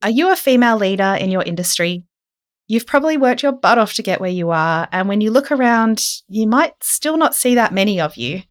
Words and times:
Are 0.00 0.10
you 0.10 0.30
a 0.30 0.36
female 0.36 0.76
leader 0.76 1.16
in 1.18 1.30
your 1.30 1.42
industry? 1.42 2.04
You've 2.68 2.86
probably 2.86 3.16
worked 3.16 3.42
your 3.42 3.52
butt 3.52 3.78
off 3.78 3.94
to 3.94 4.02
get 4.02 4.20
where 4.20 4.30
you 4.30 4.50
are, 4.50 4.86
and 4.92 5.08
when 5.08 5.20
you 5.20 5.30
look 5.30 5.50
around, 5.50 6.04
you 6.28 6.46
might 6.46 6.74
still 6.82 7.16
not 7.16 7.34
see 7.34 7.56
that 7.56 7.72
many 7.72 8.00
of 8.00 8.16
you. 8.16 8.42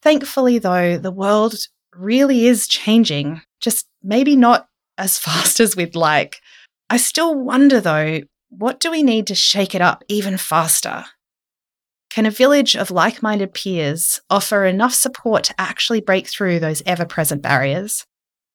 Thankfully, 0.00 0.58
though, 0.58 0.96
the 0.96 1.10
world 1.10 1.56
really 1.94 2.46
is 2.46 2.66
changing, 2.66 3.42
just 3.60 3.86
maybe 4.02 4.34
not 4.34 4.68
as 4.96 5.18
fast 5.26 5.60
as 5.60 5.76
we'd 5.76 5.94
like. 5.94 6.40
I 6.88 6.96
still 6.96 7.34
wonder, 7.34 7.80
though, 7.80 8.20
what 8.48 8.80
do 8.80 8.90
we 8.90 9.02
need 9.02 9.26
to 9.26 9.34
shake 9.34 9.74
it 9.74 9.82
up 9.82 10.04
even 10.08 10.38
faster? 10.38 11.04
Can 12.10 12.26
a 12.26 12.30
village 12.30 12.76
of 12.76 12.90
like 12.90 13.22
minded 13.22 13.54
peers 13.54 14.20
offer 14.30 14.64
enough 14.64 14.94
support 14.94 15.44
to 15.44 15.54
actually 15.58 16.00
break 16.00 16.28
through 16.28 16.60
those 16.60 16.82
ever 16.86 17.06
present 17.06 17.42
barriers? 17.42 18.06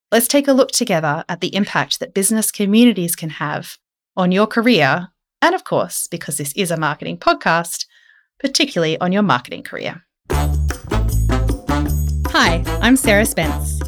Let's 0.09 0.29
take 0.29 0.47
a 0.47 0.53
look 0.53 0.71
together 0.71 1.25
at 1.27 1.41
the 1.41 1.53
impact 1.53 1.99
that 1.99 2.13
business 2.13 2.49
communities 2.49 3.13
can 3.13 3.29
have 3.29 3.77
on 4.15 4.31
your 4.31 4.47
career, 4.47 5.09
and 5.41 5.53
of 5.53 5.65
course, 5.65 6.07
because 6.07 6.37
this 6.37 6.53
is 6.55 6.71
a 6.71 6.77
marketing 6.77 7.17
podcast, 7.17 7.85
particularly 8.39 8.97
on 9.01 9.11
your 9.11 9.21
marketing 9.21 9.63
career. 9.63 10.05
Hi, 12.29 12.63
I'm 12.79 12.95
Sarah 12.95 13.25
Spence. 13.25 13.81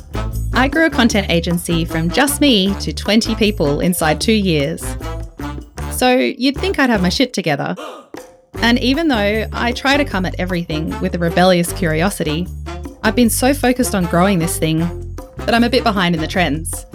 I 0.51 0.67
grew 0.67 0.87
a 0.87 0.89
content 0.89 1.29
agency 1.29 1.85
from 1.85 2.09
just 2.09 2.41
me 2.41 2.77
to 2.81 2.91
20 2.91 3.35
people 3.35 3.79
inside 3.79 4.19
two 4.19 4.33
years. 4.33 4.83
So 5.93 6.17
you'd 6.17 6.57
think 6.57 6.79
I'd 6.79 6.89
have 6.89 7.01
my 7.01 7.07
shit 7.07 7.31
together. 7.31 7.77
And 8.55 8.77
even 8.79 9.07
though 9.07 9.47
I 9.53 9.71
try 9.71 9.95
to 9.95 10.03
come 10.03 10.25
at 10.25 10.37
everything 10.37 10.99
with 10.99 11.15
a 11.15 11.17
rebellious 11.17 11.71
curiosity, 11.71 12.45
I've 13.03 13.15
been 13.15 13.29
so 13.29 13.53
focused 13.53 13.95
on 13.95 14.03
growing 14.07 14.39
this 14.39 14.59
thing 14.59 15.08
that 15.39 15.53
I'm 15.53 15.63
a 15.63 15.69
bit 15.69 15.83
behind 15.83 16.15
in 16.15 16.21
the 16.21 16.27
trends. 16.27 16.85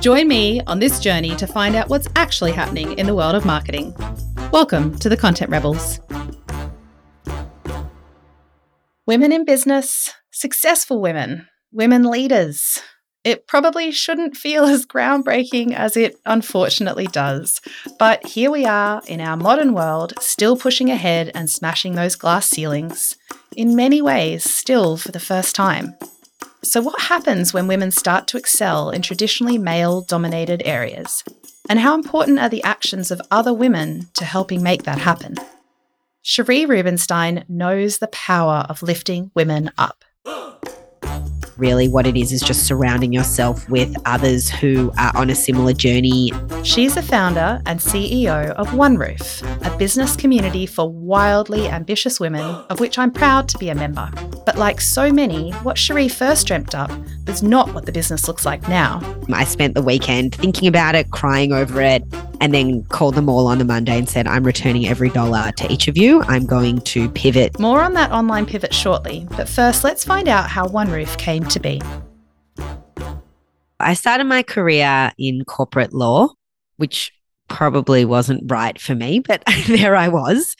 Join 0.00 0.28
me 0.28 0.60
on 0.66 0.78
this 0.78 1.00
journey 1.00 1.34
to 1.36 1.46
find 1.46 1.74
out 1.74 1.88
what's 1.88 2.08
actually 2.16 2.52
happening 2.52 2.98
in 2.98 3.06
the 3.06 3.14
world 3.14 3.34
of 3.34 3.44
marketing. 3.44 3.94
Welcome 4.52 4.98
to 4.98 5.08
the 5.08 5.16
Content 5.16 5.50
Rebels. 5.50 6.00
Women 9.06 9.32
in 9.32 9.44
business, 9.44 10.12
successful 10.30 11.00
women, 11.00 11.48
women 11.72 12.04
leaders. 12.04 12.80
It 13.24 13.46
probably 13.46 13.90
shouldn't 13.90 14.36
feel 14.36 14.64
as 14.66 14.86
groundbreaking 14.86 15.74
as 15.74 15.96
it 15.96 16.16
unfortunately 16.24 17.06
does. 17.06 17.60
But 17.98 18.26
here 18.26 18.50
we 18.50 18.64
are 18.64 19.02
in 19.06 19.20
our 19.20 19.36
modern 19.36 19.72
world, 19.72 20.14
still 20.20 20.56
pushing 20.56 20.90
ahead 20.90 21.30
and 21.34 21.50
smashing 21.50 21.94
those 21.94 22.16
glass 22.16 22.46
ceilings, 22.46 23.16
in 23.56 23.74
many 23.74 24.00
ways, 24.00 24.44
still 24.44 24.96
for 24.96 25.10
the 25.10 25.20
first 25.20 25.54
time. 25.54 25.96
So, 26.62 26.80
what 26.80 27.00
happens 27.00 27.54
when 27.54 27.68
women 27.68 27.90
start 27.90 28.26
to 28.28 28.36
excel 28.36 28.90
in 28.90 29.02
traditionally 29.02 29.58
male 29.58 30.00
dominated 30.00 30.62
areas? 30.64 31.22
And 31.68 31.78
how 31.78 31.94
important 31.94 32.38
are 32.38 32.48
the 32.48 32.62
actions 32.62 33.10
of 33.10 33.20
other 33.30 33.54
women 33.54 34.08
to 34.14 34.24
helping 34.24 34.62
make 34.62 34.82
that 34.84 34.98
happen? 34.98 35.36
Sheree 36.24 36.68
Rubinstein 36.68 37.44
knows 37.48 37.98
the 37.98 38.08
power 38.08 38.66
of 38.68 38.82
lifting 38.82 39.30
women 39.34 39.70
up 39.78 40.04
really 41.58 41.88
what 41.88 42.06
it 42.06 42.16
is 42.16 42.32
is 42.32 42.40
just 42.40 42.66
surrounding 42.66 43.12
yourself 43.12 43.68
with 43.68 43.94
others 44.06 44.48
who 44.48 44.92
are 44.96 45.14
on 45.16 45.30
a 45.30 45.34
similar 45.34 45.72
journey. 45.72 46.32
She's 46.62 46.94
the 46.94 47.02
founder 47.02 47.60
and 47.66 47.80
CEO 47.80 48.50
of 48.52 48.68
OneRoof, 48.68 49.66
a 49.66 49.76
business 49.76 50.16
community 50.16 50.66
for 50.66 50.88
wildly 50.88 51.68
ambitious 51.68 52.20
women, 52.20 52.44
of 52.70 52.80
which 52.80 52.98
I'm 52.98 53.10
proud 53.10 53.48
to 53.50 53.58
be 53.58 53.68
a 53.68 53.74
member. 53.74 54.10
But 54.46 54.56
like 54.56 54.80
so 54.80 55.12
many, 55.12 55.50
what 55.62 55.76
Sheree 55.76 56.10
first 56.10 56.46
dreamt 56.46 56.74
up 56.74 56.90
was 57.26 57.42
not 57.42 57.74
what 57.74 57.86
the 57.86 57.92
business 57.92 58.26
looks 58.26 58.46
like 58.46 58.66
now. 58.68 59.00
I 59.32 59.44
spent 59.44 59.74
the 59.74 59.82
weekend 59.82 60.34
thinking 60.34 60.66
about 60.68 60.94
it, 60.94 61.10
crying 61.10 61.52
over 61.52 61.82
it, 61.82 62.02
and 62.40 62.54
then 62.54 62.84
called 62.84 63.14
them 63.14 63.28
all 63.28 63.46
on 63.46 63.58
the 63.58 63.64
Monday 63.64 63.98
and 63.98 64.08
said, 64.08 64.26
I'm 64.26 64.44
returning 64.44 64.86
every 64.86 65.10
dollar 65.10 65.52
to 65.56 65.72
each 65.72 65.88
of 65.88 65.96
you. 65.96 66.22
I'm 66.22 66.46
going 66.46 66.80
to 66.82 67.08
pivot. 67.10 67.58
More 67.58 67.80
on 67.80 67.94
that 67.94 68.12
online 68.12 68.46
pivot 68.46 68.72
shortly, 68.72 69.26
but 69.36 69.48
first, 69.48 69.84
let's 69.84 70.04
find 70.04 70.28
out 70.28 70.48
how 70.48 70.66
OneRoof 70.66 71.18
came 71.18 71.44
to 71.50 71.60
be. 71.60 71.80
I 73.80 73.94
started 73.94 74.24
my 74.24 74.42
career 74.42 75.12
in 75.18 75.44
corporate 75.44 75.92
law, 75.92 76.28
which 76.76 77.12
probably 77.48 78.04
wasn't 78.04 78.50
right 78.50 78.80
for 78.80 78.94
me, 78.94 79.20
but 79.20 79.42
there 79.66 79.96
I 79.96 80.08
was. 80.08 80.56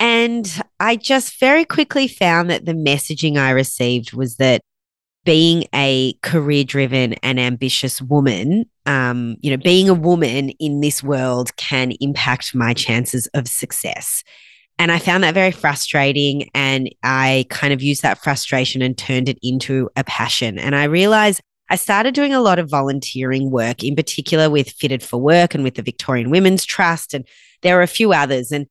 And 0.00 0.48
I 0.78 0.96
just 0.96 1.40
very 1.40 1.64
quickly 1.64 2.06
found 2.06 2.50
that 2.50 2.66
the 2.66 2.72
messaging 2.72 3.36
I 3.36 3.50
received 3.50 4.12
was 4.12 4.36
that 4.36 4.60
being 5.24 5.64
a 5.74 6.14
career 6.22 6.64
driven 6.64 7.14
and 7.14 7.40
ambitious 7.40 8.00
woman, 8.00 8.64
um, 8.86 9.36
you 9.40 9.50
know, 9.50 9.56
being 9.62 9.88
a 9.88 9.94
woman 9.94 10.50
in 10.50 10.80
this 10.80 11.02
world 11.02 11.54
can 11.56 11.92
impact 12.00 12.54
my 12.54 12.72
chances 12.72 13.26
of 13.34 13.48
success. 13.48 14.22
And 14.78 14.92
I 14.92 14.98
found 14.98 15.24
that 15.24 15.34
very 15.34 15.50
frustrating. 15.50 16.48
And 16.54 16.88
I 17.02 17.46
kind 17.50 17.72
of 17.72 17.82
used 17.82 18.02
that 18.02 18.18
frustration 18.18 18.80
and 18.80 18.96
turned 18.96 19.28
it 19.28 19.38
into 19.42 19.90
a 19.96 20.04
passion. 20.04 20.58
And 20.58 20.76
I 20.76 20.84
realized 20.84 21.40
I 21.70 21.76
started 21.76 22.14
doing 22.14 22.32
a 22.32 22.40
lot 22.40 22.58
of 22.58 22.70
volunteering 22.70 23.50
work, 23.50 23.82
in 23.82 23.96
particular 23.96 24.48
with 24.48 24.70
Fitted 24.70 25.02
for 25.02 25.18
Work 25.18 25.54
and 25.54 25.64
with 25.64 25.74
the 25.74 25.82
Victorian 25.82 26.30
Women's 26.30 26.64
Trust. 26.64 27.12
And 27.12 27.26
there 27.62 27.78
are 27.78 27.82
a 27.82 27.88
few 27.88 28.12
others. 28.12 28.52
And 28.52 28.66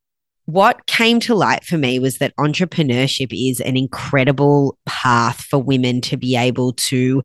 what 0.45 0.85
came 0.87 1.19
to 1.19 1.35
light 1.35 1.65
for 1.65 1.77
me 1.77 1.99
was 1.99 2.19
that 2.19 2.35
entrepreneurship 2.37 3.31
is 3.31 3.59
an 3.59 3.75
incredible 3.75 4.77
path 4.85 5.41
for 5.41 5.59
women 5.59 5.99
to 6.01 6.15
be 6.15 6.37
able 6.37 6.73
to 6.73 7.21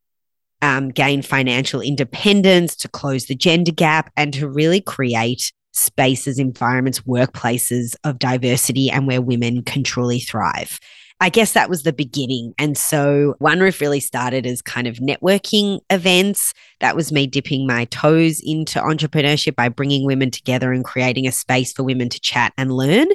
um, 0.60 0.90
gain 0.90 1.22
financial 1.22 1.80
independence, 1.80 2.76
to 2.76 2.88
close 2.88 3.26
the 3.26 3.34
gender 3.34 3.72
gap, 3.72 4.12
and 4.16 4.34
to 4.34 4.48
really 4.48 4.80
create 4.80 5.52
spaces, 5.72 6.38
environments, 6.38 7.00
workplaces 7.00 7.94
of 8.04 8.18
diversity 8.18 8.90
and 8.90 9.06
where 9.06 9.22
women 9.22 9.62
can 9.62 9.82
truly 9.82 10.20
thrive. 10.20 10.78
I 11.22 11.28
guess 11.28 11.52
that 11.52 11.70
was 11.70 11.84
the 11.84 11.92
beginning. 11.92 12.52
And 12.58 12.76
so 12.76 13.36
OneRoof 13.40 13.80
really 13.80 14.00
started 14.00 14.44
as 14.44 14.60
kind 14.60 14.88
of 14.88 14.96
networking 14.96 15.78
events. 15.88 16.52
That 16.80 16.96
was 16.96 17.12
me 17.12 17.28
dipping 17.28 17.64
my 17.64 17.84
toes 17.86 18.40
into 18.42 18.80
entrepreneurship 18.80 19.54
by 19.54 19.68
bringing 19.68 20.04
women 20.04 20.32
together 20.32 20.72
and 20.72 20.84
creating 20.84 21.28
a 21.28 21.32
space 21.32 21.72
for 21.72 21.84
women 21.84 22.08
to 22.08 22.20
chat 22.20 22.52
and 22.58 22.72
learn. 22.72 23.06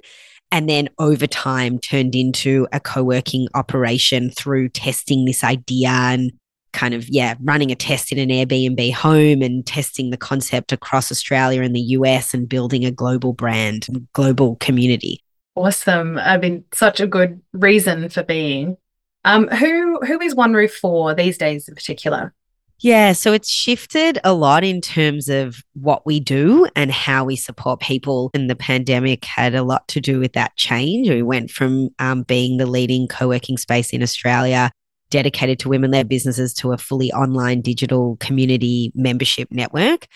And 0.53 0.69
then 0.69 0.87
over 0.99 1.27
time 1.27 1.79
turned 1.79 2.15
into 2.15 2.65
a 2.71 2.79
co 2.79 3.03
working 3.03 3.49
operation 3.53 4.29
through 4.29 4.69
testing 4.69 5.25
this 5.25 5.43
idea 5.43 5.89
and 5.89 6.31
kind 6.77 6.93
of, 6.93 7.09
yeah, 7.09 7.35
running 7.41 7.71
a 7.71 7.75
test 7.75 8.11
in 8.11 8.19
an 8.19 8.29
Airbnb 8.29 8.93
home 8.93 9.41
and 9.41 9.65
testing 9.65 10.11
the 10.11 10.17
concept 10.17 10.71
across 10.71 11.11
Australia 11.11 11.63
and 11.63 11.75
the 11.75 11.81
US 11.81 12.33
and 12.33 12.47
building 12.47 12.85
a 12.85 12.91
global 12.91 13.33
brand, 13.33 13.87
global 14.13 14.55
community. 14.57 15.23
Awesome. 15.55 16.19
I 16.19 16.37
mean, 16.37 16.63
such 16.73 16.99
a 16.99 17.07
good 17.07 17.41
reason 17.51 18.09
for 18.09 18.21
being. 18.23 18.77
Um, 19.25 19.47
who 19.47 19.99
who 20.05 20.21
is 20.21 20.35
OneRoof 20.35 20.71
for 20.71 21.13
these 21.15 21.37
days 21.37 21.67
in 21.67 21.75
particular? 21.75 22.33
Yeah, 22.79 23.13
so 23.13 23.33
it's 23.33 23.49
shifted 23.49 24.19
a 24.23 24.33
lot 24.33 24.63
in 24.63 24.81
terms 24.81 25.29
of 25.29 25.63
what 25.73 26.05
we 26.05 26.19
do 26.19 26.67
and 26.75 26.91
how 26.91 27.25
we 27.25 27.35
support 27.35 27.79
people. 27.79 28.29
And 28.35 28.51
the 28.51 28.55
pandemic 28.55 29.25
had 29.25 29.55
a 29.55 29.63
lot 29.63 29.87
to 29.89 29.99
do 29.99 30.19
with 30.19 30.33
that 30.33 30.55
change. 30.57 31.09
We 31.09 31.23
went 31.23 31.49
from 31.49 31.89
um, 31.97 32.21
being 32.21 32.57
the 32.57 32.67
leading 32.67 33.07
co 33.07 33.27
working 33.27 33.57
space 33.57 33.89
in 33.89 34.03
Australia, 34.03 34.69
dedicated 35.09 35.59
to 35.59 35.69
women 35.69 35.91
led 35.91 36.09
businesses, 36.09 36.53
to 36.55 36.71
a 36.71 36.77
fully 36.77 37.11
online 37.11 37.61
digital 37.61 38.17
community 38.19 38.91
membership 38.95 39.49
network. 39.51 40.07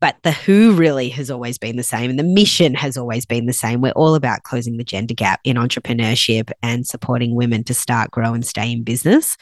But 0.00 0.16
the 0.22 0.32
who 0.32 0.72
really 0.72 1.10
has 1.10 1.30
always 1.30 1.58
been 1.58 1.76
the 1.76 1.82
same, 1.82 2.08
and 2.08 2.18
the 2.18 2.24
mission 2.24 2.74
has 2.74 2.96
always 2.96 3.26
been 3.26 3.44
the 3.44 3.52
same. 3.52 3.82
We're 3.82 3.90
all 3.92 4.14
about 4.14 4.44
closing 4.44 4.78
the 4.78 4.84
gender 4.84 5.12
gap 5.12 5.40
in 5.44 5.56
entrepreneurship 5.56 6.50
and 6.62 6.86
supporting 6.86 7.34
women 7.34 7.64
to 7.64 7.74
start, 7.74 8.10
grow, 8.10 8.32
and 8.32 8.46
stay 8.46 8.72
in 8.72 8.82
business. 8.82 9.36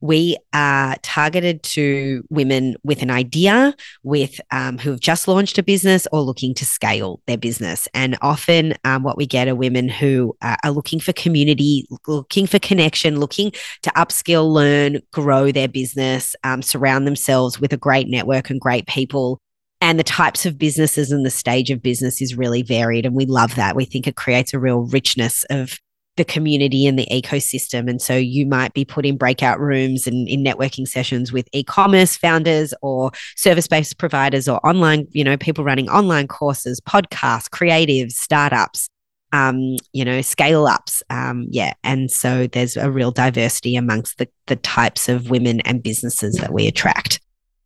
We 0.00 0.36
are 0.52 0.96
targeted 1.02 1.62
to 1.64 2.24
women 2.30 2.76
with 2.84 3.02
an 3.02 3.10
idea, 3.10 3.74
with 4.02 4.40
um, 4.50 4.78
who 4.78 4.90
have 4.90 5.00
just 5.00 5.28
launched 5.28 5.58
a 5.58 5.62
business 5.62 6.06
or 6.12 6.20
looking 6.20 6.54
to 6.54 6.64
scale 6.64 7.20
their 7.26 7.38
business. 7.38 7.88
And 7.94 8.16
often, 8.22 8.74
um, 8.84 9.02
what 9.02 9.16
we 9.16 9.26
get 9.26 9.48
are 9.48 9.54
women 9.54 9.88
who 9.88 10.36
uh, 10.42 10.56
are 10.64 10.70
looking 10.70 11.00
for 11.00 11.12
community, 11.12 11.86
looking 12.06 12.46
for 12.46 12.58
connection, 12.58 13.20
looking 13.20 13.52
to 13.82 13.90
upskill, 13.90 14.52
learn, 14.52 15.00
grow 15.12 15.50
their 15.50 15.68
business, 15.68 16.36
um, 16.44 16.62
surround 16.62 17.06
themselves 17.06 17.60
with 17.60 17.72
a 17.72 17.78
great 17.78 18.08
network 18.08 18.50
and 18.50 18.60
great 18.60 18.86
people 18.86 19.40
and 19.80 19.98
the 19.98 20.04
types 20.04 20.46
of 20.46 20.58
businesses 20.58 21.12
and 21.12 21.24
the 21.24 21.30
stage 21.30 21.70
of 21.70 21.82
business 21.82 22.22
is 22.22 22.36
really 22.36 22.62
varied. 22.62 23.04
And 23.04 23.14
we 23.14 23.26
love 23.26 23.54
that. 23.56 23.76
We 23.76 23.84
think 23.84 24.06
it 24.06 24.16
creates 24.16 24.54
a 24.54 24.58
real 24.58 24.80
richness 24.80 25.44
of 25.50 25.78
the 26.16 26.24
community 26.24 26.86
and 26.86 26.98
the 26.98 27.06
ecosystem. 27.12 27.88
And 27.88 28.00
so 28.00 28.16
you 28.16 28.46
might 28.46 28.72
be 28.72 28.84
put 28.84 29.04
in 29.06 29.16
breakout 29.16 29.60
rooms 29.60 30.06
and 30.06 30.26
in 30.28 30.42
networking 30.42 30.88
sessions 30.88 31.32
with 31.32 31.48
e-commerce 31.52 32.16
founders 32.16 32.72
or 32.82 33.10
service-based 33.36 33.98
providers 33.98 34.48
or 34.48 34.64
online, 34.66 35.06
you 35.12 35.22
know, 35.22 35.36
people 35.36 35.64
running 35.64 35.88
online 35.88 36.26
courses, 36.26 36.80
podcasts, 36.80 37.48
creatives, 37.48 38.12
startups, 38.12 38.88
um, 39.32 39.76
you 39.92 40.04
know, 40.04 40.22
scale 40.22 40.66
ups. 40.66 41.02
Um, 41.10 41.46
yeah. 41.50 41.74
And 41.84 42.10
so 42.10 42.46
there's 42.46 42.76
a 42.76 42.90
real 42.90 43.10
diversity 43.10 43.76
amongst 43.76 44.18
the, 44.18 44.28
the 44.46 44.56
types 44.56 45.08
of 45.08 45.30
women 45.30 45.60
and 45.60 45.82
businesses 45.82 46.36
that 46.36 46.52
we 46.52 46.66
attract. 46.66 47.20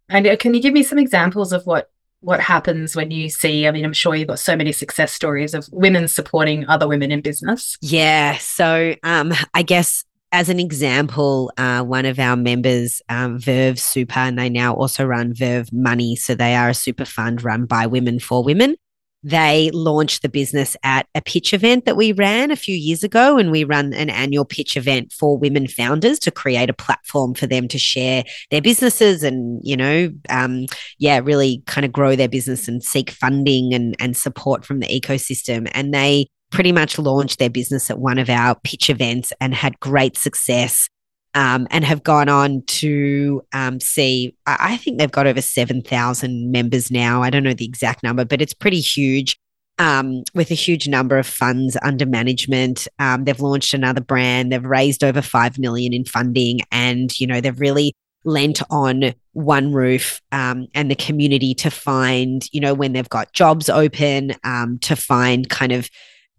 And 0.09 0.27
can 0.41 0.55
you 0.55 0.61
give 0.61 0.75
me 0.75 0.83
some 0.83 0.99
examples 0.99 1.53
of 1.53 1.67
what 1.67 1.91
what 2.21 2.41
happens 2.41 2.95
when 2.95 3.11
you 3.11 3.29
see 3.29 3.67
i 3.67 3.71
mean 3.71 3.85
i'm 3.85 3.93
sure 3.93 4.15
you've 4.15 4.29
got 4.29 4.39
so 4.39 4.57
many 4.57 4.73
success 4.73 5.13
stories 5.13 5.55
of 5.55 5.67
women 5.73 6.09
supporting 6.09 6.67
other 6.69 6.87
women 6.87 7.11
in 7.11 7.21
business 7.21 7.77
yeah 7.81 8.37
so 8.39 8.95
um 9.03 9.33
i 9.55 9.63
guess 9.63 10.05
as 10.33 10.49
an 10.49 10.61
example, 10.61 11.51
uh, 11.59 11.83
one 11.83 12.07
of 12.07 12.21
our 12.21 12.37
members, 12.37 13.03
um, 13.09 13.39
Verve 13.39 13.81
Super, 13.81 14.21
and 14.21 14.39
they 14.39 14.49
now 14.49 14.75
also 14.75 15.05
run 15.05 15.35
Verve 15.35 15.73
Money. 15.73 16.15
So 16.15 16.37
they 16.37 16.55
are 16.55 16.69
a 16.69 16.75
super 16.75 17.05
fund 17.05 17.43
run 17.43 17.67
by 17.67 17.87
women 17.87 18.21
for 18.21 18.45
women 18.45 18.77
they 19.23 19.71
launched 19.73 20.23
the 20.23 20.29
business 20.29 20.77
at 20.83 21.07
a 21.15 21.21
pitch 21.21 21.53
event 21.53 21.85
that 21.85 21.97
we 21.97 22.13
ran 22.13 22.51
a 22.51 22.57
few 22.57 22.75
years 22.75 23.03
ago. 23.03 23.37
And 23.37 23.51
we 23.51 23.65
run 23.65 23.93
an 23.93 24.11
annual 24.11 24.45
pitch 24.45 24.77
event 24.77 25.13
for 25.13 25.37
women 25.37 25.67
founders 25.67 26.19
to 26.21 26.31
create 26.31 26.71
a 26.71 26.75
platform 26.75 27.35
for 27.35 27.47
them 27.47 27.69
to 27.69 27.79
share 27.79 28.25
their 28.51 28.63
businesses 28.63 29.23
and, 29.23 29.61
you 29.63 29.77
know, 29.77 30.11
um, 30.29 30.67
yeah, 30.99 31.21
really 31.23 31.63
kind 31.67 31.85
of 31.85 31.93
grow 31.93 32.17
their 32.17 32.29
business 32.29 32.69
and 32.69 32.83
seek 32.83 33.11
funding 33.11 33.75
and, 33.75 33.95
and 34.01 34.17
support 34.17 34.65
from 34.65 34.81
the 34.81 34.87
ecosystem. 34.87 35.71
And 35.75 35.93
they 35.93 36.27
pretty 36.51 36.73
much 36.73 36.99
launched 36.99 37.39
their 37.39 37.51
business 37.51 37.91
at 37.91 38.01
one 38.01 38.19
of 38.19 38.29
our 38.29 38.57
pitch 38.65 38.91
events 38.91 39.33
and 39.41 39.55
had 39.55 39.79
great 39.81 40.17
success 40.17 40.89
um, 41.35 41.67
and 41.71 41.85
have 41.85 42.03
gone 42.03 42.29
on 42.29 42.63
to 42.63 43.43
um, 43.53 43.81
see, 43.81 44.35
I 44.47 44.77
think 44.77 44.99
they've 44.99 45.11
got 45.11 45.27
over 45.27 45.41
7,000 45.41 46.51
members 46.51 46.91
now. 46.91 47.23
I 47.23 47.31
don't 47.31 47.45
know 47.45 47.55
the 47.55 47.65
exact 47.65 48.03
number, 48.03 48.25
but 48.25 48.43
it's 48.43 48.55
pretty 48.55 48.81
huge. 48.81 49.39
Um, 49.79 50.25
with 50.35 50.51
a 50.51 50.55
huge 50.55 50.89
number 50.89 51.17
of 51.17 51.27
funds 51.27 51.75
under 51.81 52.05
management. 52.05 52.87
Um, 52.99 53.25
they've 53.25 53.41
launched 53.41 53.73
another 53.73 54.03
brand. 54.03 54.53
They've 54.53 54.63
raised 54.63 55.03
over 55.03 55.23
five 55.23 55.59
million 55.59 55.95
in 55.95 56.05
funding, 56.05 56.61
and 56.71 57.19
you 57.19 57.27
know 57.27 57.41
they've 57.41 57.59
really 57.59 57.95
lent 58.25 58.61
on 58.71 59.15
One 59.33 59.73
Roof 59.73 60.21
um, 60.33 60.67
and 60.75 60.91
the 60.91 60.97
community 60.97 61.55
to 61.55 61.71
find, 61.71 62.47
you 62.53 62.61
know, 62.61 62.75
when 62.75 62.93
they've 62.93 63.09
got 63.09 63.33
jobs 63.33 63.69
open, 63.69 64.35
um, 64.45 64.79
to 64.81 64.97
find 64.97 65.49
kind 65.49 65.73
of 65.73 65.89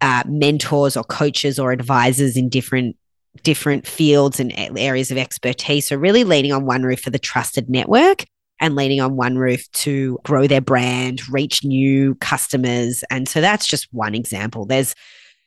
uh, 0.00 0.22
mentors 0.26 0.96
or 0.96 1.04
coaches 1.04 1.58
or 1.58 1.72
advisors 1.72 2.36
in 2.36 2.48
different 2.48 2.96
different 3.42 3.86
fields 3.86 4.38
and 4.40 4.52
areas 4.56 5.10
of 5.10 5.18
expertise. 5.18 5.88
So, 5.88 5.96
really 5.96 6.24
leaning 6.24 6.52
on 6.52 6.66
One 6.66 6.82
Roof 6.82 7.00
for 7.00 7.10
the 7.10 7.18
trusted 7.18 7.70
network 7.70 8.24
and 8.60 8.76
leaning 8.76 9.00
on 9.00 9.16
One 9.16 9.36
Roof 9.36 9.70
to 9.72 10.18
grow 10.24 10.46
their 10.46 10.60
brand, 10.60 11.28
reach 11.28 11.64
new 11.64 12.14
customers. 12.16 13.02
And 13.10 13.28
so 13.28 13.40
that's 13.40 13.66
just 13.66 13.88
one 13.92 14.14
example. 14.14 14.66
There's 14.66 14.94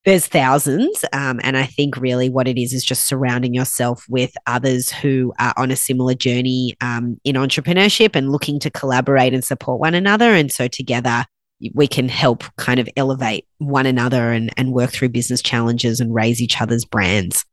there's 0.05 0.27
thousands. 0.27 1.03
Um, 1.13 1.39
and 1.43 1.57
I 1.57 1.65
think 1.65 1.97
really 1.97 2.29
what 2.29 2.47
it 2.47 2.61
is 2.61 2.73
is 2.73 2.85
just 2.85 3.05
surrounding 3.05 3.55
yourself 3.55 4.05
with 4.07 4.35
others 4.45 4.91
who 4.91 5.33
are 5.39 5.53
on 5.57 5.71
a 5.71 5.75
similar 5.75 6.13
journey 6.13 6.77
um, 6.79 7.19
in 7.23 7.35
entrepreneurship 7.35 8.15
and 8.15 8.31
looking 8.31 8.59
to 8.59 8.69
collaborate 8.69 9.33
and 9.33 9.43
support 9.43 9.79
one 9.79 9.95
another. 9.95 10.31
And 10.31 10.51
so 10.51 10.67
together 10.67 11.25
we 11.73 11.87
can 11.87 12.07
help 12.07 12.43
kind 12.57 12.79
of 12.79 12.87
elevate 12.95 13.47
one 13.57 13.87
another 13.87 14.31
and, 14.31 14.51
and 14.57 14.73
work 14.73 14.91
through 14.91 15.09
business 15.09 15.41
challenges 15.41 15.99
and 15.99 16.13
raise 16.13 16.39
each 16.39 16.61
other's 16.61 16.85
brands. 16.85 17.43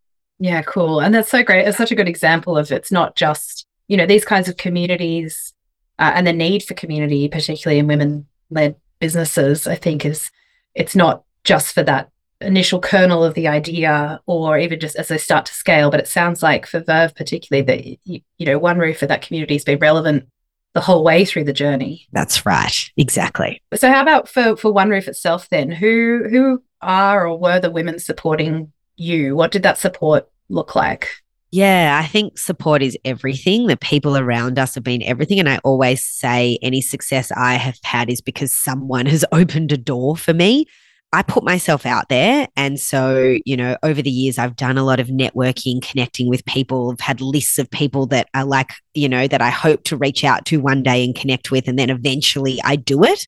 Yeah, 0.43 0.63
cool. 0.63 1.01
And 1.01 1.15
that's 1.15 1.31
so 1.31 1.45
great. 1.45 1.69
It's 1.69 1.79
such 1.79 1.93
a 1.93 1.95
good 1.95 2.09
example 2.09 2.59
of 2.59 2.73
it's 2.73 2.91
not 2.91 3.15
just, 3.15 3.65
you 3.87 3.97
know, 3.97 4.07
these 4.07 4.25
kinds 4.25 4.49
of 4.49 4.57
communities 4.57 5.55
uh, 6.01 6.11
and 6.17 6.27
the 6.27 6.33
need 6.33 6.65
for 6.65 6.75
community, 6.75 7.29
particularly 7.29 7.79
in 7.79 7.87
women 7.87 8.27
led 8.51 8.75
businesses, 8.99 9.69
I 9.69 9.77
think 9.77 10.05
is 10.05 10.33
it's 10.75 10.97
not 10.97 11.23
just 11.45 11.73
for 11.73 11.85
that 11.85 12.11
initial 12.41 12.81
kernel 12.81 13.23
of 13.23 13.35
the 13.35 13.47
idea 13.47 14.21
or 14.27 14.59
even 14.59 14.81
just 14.81 14.97
as 14.97 15.07
they 15.07 15.19
start 15.19 15.47
to 15.47 15.55
scale. 15.55 15.93
But 15.93 16.01
it 16.01 16.09
sounds 16.09 16.43
like 16.43 16.67
for 16.67 16.81
Verve, 16.81 17.15
particularly, 17.15 17.65
that, 17.67 17.99
you, 18.05 18.21
you 18.37 18.47
know, 18.47 18.59
One 18.59 18.79
Roof 18.79 18.99
for 18.99 19.07
that 19.07 19.23
community 19.23 19.55
has 19.55 19.65
been 19.65 19.79
relevant 19.79 20.27
the 20.75 20.81
whole 20.81 21.05
way 21.05 21.25
through 21.25 21.45
the 21.45 21.53
journey. 21.53 22.09
That's 22.11 22.45
right. 22.45 22.91
Exactly. 22.97 23.63
So 23.77 23.93
how 23.93 24.03
about 24.03 24.29
for 24.29 24.57
for 24.57 24.73
One 24.73 24.91
Roof 24.91 25.07
itself 25.07 25.49
then? 25.51 25.71
Who 25.71 26.25
who 26.29 26.65
are 26.81 27.29
or 27.29 27.39
were 27.39 27.61
the 27.61 27.71
women 27.71 28.01
supporting 28.01 28.73
you? 28.97 29.37
What 29.37 29.53
did 29.53 29.63
that 29.63 29.79
support 29.79 30.29
look 30.53 30.75
like? 30.77 31.09
Yeah, 31.51 32.01
I 32.03 32.07
think 32.07 32.39
support 32.39 32.83
is 32.83 32.97
everything. 33.05 33.67
The 33.67 33.77
people 33.77 34.17
around 34.17 34.59
us 34.59 34.75
have 34.75 34.85
been 34.85 35.03
everything. 35.03 35.39
And 35.39 35.51
I 35.51 35.59
always 35.65 36.03
say 36.03 36.59
any 36.63 36.81
success 36.81 37.31
I 37.33 37.55
have 37.55 37.79
had 37.85 38.09
is 38.09 38.23
because 38.23 38.55
someone 38.57 39.07
has 39.15 39.25
opened 39.33 39.71
a 39.73 39.77
door 39.77 40.17
for 40.17 40.33
me. 40.33 40.67
I 41.15 41.23
put 41.23 41.45
myself 41.45 41.85
out 41.85 42.09
there. 42.09 42.49
And 42.57 42.81
so, 42.81 43.37
you 43.45 43.55
know, 43.55 43.77
over 43.83 44.01
the 44.01 44.11
years, 44.11 44.39
I've 44.39 44.57
done 44.57 44.79
a 44.79 44.83
lot 44.83 44.99
of 44.99 45.09
networking, 45.09 45.83
connecting 45.83 46.31
with 46.31 46.43
people. 46.47 46.91
I've 46.91 47.01
had 47.01 47.21
lists 47.21 47.59
of 47.59 47.71
people 47.71 48.07
that 48.07 48.29
are 48.33 48.47
like, 48.47 48.73
you 48.95 49.11
know, 49.11 49.29
that 49.29 49.43
I 49.43 49.51
hope 49.51 49.85
to 49.85 49.97
reach 49.99 50.25
out 50.25 50.47
to 50.47 50.59
one 50.59 50.83
day 50.83 51.05
and 51.05 51.15
connect 51.15 51.51
with. 51.51 51.69
And 51.69 51.79
then 51.79 51.91
eventually 51.91 52.61
I 52.65 52.77
do 52.77 53.05
it. 53.05 53.27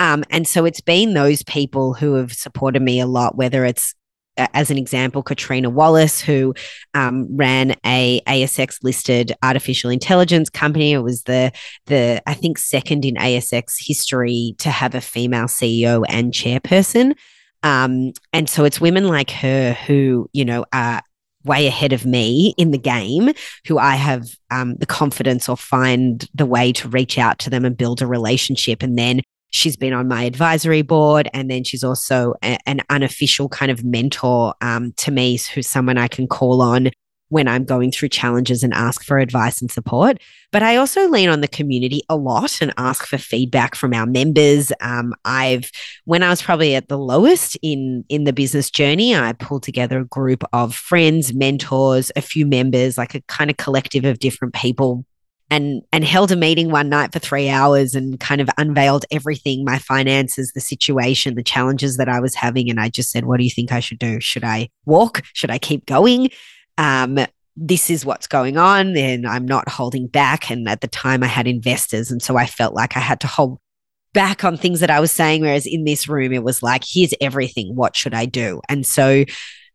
Um, 0.00 0.24
and 0.30 0.48
so 0.48 0.64
it's 0.64 0.80
been 0.80 1.14
those 1.14 1.44
people 1.44 1.94
who 1.94 2.14
have 2.14 2.32
supported 2.32 2.82
me 2.82 2.98
a 2.98 3.06
lot, 3.06 3.36
whether 3.36 3.64
it's 3.64 3.94
as 4.36 4.70
an 4.70 4.78
example, 4.78 5.22
Catriona 5.22 5.70
Wallace, 5.70 6.20
who 6.20 6.54
um, 6.94 7.26
ran 7.36 7.74
a 7.84 8.20
ASX 8.26 8.82
listed 8.82 9.32
artificial 9.42 9.90
intelligence 9.90 10.48
company. 10.48 10.92
It 10.92 10.98
was 10.98 11.24
the 11.24 11.52
the 11.86 12.22
I 12.26 12.34
think 12.34 12.58
second 12.58 13.04
in 13.04 13.16
ASX 13.16 13.76
history 13.78 14.54
to 14.58 14.70
have 14.70 14.94
a 14.94 15.00
female 15.00 15.46
CEO 15.46 16.04
and 16.08 16.32
chairperson. 16.32 17.14
Um, 17.62 18.12
and 18.32 18.48
so 18.48 18.64
it's 18.64 18.80
women 18.80 19.06
like 19.06 19.30
her 19.30 19.74
who 19.86 20.28
you 20.32 20.44
know 20.44 20.64
are 20.72 21.02
way 21.44 21.66
ahead 21.66 21.92
of 21.92 22.04
me 22.04 22.54
in 22.58 22.70
the 22.70 22.78
game 22.78 23.30
who 23.66 23.78
I 23.78 23.94
have 23.94 24.26
um, 24.50 24.76
the 24.76 24.86
confidence 24.86 25.48
or 25.48 25.56
find 25.56 26.28
the 26.34 26.44
way 26.46 26.72
to 26.72 26.88
reach 26.88 27.18
out 27.18 27.38
to 27.40 27.50
them 27.50 27.64
and 27.64 27.76
build 27.76 28.02
a 28.02 28.06
relationship 28.06 28.82
and 28.82 28.98
then 28.98 29.22
She's 29.50 29.76
been 29.76 29.92
on 29.92 30.08
my 30.08 30.24
advisory 30.24 30.82
board, 30.82 31.28
and 31.34 31.50
then 31.50 31.64
she's 31.64 31.84
also 31.84 32.34
a, 32.42 32.58
an 32.66 32.80
unofficial 32.88 33.48
kind 33.48 33.70
of 33.70 33.84
mentor 33.84 34.54
um, 34.60 34.92
to 34.98 35.10
me, 35.10 35.38
who's 35.54 35.68
someone 35.68 35.98
I 35.98 36.08
can 36.08 36.26
call 36.26 36.62
on 36.62 36.90
when 37.30 37.48
I'm 37.48 37.64
going 37.64 37.90
through 37.90 38.08
challenges 38.10 38.62
and 38.62 38.74
ask 38.74 39.04
for 39.04 39.18
advice 39.18 39.60
and 39.60 39.70
support. 39.70 40.18
But 40.52 40.62
I 40.62 40.76
also 40.76 41.08
lean 41.08 41.28
on 41.28 41.40
the 41.40 41.48
community 41.48 42.02
a 42.08 42.16
lot 42.16 42.60
and 42.60 42.74
ask 42.76 43.06
for 43.06 43.18
feedback 43.18 43.74
from 43.74 43.94
our 43.94 44.04
members. 44.04 44.72
Um, 44.80 45.14
I've, 45.24 45.70
when 46.04 46.22
I 46.22 46.28
was 46.28 46.42
probably 46.42 46.74
at 46.74 46.88
the 46.88 46.98
lowest 46.98 47.56
in 47.62 48.04
in 48.08 48.24
the 48.24 48.32
business 48.32 48.70
journey, 48.70 49.14
I 49.14 49.32
pulled 49.32 49.62
together 49.62 50.00
a 50.00 50.04
group 50.04 50.44
of 50.52 50.74
friends, 50.74 51.32
mentors, 51.32 52.10
a 52.16 52.20
few 52.20 52.46
members, 52.46 52.98
like 52.98 53.14
a 53.14 53.22
kind 53.22 53.48
of 53.48 53.56
collective 53.56 54.04
of 54.04 54.18
different 54.18 54.54
people 54.54 55.06
and 55.50 55.82
and 55.92 56.04
held 56.04 56.32
a 56.32 56.36
meeting 56.36 56.70
one 56.70 56.88
night 56.88 57.12
for 57.12 57.18
3 57.18 57.48
hours 57.48 57.94
and 57.94 58.18
kind 58.20 58.40
of 58.40 58.48
unveiled 58.56 59.04
everything 59.10 59.64
my 59.64 59.78
finances 59.78 60.52
the 60.52 60.60
situation 60.60 61.34
the 61.34 61.42
challenges 61.42 61.96
that 61.96 62.08
I 62.08 62.20
was 62.20 62.34
having. 62.34 62.70
And 62.70 62.80
I 62.80 62.88
just 62.88 63.10
said 63.10 63.24
what 63.24 63.38
do 63.38 63.44
you 63.44 63.50
think 63.50 63.72
I 63.72 63.80
should 63.80 63.98
do? 63.98 64.20
Should 64.20 64.44
I 64.44 64.68
walk? 64.86 65.22
Should 65.32 65.50
I 65.50 65.58
keep 65.58 65.86
going? 65.86 66.30
Um, 66.78 67.18
this 67.56 67.90
is 67.90 68.06
what's 68.06 68.26
going 68.26 68.56
on 68.56 68.96
and 68.96 69.26
I'm 69.26 69.44
not 69.44 69.68
holding 69.68 70.06
back. 70.06 70.50
And 70.50 70.68
at 70.68 70.80
the 70.80 70.88
time 70.88 71.22
I 71.22 71.26
had 71.26 71.46
investors. 71.46 72.10
And 72.10 72.22
so 72.22 72.36
I 72.36 72.46
felt 72.46 72.74
like 72.74 72.96
I 72.96 73.00
had 73.00 73.20
to 73.20 73.26
hold 73.26 73.58
back 74.12 74.44
on 74.44 74.56
things 74.56 74.80
that 74.80 74.90
I 74.90 75.00
was 75.00 75.12
saying. 75.12 75.42
Whereas 75.42 75.66
in 75.66 75.84
this 75.84 76.08
room 76.08 76.32
it 76.32 76.42
was 76.42 76.62
like 76.62 76.84
here's 76.86 77.14
everything. 77.20 77.74
What 77.74 77.96
should 77.96 78.14
I 78.14 78.24
do? 78.24 78.60
And 78.68 78.86
so 78.86 79.24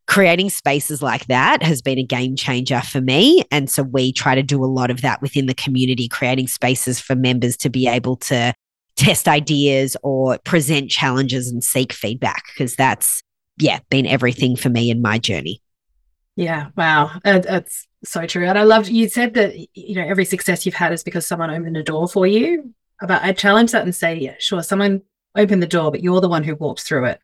creating 0.07 0.49
spaces 0.49 1.01
like 1.01 1.25
that 1.27 1.63
has 1.63 1.81
been 1.81 1.97
a 1.97 2.03
game 2.03 2.35
changer 2.35 2.81
for 2.81 3.01
me. 3.01 3.43
And 3.51 3.69
so 3.69 3.83
we 3.83 4.13
try 4.13 4.35
to 4.35 4.43
do 4.43 4.63
a 4.63 4.67
lot 4.67 4.91
of 4.91 5.01
that 5.01 5.21
within 5.21 5.47
the 5.47 5.53
community, 5.53 6.07
creating 6.07 6.47
spaces 6.47 6.99
for 6.99 7.15
members 7.15 7.57
to 7.57 7.69
be 7.69 7.87
able 7.87 8.15
to 8.17 8.53
test 8.95 9.27
ideas 9.27 9.97
or 10.03 10.37
present 10.45 10.89
challenges 10.89 11.51
and 11.51 11.63
seek 11.63 11.91
feedback 11.91 12.43
because 12.53 12.75
that's, 12.75 13.21
yeah, 13.57 13.79
been 13.89 14.05
everything 14.05 14.55
for 14.55 14.69
me 14.69 14.89
in 14.89 15.01
my 15.01 15.17
journey. 15.17 15.61
Yeah. 16.35 16.67
Wow. 16.77 17.11
That's 17.23 17.87
so 18.03 18.25
true. 18.27 18.45
And 18.45 18.59
I 18.59 18.63
loved 18.63 18.87
you 18.87 19.09
said 19.09 19.33
that, 19.33 19.55
you 19.73 19.95
know, 19.95 20.05
every 20.05 20.25
success 20.25 20.65
you've 20.65 20.75
had 20.75 20.93
is 20.93 21.03
because 21.03 21.25
someone 21.25 21.49
opened 21.49 21.77
a 21.77 21.83
door 21.83 22.07
for 22.07 22.27
you. 22.27 22.73
But 23.01 23.23
I 23.23 23.33
challenge 23.33 23.71
that 23.71 23.83
and 23.83 23.95
say, 23.95 24.15
yeah, 24.17 24.35
sure, 24.39 24.63
someone 24.63 25.01
opened 25.35 25.61
the 25.61 25.67
door, 25.67 25.91
but 25.91 26.01
you're 26.01 26.21
the 26.21 26.29
one 26.29 26.43
who 26.43 26.55
walked 26.55 26.81
through 26.81 27.05
it. 27.05 27.19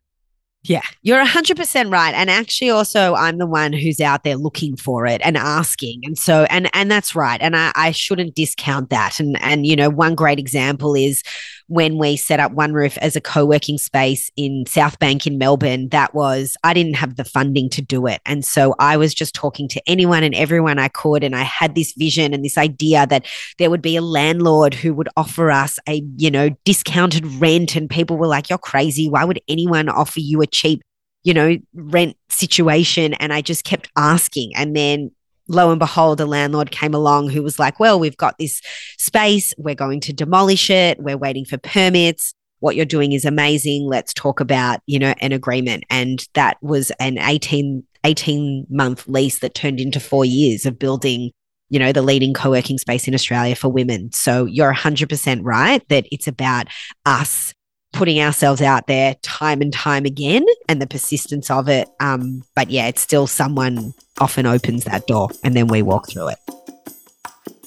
Yeah, 0.64 0.82
you're 1.02 1.24
100% 1.24 1.90
right. 1.90 2.14
And 2.14 2.30
actually 2.30 2.70
also 2.70 3.14
I'm 3.14 3.38
the 3.38 3.46
one 3.46 3.72
who's 3.72 4.00
out 4.00 4.22
there 4.22 4.36
looking 4.36 4.76
for 4.76 5.06
it 5.06 5.20
and 5.24 5.36
asking. 5.36 6.02
And 6.04 6.16
so 6.16 6.44
and 6.50 6.70
and 6.72 6.88
that's 6.88 7.16
right. 7.16 7.40
And 7.40 7.56
I, 7.56 7.72
I 7.74 7.90
shouldn't 7.90 8.36
discount 8.36 8.90
that. 8.90 9.18
And 9.18 9.36
and 9.42 9.66
you 9.66 9.74
know, 9.74 9.90
one 9.90 10.14
great 10.14 10.38
example 10.38 10.94
is 10.94 11.24
when 11.72 11.96
we 11.96 12.18
set 12.18 12.38
up 12.38 12.52
One 12.52 12.74
Roof 12.74 12.98
as 12.98 13.16
a 13.16 13.20
co-working 13.20 13.78
space 13.78 14.30
in 14.36 14.66
South 14.66 14.98
Bank 14.98 15.26
in 15.26 15.38
Melbourne, 15.38 15.88
that 15.88 16.12
was 16.14 16.54
I 16.62 16.74
didn't 16.74 16.96
have 16.96 17.16
the 17.16 17.24
funding 17.24 17.70
to 17.70 17.80
do 17.80 18.06
it. 18.06 18.20
And 18.26 18.44
so 18.44 18.74
I 18.78 18.98
was 18.98 19.14
just 19.14 19.34
talking 19.34 19.68
to 19.68 19.80
anyone 19.86 20.22
and 20.22 20.34
everyone 20.34 20.78
I 20.78 20.88
could. 20.88 21.24
And 21.24 21.34
I 21.34 21.44
had 21.44 21.74
this 21.74 21.94
vision 21.94 22.34
and 22.34 22.44
this 22.44 22.58
idea 22.58 23.06
that 23.06 23.24
there 23.56 23.70
would 23.70 23.80
be 23.80 23.96
a 23.96 24.02
landlord 24.02 24.74
who 24.74 24.92
would 24.92 25.08
offer 25.16 25.50
us 25.50 25.78
a, 25.88 26.02
you 26.18 26.30
know, 26.30 26.50
discounted 26.66 27.24
rent. 27.40 27.74
And 27.74 27.88
people 27.88 28.18
were 28.18 28.26
like, 28.26 28.50
You're 28.50 28.58
crazy. 28.58 29.08
Why 29.08 29.24
would 29.24 29.40
anyone 29.48 29.88
offer 29.88 30.20
you 30.20 30.42
a 30.42 30.46
cheap, 30.46 30.82
you 31.22 31.32
know, 31.32 31.56
rent 31.72 32.18
situation? 32.28 33.14
And 33.14 33.32
I 33.32 33.40
just 33.40 33.64
kept 33.64 33.88
asking. 33.96 34.54
And 34.56 34.76
then 34.76 35.10
lo 35.52 35.70
and 35.70 35.78
behold, 35.78 36.20
a 36.20 36.26
landlord 36.26 36.70
came 36.70 36.94
along 36.94 37.30
who 37.30 37.42
was 37.42 37.58
like, 37.58 37.78
Well, 37.78 37.98
we've 37.98 38.16
got 38.16 38.38
this 38.38 38.60
space. 38.98 39.52
We're 39.58 39.74
going 39.74 40.00
to 40.00 40.12
demolish 40.12 40.70
it. 40.70 40.98
We're 41.00 41.18
waiting 41.18 41.44
for 41.44 41.58
permits. 41.58 42.34
What 42.60 42.76
you're 42.76 42.84
doing 42.84 43.12
is 43.12 43.24
amazing. 43.24 43.86
Let's 43.86 44.14
talk 44.14 44.40
about, 44.40 44.80
you 44.86 44.98
know, 44.98 45.14
an 45.20 45.32
agreement. 45.32 45.84
And 45.90 46.26
that 46.34 46.58
was 46.62 46.92
an 47.00 47.18
18, 47.18 47.84
18 48.04 48.66
month 48.70 49.08
lease 49.08 49.40
that 49.40 49.54
turned 49.54 49.80
into 49.80 50.00
four 50.00 50.24
years 50.24 50.64
of 50.66 50.78
building 50.78 51.32
you 51.72 51.78
know, 51.78 51.90
the 51.90 52.02
leading 52.02 52.34
co 52.34 52.50
working 52.50 52.76
space 52.76 53.08
in 53.08 53.14
Australia 53.14 53.56
for 53.56 53.70
women. 53.70 54.12
So 54.12 54.44
you're 54.44 54.74
100% 54.74 55.40
right 55.42 55.82
that 55.88 56.06
it's 56.12 56.28
about 56.28 56.66
us 57.06 57.54
putting 57.92 58.20
ourselves 58.20 58.60
out 58.60 58.86
there 58.86 59.14
time 59.22 59.60
and 59.60 59.72
time 59.72 60.04
again 60.04 60.44
and 60.68 60.80
the 60.80 60.86
persistence 60.86 61.50
of 61.50 61.68
it. 61.68 61.88
Um, 62.00 62.42
but 62.54 62.70
yeah, 62.70 62.88
it's 62.88 63.00
still 63.00 63.26
someone 63.26 63.94
often 64.18 64.46
opens 64.46 64.84
that 64.84 65.06
door 65.06 65.28
and 65.44 65.54
then 65.54 65.66
we 65.66 65.82
walk 65.82 66.08
through 66.08 66.28
it. 66.28 66.38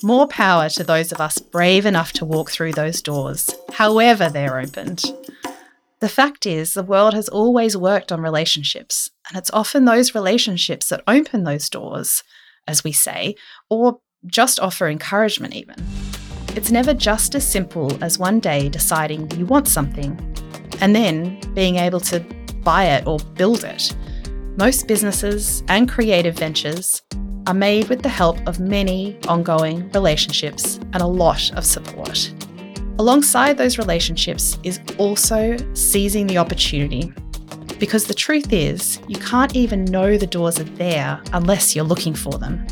More 0.04 0.28
power 0.28 0.70
to 0.70 0.84
those 0.84 1.12
of 1.12 1.22
us 1.22 1.38
brave 1.38 1.86
enough 1.86 2.12
to 2.14 2.26
walk 2.26 2.52
through 2.52 2.74
those 2.74 3.02
doors, 3.02 3.50
however 3.74 4.30
they're 4.30 4.60
opened. 4.60 5.04
The 6.00 6.10
fact 6.10 6.46
is, 6.46 6.74
the 6.74 6.84
world 6.84 7.14
has 7.14 7.30
always 7.30 7.78
worked 7.78 8.12
on 8.12 8.22
relationships, 8.22 9.10
and 9.28 9.38
it's 9.38 9.50
often 9.52 9.86
those 9.86 10.14
relationships 10.14 10.90
that 10.90 11.02
open 11.08 11.46
those 11.46 11.70
doors 11.70 12.24
as 12.68 12.84
we 12.84 12.92
say, 12.92 13.36
or 13.70 14.00
just 14.26 14.60
offer 14.60 14.88
encouragement, 14.88 15.56
even. 15.56 15.76
It's 16.56 16.72
never 16.72 16.94
just 16.94 17.36
as 17.36 17.46
simple 17.46 18.02
as 18.02 18.18
one 18.18 18.40
day 18.40 18.70
deciding 18.70 19.30
you 19.32 19.46
want 19.46 19.68
something 19.68 20.18
and 20.80 20.96
then 20.96 21.38
being 21.54 21.76
able 21.76 22.00
to 22.00 22.22
buy 22.64 22.86
it 22.86 23.06
or 23.06 23.20
build 23.36 23.66
it. 23.66 23.94
Most 24.58 24.88
businesses 24.88 25.64
and 25.68 25.90
creative 25.90 26.38
ventures 26.38 27.02
are 27.46 27.54
made 27.54 27.90
with 27.90 28.02
the 28.02 28.10
help 28.10 28.40
of 28.48 28.62
many 28.62 29.20
ongoing 29.28 29.90
relationships 29.92 30.78
and 30.94 31.02
a 31.02 31.06
lot 31.06 31.52
of 31.58 31.66
support. 31.66 32.34
Alongside 33.00 33.58
those 33.58 33.78
relationships 33.78 34.58
is 34.64 34.80
also 34.98 35.58
seizing 35.74 36.26
the 36.26 36.38
opportunity 36.38 37.12
because 37.80 38.06
the 38.06 38.14
truth 38.14 38.54
is, 38.54 39.02
you 39.10 39.20
can't 39.20 39.54
even 39.58 39.84
know 39.84 40.18
the 40.18 40.26
doors 40.26 40.58
are 40.60 40.64
there 40.64 41.22
unless 41.34 41.76
you're 41.76 41.84
looking 41.84 42.14
for 42.14 42.40
them. 42.40 42.66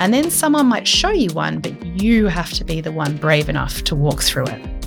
And 0.00 0.14
then 0.14 0.30
someone 0.30 0.66
might 0.66 0.88
show 0.88 1.10
you 1.10 1.28
one, 1.34 1.60
but 1.60 1.84
you 1.84 2.26
have 2.26 2.52
to 2.54 2.64
be 2.64 2.80
the 2.80 2.90
one 2.90 3.18
brave 3.18 3.50
enough 3.50 3.84
to 3.84 3.94
walk 3.94 4.22
through 4.22 4.46
it. 4.46 4.80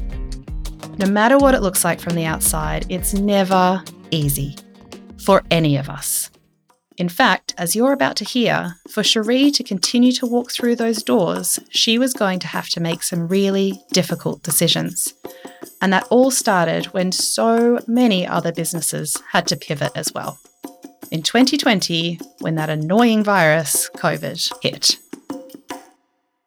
No 0.97 1.05
matter 1.05 1.37
what 1.37 1.53
it 1.53 1.61
looks 1.61 1.83
like 1.83 1.99
from 1.99 2.15
the 2.15 2.25
outside, 2.25 2.87
it's 2.89 3.13
never 3.13 3.83
easy 4.09 4.55
for 5.23 5.43
any 5.51 5.77
of 5.77 5.87
us. 5.87 6.31
In 6.97 7.09
fact, 7.09 7.53
as 7.57 7.75
you're 7.75 7.93
about 7.93 8.15
to 8.17 8.25
hear, 8.25 8.75
for 8.89 9.01
Sheree 9.01 9.53
to 9.53 9.63
continue 9.63 10.11
to 10.13 10.25
walk 10.25 10.51
through 10.51 10.75
those 10.75 11.01
doors, 11.01 11.59
she 11.69 11.97
was 11.97 12.13
going 12.13 12.39
to 12.39 12.47
have 12.47 12.69
to 12.69 12.79
make 12.79 13.01
some 13.01 13.27
really 13.27 13.81
difficult 13.91 14.43
decisions. 14.43 15.13
And 15.81 15.93
that 15.93 16.07
all 16.09 16.31
started 16.31 16.85
when 16.87 17.11
so 17.11 17.79
many 17.87 18.27
other 18.27 18.51
businesses 18.51 19.21
had 19.31 19.47
to 19.47 19.57
pivot 19.57 19.91
as 19.95 20.13
well. 20.13 20.39
In 21.13 21.21
2020, 21.21 22.19
when 22.39 22.55
that 22.55 22.71
annoying 22.71 23.23
virus, 23.23 23.87
COVID, 23.97 24.51
hit. 24.63 24.97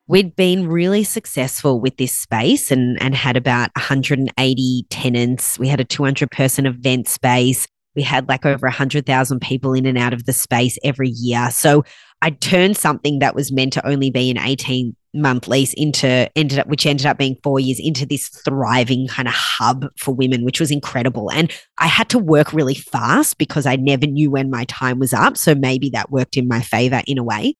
We'd 0.09 0.35
been 0.35 0.67
really 0.67 1.05
successful 1.05 1.79
with 1.79 1.99
this 1.99 2.17
space 2.17 2.73
and, 2.73 3.01
and 3.01 3.15
had 3.15 3.37
about 3.37 3.71
180 3.77 4.87
tenants. 4.91 5.57
We 5.57 5.69
had 5.69 5.79
a 5.79 5.85
200 5.85 6.33
person 6.33 6.67
event 6.67 7.07
space. 7.07 7.69
We 7.95 8.03
had 8.03 8.29
like 8.29 8.45
over 8.45 8.67
100,000 8.67 9.41
people 9.41 9.73
in 9.73 9.87
and 9.87 9.97
out 9.97 10.13
of 10.13 10.25
the 10.25 10.33
space 10.33 10.81
every 10.83 11.11
year. 11.11 11.49
So 11.53 11.85
I 12.21 12.31
turned 12.31 12.77
something 12.77 13.21
that 13.21 13.37
was 13.37 13.53
meant 13.53 13.73
to 13.75 13.87
only 13.87 14.11
be 14.11 14.33
an 14.33 14.39
18 14.39 14.97
month 15.17 15.49
lease 15.49 15.73
into 15.75 16.31
ended 16.37 16.59
up 16.59 16.67
which 16.67 16.87
ended 16.87 17.07
up 17.07 17.19
being 17.19 17.37
4 17.43 17.61
years 17.61 17.81
into 17.81 18.07
this 18.07 18.29
thriving 18.29 19.09
kind 19.09 19.29
of 19.29 19.35
hub 19.35 19.87
for 19.99 20.15
women 20.15 20.45
which 20.45 20.61
was 20.61 20.71
incredible 20.71 21.31
and 21.31 21.53
I 21.79 21.87
had 21.87 22.09
to 22.11 22.19
work 22.19 22.53
really 22.53 22.75
fast 22.75 23.39
because 23.39 23.67
I 23.67 23.77
never 23.77 24.07
knew 24.07 24.31
when 24.31 24.51
my 24.51 24.65
time 24.65 24.99
was 24.99 25.13
up 25.13 25.37
so 25.37 25.55
maybe 25.55 25.91
that 25.91 26.11
worked 26.11 26.37
in 26.37 26.49
my 26.49 26.61
favor 26.61 27.03
in 27.07 27.19
a 27.19 27.25
way 27.25 27.55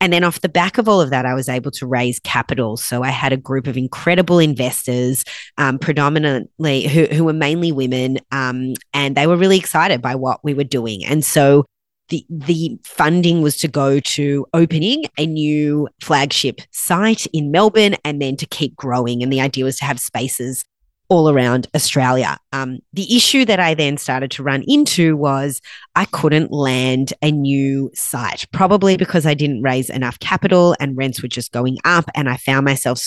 and 0.00 0.12
then 0.12 0.24
off 0.24 0.40
the 0.40 0.48
back 0.48 0.78
of 0.78 0.88
all 0.88 1.00
of 1.00 1.10
that, 1.10 1.26
I 1.26 1.34
was 1.34 1.48
able 1.48 1.70
to 1.72 1.86
raise 1.86 2.18
capital. 2.20 2.78
So 2.78 3.02
I 3.02 3.10
had 3.10 3.34
a 3.34 3.36
group 3.36 3.66
of 3.66 3.76
incredible 3.76 4.38
investors, 4.38 5.24
um, 5.58 5.78
predominantly 5.78 6.86
who, 6.86 7.04
who 7.04 7.24
were 7.24 7.34
mainly 7.34 7.70
women, 7.70 8.18
um, 8.32 8.72
and 8.94 9.14
they 9.14 9.26
were 9.26 9.36
really 9.36 9.58
excited 9.58 10.00
by 10.00 10.14
what 10.14 10.42
we 10.42 10.54
were 10.54 10.64
doing. 10.64 11.04
And 11.04 11.22
so 11.22 11.66
the 12.10 12.26
the 12.28 12.78
funding 12.84 13.42
was 13.42 13.56
to 13.58 13.68
go 13.68 14.00
to 14.00 14.46
opening 14.52 15.04
a 15.18 15.26
new 15.26 15.88
flagship 16.02 16.60
site 16.70 17.26
in 17.32 17.50
Melbourne 17.50 17.96
and 18.04 18.20
then 18.20 18.36
to 18.36 18.46
keep 18.46 18.76
growing. 18.76 19.22
And 19.22 19.32
the 19.32 19.40
idea 19.40 19.64
was 19.64 19.78
to 19.78 19.84
have 19.84 19.98
spaces 19.98 20.64
all 21.10 21.28
around 21.28 21.66
Australia. 21.74 22.38
Um, 22.52 22.78
the 22.92 23.14
issue 23.14 23.44
that 23.44 23.58
I 23.58 23.74
then 23.74 23.98
started 23.98 24.30
to 24.30 24.44
run 24.44 24.62
into 24.68 25.16
was 25.16 25.60
I 25.96 26.04
couldn't 26.06 26.52
land 26.52 27.12
a 27.20 27.32
new 27.32 27.90
site, 27.94 28.46
probably 28.52 28.96
because 28.96 29.26
I 29.26 29.34
didn't 29.34 29.62
raise 29.62 29.90
enough 29.90 30.20
capital 30.20 30.76
and 30.78 30.96
rents 30.96 31.20
were 31.20 31.28
just 31.28 31.50
going 31.50 31.78
up. 31.84 32.08
And 32.14 32.28
I 32.28 32.36
found 32.36 32.64
myself 32.64 33.02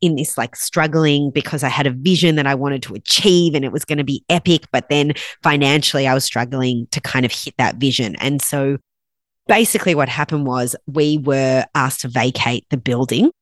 in 0.00 0.14
this 0.14 0.38
like 0.38 0.54
struggling 0.54 1.32
because 1.32 1.64
I 1.64 1.68
had 1.68 1.88
a 1.88 1.90
vision 1.90 2.36
that 2.36 2.46
I 2.46 2.54
wanted 2.54 2.82
to 2.84 2.94
achieve 2.94 3.56
and 3.56 3.64
it 3.64 3.72
was 3.72 3.84
going 3.84 3.98
to 3.98 4.04
be 4.04 4.24
epic. 4.28 4.66
But 4.72 4.88
then 4.88 5.12
financially, 5.42 6.06
I 6.06 6.14
was 6.14 6.24
struggling 6.24 6.86
to 6.92 7.00
kind 7.00 7.26
of 7.26 7.32
hit 7.32 7.54
that 7.58 7.76
vision. 7.76 8.14
And 8.16 8.40
so 8.40 8.78
basically, 9.48 9.96
what 9.96 10.08
happened 10.08 10.46
was 10.46 10.76
we 10.86 11.18
were 11.18 11.66
asked 11.74 12.02
to 12.02 12.08
vacate 12.08 12.66
the 12.70 12.76
building 12.76 13.32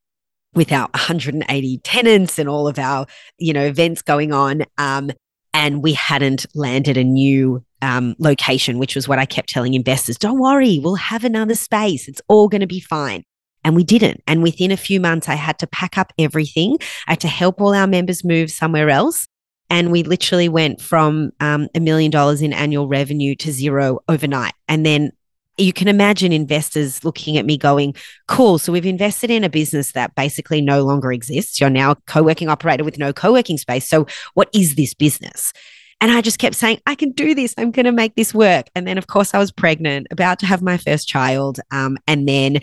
with 0.57 0.71
our 0.71 0.89
180 0.93 1.77
tenants 1.79 2.37
and 2.37 2.49
all 2.49 2.67
of 2.67 2.77
our, 2.77 3.05
you 3.37 3.53
know, 3.53 3.63
events 3.63 4.01
going 4.01 4.33
on. 4.33 4.63
Um, 4.77 5.11
and 5.53 5.81
we 5.81 5.93
hadn't 5.93 6.45
landed 6.53 6.97
a 6.97 7.03
new 7.03 7.63
um, 7.81 8.15
location, 8.19 8.79
which 8.79 8.95
was 8.95 9.07
what 9.07 9.19
I 9.19 9.25
kept 9.25 9.49
telling 9.49 9.75
investors 9.75 10.17
don't 10.17 10.39
worry, 10.39 10.79
we'll 10.83 10.95
have 10.95 11.23
another 11.23 11.55
space. 11.55 12.07
It's 12.07 12.21
all 12.27 12.49
going 12.49 12.61
to 12.61 12.67
be 12.67 12.79
fine. 12.79 13.23
And 13.63 13.75
we 13.75 13.83
didn't. 13.83 14.21
And 14.27 14.43
within 14.43 14.71
a 14.71 14.77
few 14.77 14.99
months, 14.99 15.29
I 15.29 15.35
had 15.35 15.59
to 15.59 15.67
pack 15.67 15.97
up 15.97 16.13
everything. 16.17 16.77
I 17.07 17.11
had 17.11 17.21
to 17.21 17.27
help 17.27 17.61
all 17.61 17.73
our 17.73 17.87
members 17.87 18.23
move 18.23 18.49
somewhere 18.49 18.89
else. 18.89 19.27
And 19.69 19.91
we 19.91 20.03
literally 20.03 20.47
went 20.47 20.81
from 20.81 21.31
um, 21.39 21.67
a 21.75 21.79
million 21.79 22.09
dollars 22.09 22.41
in 22.41 22.53
annual 22.53 22.87
revenue 22.87 23.35
to 23.35 23.51
zero 23.51 23.99
overnight. 24.07 24.53
And 24.67 24.85
then 24.85 25.11
you 25.57 25.73
can 25.73 25.87
imagine 25.87 26.31
investors 26.31 27.03
looking 27.03 27.37
at 27.37 27.45
me 27.45 27.57
going, 27.57 27.95
cool. 28.27 28.59
So 28.59 28.71
we've 28.71 28.85
invested 28.85 29.31
in 29.31 29.43
a 29.43 29.49
business 29.49 29.91
that 29.93 30.15
basically 30.15 30.61
no 30.61 30.83
longer 30.83 31.11
exists. 31.11 31.59
You're 31.59 31.69
now 31.69 31.91
a 31.91 31.95
co 32.07 32.23
working 32.23 32.49
operator 32.49 32.83
with 32.83 32.97
no 32.97 33.11
co 33.13 33.33
working 33.33 33.57
space. 33.57 33.87
So 33.87 34.05
what 34.33 34.49
is 34.53 34.75
this 34.75 34.93
business? 34.93 35.53
And 35.99 36.11
I 36.11 36.21
just 36.21 36.37
kept 36.37 36.55
saying, 36.55 36.79
I 36.85 36.93
can 36.93 37.11
do 37.11 37.33
this. 37.33 37.55
I'm 37.57 37.71
going 37.71 37.85
to 37.85 37.91
make 37.91 38.13
this 38.13 38.33
work. 38.33 38.67
And 38.75 38.87
then, 38.87 38.99
of 38.99 39.07
course, 39.07 39.33
I 39.33 39.39
was 39.39 39.51
pregnant, 39.51 40.05
about 40.11 40.37
to 40.39 40.45
have 40.45 40.61
my 40.61 40.77
first 40.77 41.07
child. 41.07 41.59
Um, 41.71 41.97
and 42.07 42.27
then 42.29 42.59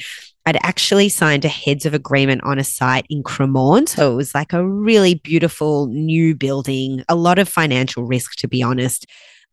I'd 0.46 0.58
actually 0.62 1.08
signed 1.08 1.44
a 1.44 1.48
heads 1.48 1.84
of 1.84 1.94
agreement 1.94 2.44
on 2.44 2.60
a 2.60 2.64
site 2.64 3.06
in 3.10 3.24
Cremorne. 3.24 3.88
So 3.88 4.12
it 4.12 4.16
was 4.16 4.36
like 4.36 4.52
a 4.52 4.64
really 4.64 5.14
beautiful 5.16 5.86
new 5.88 6.36
building, 6.36 7.02
a 7.08 7.16
lot 7.16 7.40
of 7.40 7.48
financial 7.48 8.04
risk, 8.04 8.36
to 8.36 8.48
be 8.48 8.62
honest. 8.62 9.06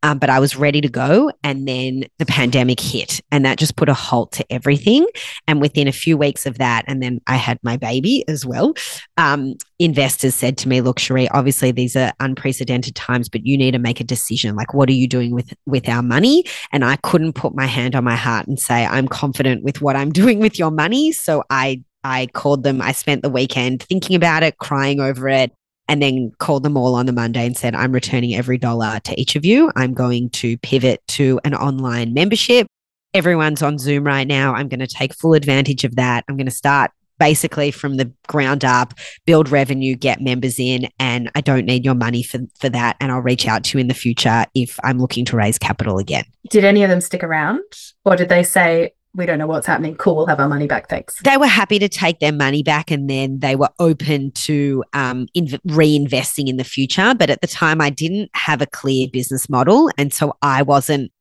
Um, 0.04 0.18
but 0.18 0.30
I 0.30 0.40
was 0.40 0.56
ready 0.56 0.82
to 0.82 0.90
go. 0.90 1.32
And 1.44 1.68
then 1.68 2.06
the 2.18 2.26
pandemic 2.26 2.80
hit, 2.80 3.22
and 3.32 3.46
that 3.46 3.60
just 3.60 3.76
put 3.76 3.90
a 3.90 3.94
halt 3.94 4.32
to 4.34 4.46
everything. 4.52 5.08
And 5.48 5.62
within 5.62 5.88
a 5.88 5.92
few 5.92 6.18
weeks 6.18 6.46
of 6.46 6.58
that, 6.58 6.86
and 6.88 7.02
then 7.02 7.22
I 7.28 7.36
had 7.36 7.60
my 7.64 7.78
baby 7.78 8.24
as 8.28 8.46
well. 8.46 8.74
Um, 9.18 9.56
investors 9.80 10.36
said 10.36 10.58
to 10.60 10.70
me, 10.70 10.82
"Look, 10.82 11.00
Sheree, 11.00 11.28
obviously 11.32 11.72
these 11.72 11.96
are 11.96 12.14
unprecedented 12.20 12.96
times, 12.96 13.30
but 13.30 13.46
you 13.46 13.58
need 13.58 13.72
to 13.72 13.80
make 13.80 14.00
a 14.00 14.04
decision. 14.04 14.56
Like, 14.56 14.74
what 14.74 14.90
are 14.90 14.94
you 14.94 15.08
doing 15.08 15.32
with 15.32 15.54
with 15.66 15.88
our 15.88 16.02
money?" 16.02 16.46
And 16.72 16.84
I 16.84 16.96
couldn't 16.98 17.34
put 17.34 17.56
my 17.56 17.66
hand 17.66 17.96
on 17.96 18.04
my 18.04 18.16
heart 18.16 18.48
and 18.48 18.60
say, 18.60 18.86
"I'm 18.86 19.08
confident 19.08 19.64
with 19.64 19.82
what 19.82 19.96
I'm 19.96 20.12
doing 20.22 20.40
with 20.40 20.58
your 20.58 20.72
money." 20.72 21.12
So 21.12 21.44
I 21.50 21.84
I 22.04 22.28
called 22.34 22.64
them. 22.64 22.82
I 22.82 22.94
spent 22.94 23.22
the 23.22 23.30
weekend 23.30 23.84
thinking 23.84 24.16
about 24.16 24.44
it, 24.44 24.58
crying 24.58 25.00
over 25.00 25.30
it 25.30 25.52
and 25.92 26.02
then 26.02 26.32
called 26.40 26.64
them 26.64 26.78
all 26.78 26.96
on 26.96 27.06
the 27.06 27.12
Monday 27.12 27.46
and 27.46 27.58
said, 27.58 27.76
I'm 27.76 27.92
returning 27.92 28.34
every 28.34 28.58
dollar 28.58 29.02
to 29.04 29.20
each 29.20 29.36
of 29.36 29.44
you. 29.44 29.70
I'm 29.76 29.94
going 29.94 30.30
to 30.30 30.58
pivot 30.60 31.06
to 31.10 31.38
an 31.44 31.54
online 31.54 32.14
membership. 32.14 32.66
Everyone's 33.14 33.62
on 33.62 33.78
Zoom 33.78 34.06
right 34.06 34.26
now. 34.26 34.54
I'm 34.54 34.70
going 34.70 34.80
to 34.80 34.88
take 34.88 35.14
full 35.14 35.34
advantage 35.34 35.84
of 35.84 35.98
that. 35.98 36.24
I'm 36.30 36.38
going 36.38 36.46
to 36.46 36.52
start 36.52 36.92
basically 37.20 37.72
from 37.72 37.98
the 37.98 38.10
ground 38.30 38.64
up, 38.64 38.94
build 39.26 39.50
revenue, 39.50 39.96
get 39.96 40.22
members 40.22 40.60
in, 40.60 40.88
and 40.98 41.30
I 41.36 41.42
don't 41.42 41.66
need 41.66 41.84
your 41.84 41.94
money 41.94 42.24
for, 42.24 42.40
for 42.58 42.70
that. 42.70 42.96
And 43.02 43.12
I'll 43.12 43.20
reach 43.20 43.46
out 43.46 43.66
to 43.66 43.78
you 43.78 43.82
in 43.82 43.90
the 43.90 43.94
future 43.94 44.46
if 44.56 44.80
I'm 44.86 44.98
looking 44.98 45.26
to 45.26 45.36
raise 45.36 45.60
capital 45.60 45.98
again. 45.98 46.24
Did 46.50 46.64
any 46.64 46.84
of 46.84 46.90
them 46.90 47.02
stick 47.02 47.22
around? 47.22 47.66
Or 48.06 48.16
did 48.16 48.30
they 48.30 48.44
say, 48.44 48.94
we 49.14 49.26
don't 49.26 49.40
know 49.40 49.48
what's 49.48 49.68
happening. 49.68 49.96
Cool, 49.96 50.16
we'll 50.16 50.26
have 50.28 50.40
our 50.40 50.48
money 50.48 50.68
back. 50.68 50.90
Thanks. 50.90 51.20
They 51.24 51.38
were 51.38 51.48
happy 51.48 51.80
to 51.80 51.90
take 51.90 52.20
their 52.20 52.32
money 52.32 52.64
back 52.64 52.92
and 52.92 53.10
then 53.10 53.40
they 53.40 53.56
were 53.56 53.70
open 53.80 54.32
to 54.32 54.84
um, 54.94 55.28
inv- 55.36 55.60
reinvesting 55.68 56.48
in 56.48 56.58
the 56.58 56.64
future. 56.64 57.14
But 57.18 57.30
at 57.30 57.42
the 57.42 57.48
time, 57.48 57.82
I 57.82 57.90
didn't 57.90 58.30
have 58.34 58.62
a 58.62 58.68
clear 58.68 59.08
business 59.12 59.50
model. 59.50 59.90
And 59.98 60.14
so 60.14 60.38
I 60.42 60.62
wasn't 60.62 61.12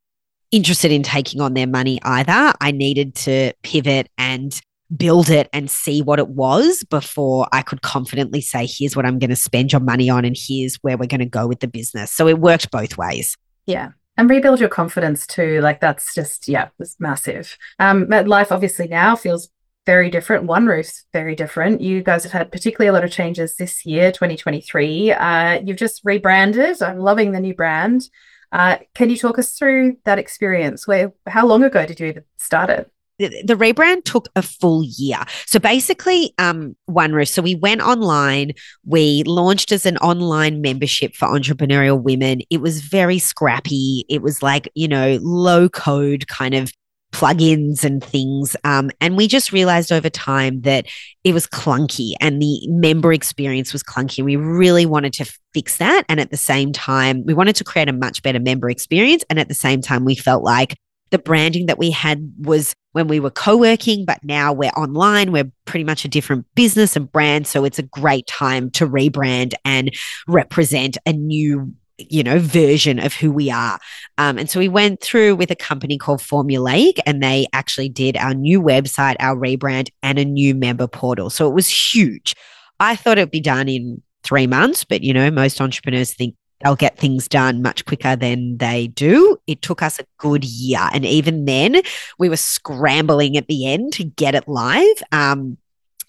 interested 0.51 0.93
in 0.93 1.03
taking 1.03 1.41
on 1.41 1.55
their 1.55 1.67
money 1.67 2.01
either. 2.03 2.53
I 2.61 2.71
needed 2.71 3.15
to 3.17 3.53
pivot 3.63 4.09
and 4.19 4.61
build 4.97 5.31
it 5.31 5.49
and 5.53 5.71
see 5.71 6.03
what 6.03 6.19
it 6.19 6.29
was 6.29 6.83
before 6.85 7.47
I 7.53 7.63
could 7.63 7.83
confidently 7.83 8.41
say, 8.41 8.67
here's 8.67 8.97
what 8.97 9.07
I'm 9.07 9.19
going 9.19 9.31
to 9.31 9.37
spend 9.37 9.73
your 9.73 9.81
money 9.81 10.11
on 10.11 10.25
and 10.25 10.37
here's 10.37 10.77
where 10.77 10.97
we're 10.97 11.07
going 11.07 11.21
to 11.21 11.27
go 11.27 11.47
with 11.47 11.61
the 11.61 11.69
business. 11.69 12.13
So 12.13 12.27
it 12.27 12.41
worked 12.41 12.71
both 12.71 12.99
ways. 12.99 13.37
Yeah. 13.67 13.91
And 14.21 14.29
rebuild 14.29 14.61
your 14.61 14.69
confidence 14.69 15.27
too. 15.27 15.63
Like 15.63 15.81
that's 15.81 16.15
just, 16.15 16.47
yeah, 16.47 16.69
it's 16.79 17.01
massive. 17.01 17.57
Um, 17.79 18.07
life 18.07 18.53
obviously 18.53 18.87
now 18.87 19.17
feels 19.17 19.49
very 19.87 20.11
different. 20.11 20.45
One 20.45 20.67
Roof's 20.67 21.07
very 21.15 21.35
different. 21.35 21.81
You 21.81 22.03
guys 22.03 22.25
have 22.25 22.33
had 22.33 22.53
particularly 22.53 22.89
a 22.91 22.93
lot 22.93 23.03
of 23.03 23.11
changes 23.11 23.57
this 23.57 23.87
year, 23.87 24.13
2023. 24.13 25.13
Uh, 25.13 25.61
you've 25.65 25.79
just 25.79 26.03
rebranded. 26.05 26.83
I'm 26.83 26.99
loving 26.99 27.33
the 27.33 27.41
new 27.41 27.55
brand. 27.55 28.11
Uh, 28.53 28.77
can 28.95 29.09
you 29.09 29.17
talk 29.17 29.39
us 29.39 29.53
through 29.53 29.97
that 30.05 30.19
experience? 30.19 30.87
Where 30.87 31.15
how 31.27 31.47
long 31.47 31.65
ago 31.65 31.87
did 31.87 31.99
you 31.99 32.09
even 32.09 32.25
start 32.37 32.69
it? 32.69 32.93
The, 33.29 33.55
rebrand 33.55 34.05
took 34.05 34.29
a 34.35 34.43
full 34.43 34.83
year. 34.85 35.19
So 35.47 35.59
basically, 35.59 36.33
um, 36.39 36.75
One 36.87 37.13
Roof. 37.13 37.29
So 37.29 37.43
we 37.43 37.55
went 37.55 37.83
online. 37.83 38.53
We 38.85 39.23
launched 39.25 39.73
as 39.73 39.85
an 39.85 39.99
online 39.99 40.61
membership 40.61 41.15
for 41.15 41.29
entrepreneurial 41.29 42.03
women. 42.03 42.41
It 42.51 42.61
was 42.61 42.81
very 42.81 43.19
scrappy. 43.19 44.05
It 44.09 44.23
was 44.23 44.43
like 44.43 44.71
you 44.75 44.89
know 44.89 45.19
low 45.23 45.69
code 45.69 46.27
kind 46.29 46.55
of 46.55 46.73
plugins 47.13 47.85
and 47.85 48.03
things. 48.03 48.57
Um, 48.65 48.91
and 49.01 49.17
we 49.17 49.27
just 49.27 49.53
realized 49.53 49.93
over 49.93 50.09
time 50.09 50.63
that 50.63 50.87
it 51.25 51.35
was 51.35 51.47
clunky 51.47 52.13
and 52.21 52.41
the 52.41 52.67
member 52.69 53.13
experience 53.13 53.73
was 53.73 53.83
clunky. 53.83 54.25
We 54.25 54.37
really 54.37 54.87
wanted 54.87 55.13
to 55.15 55.33
fix 55.53 55.79
that. 55.79 56.05
And 56.09 56.21
at 56.21 56.31
the 56.31 56.37
same 56.37 56.73
time, 56.73 57.25
we 57.27 57.35
wanted 57.35 57.57
to 57.57 57.65
create 57.65 57.89
a 57.89 57.93
much 57.93 58.23
better 58.23 58.41
member 58.41 58.71
experience. 58.71 59.25
And 59.29 59.39
at 59.39 59.49
the 59.49 59.55
same 59.55 59.81
time, 59.81 60.05
we 60.05 60.15
felt 60.15 60.45
like 60.45 60.77
the 61.11 61.19
branding 61.19 61.67
that 61.67 61.79
we 61.79 61.91
had 61.91 62.33
was 62.39 62.75
when 62.93 63.09
we 63.09 63.21
were 63.21 63.31
co 63.31 63.57
working, 63.57 64.05
but 64.05 64.23
now 64.25 64.53
we're 64.53 64.71
online. 64.71 65.33
We're 65.33 65.51
pretty 65.65 65.85
much 65.85 66.05
a 66.05 66.09
different 66.09 66.47
business 66.55 66.97
and 66.97 67.11
brand. 67.11 67.47
So 67.47 67.65
it's 67.65 67.79
a 67.79 67.85
great 67.85 68.27
time 68.27 68.71
to 68.73 68.87
rebrand 68.87 69.55
and 69.65 69.95
represent 70.27 70.99
a 71.07 71.13
new 71.13 71.75
you 72.09 72.23
know, 72.23 72.39
version 72.39 72.99
of 72.99 73.15
who 73.15 73.31
we 73.31 73.51
are. 73.51 73.79
Um, 74.19 74.39
and 74.39 74.49
so 74.49 74.59
we 74.59 74.69
went 74.69 75.03
through 75.03 75.37
with 75.37 75.51
a 75.51 75.57
company 75.57 75.99
called 75.99 76.21
Formulaic, 76.21 76.99
and 77.07 77.23
they 77.23 77.47
actually 77.53 77.89
did 77.89 78.17
our 78.17 78.35
new 78.35 78.63
website, 78.63 79.17
our 79.21 79.37
rebrand, 79.37 79.91
and 80.03 80.19
a 80.19 80.25
new 80.25 80.55
member 80.55 80.87
portal. 80.87 81.31
So 81.31 81.49
it 81.49 81.55
was 81.55 81.69
huge. 81.69 82.35
I 82.79 82.97
thought 82.97 83.19
it'd 83.19 83.31
be 83.31 83.41
done 83.41 83.69
in 83.69 84.03
three 84.23 84.47
months, 84.47 84.85
but 84.85 85.03
you 85.03 85.13
know, 85.13 85.31
most 85.31 85.61
entrepreneurs 85.61 86.15
think 86.15 86.35
they'll 86.63 86.77
get 86.77 86.99
things 86.99 87.29
done 87.29 87.63
much 87.63 87.85
quicker 87.85 88.17
than 88.17 88.59
they 88.59 88.89
do. 88.89 89.39
It 89.47 89.63
took 89.63 89.83
us 89.83 89.99
a 89.99 90.05
good 90.19 90.45
year. 90.45 90.89
And 90.93 91.05
even 91.05 91.45
then, 91.45 91.83
we 92.19 92.29
were 92.29 92.37
scrambling 92.37 93.37
at 93.37 93.49
the 93.49 93.67
end 93.67 93.93
to 93.95 94.05
get 94.05 94.35
it 94.35 94.47
live. 94.47 95.03
Um, 95.13 95.57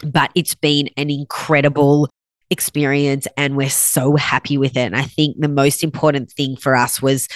but 0.03 0.31
it's 0.35 0.55
been 0.55 0.89
an 0.97 1.09
incredible 1.09 2.09
experience 2.49 3.27
and 3.37 3.55
we're 3.55 3.69
so 3.69 4.15
happy 4.15 4.57
with 4.57 4.75
it. 4.75 4.81
And 4.81 4.95
I 4.95 5.03
think 5.03 5.37
the 5.39 5.47
most 5.47 5.83
important 5.83 6.31
thing 6.31 6.55
for 6.55 6.75
us 6.75 7.01
was 7.01 7.27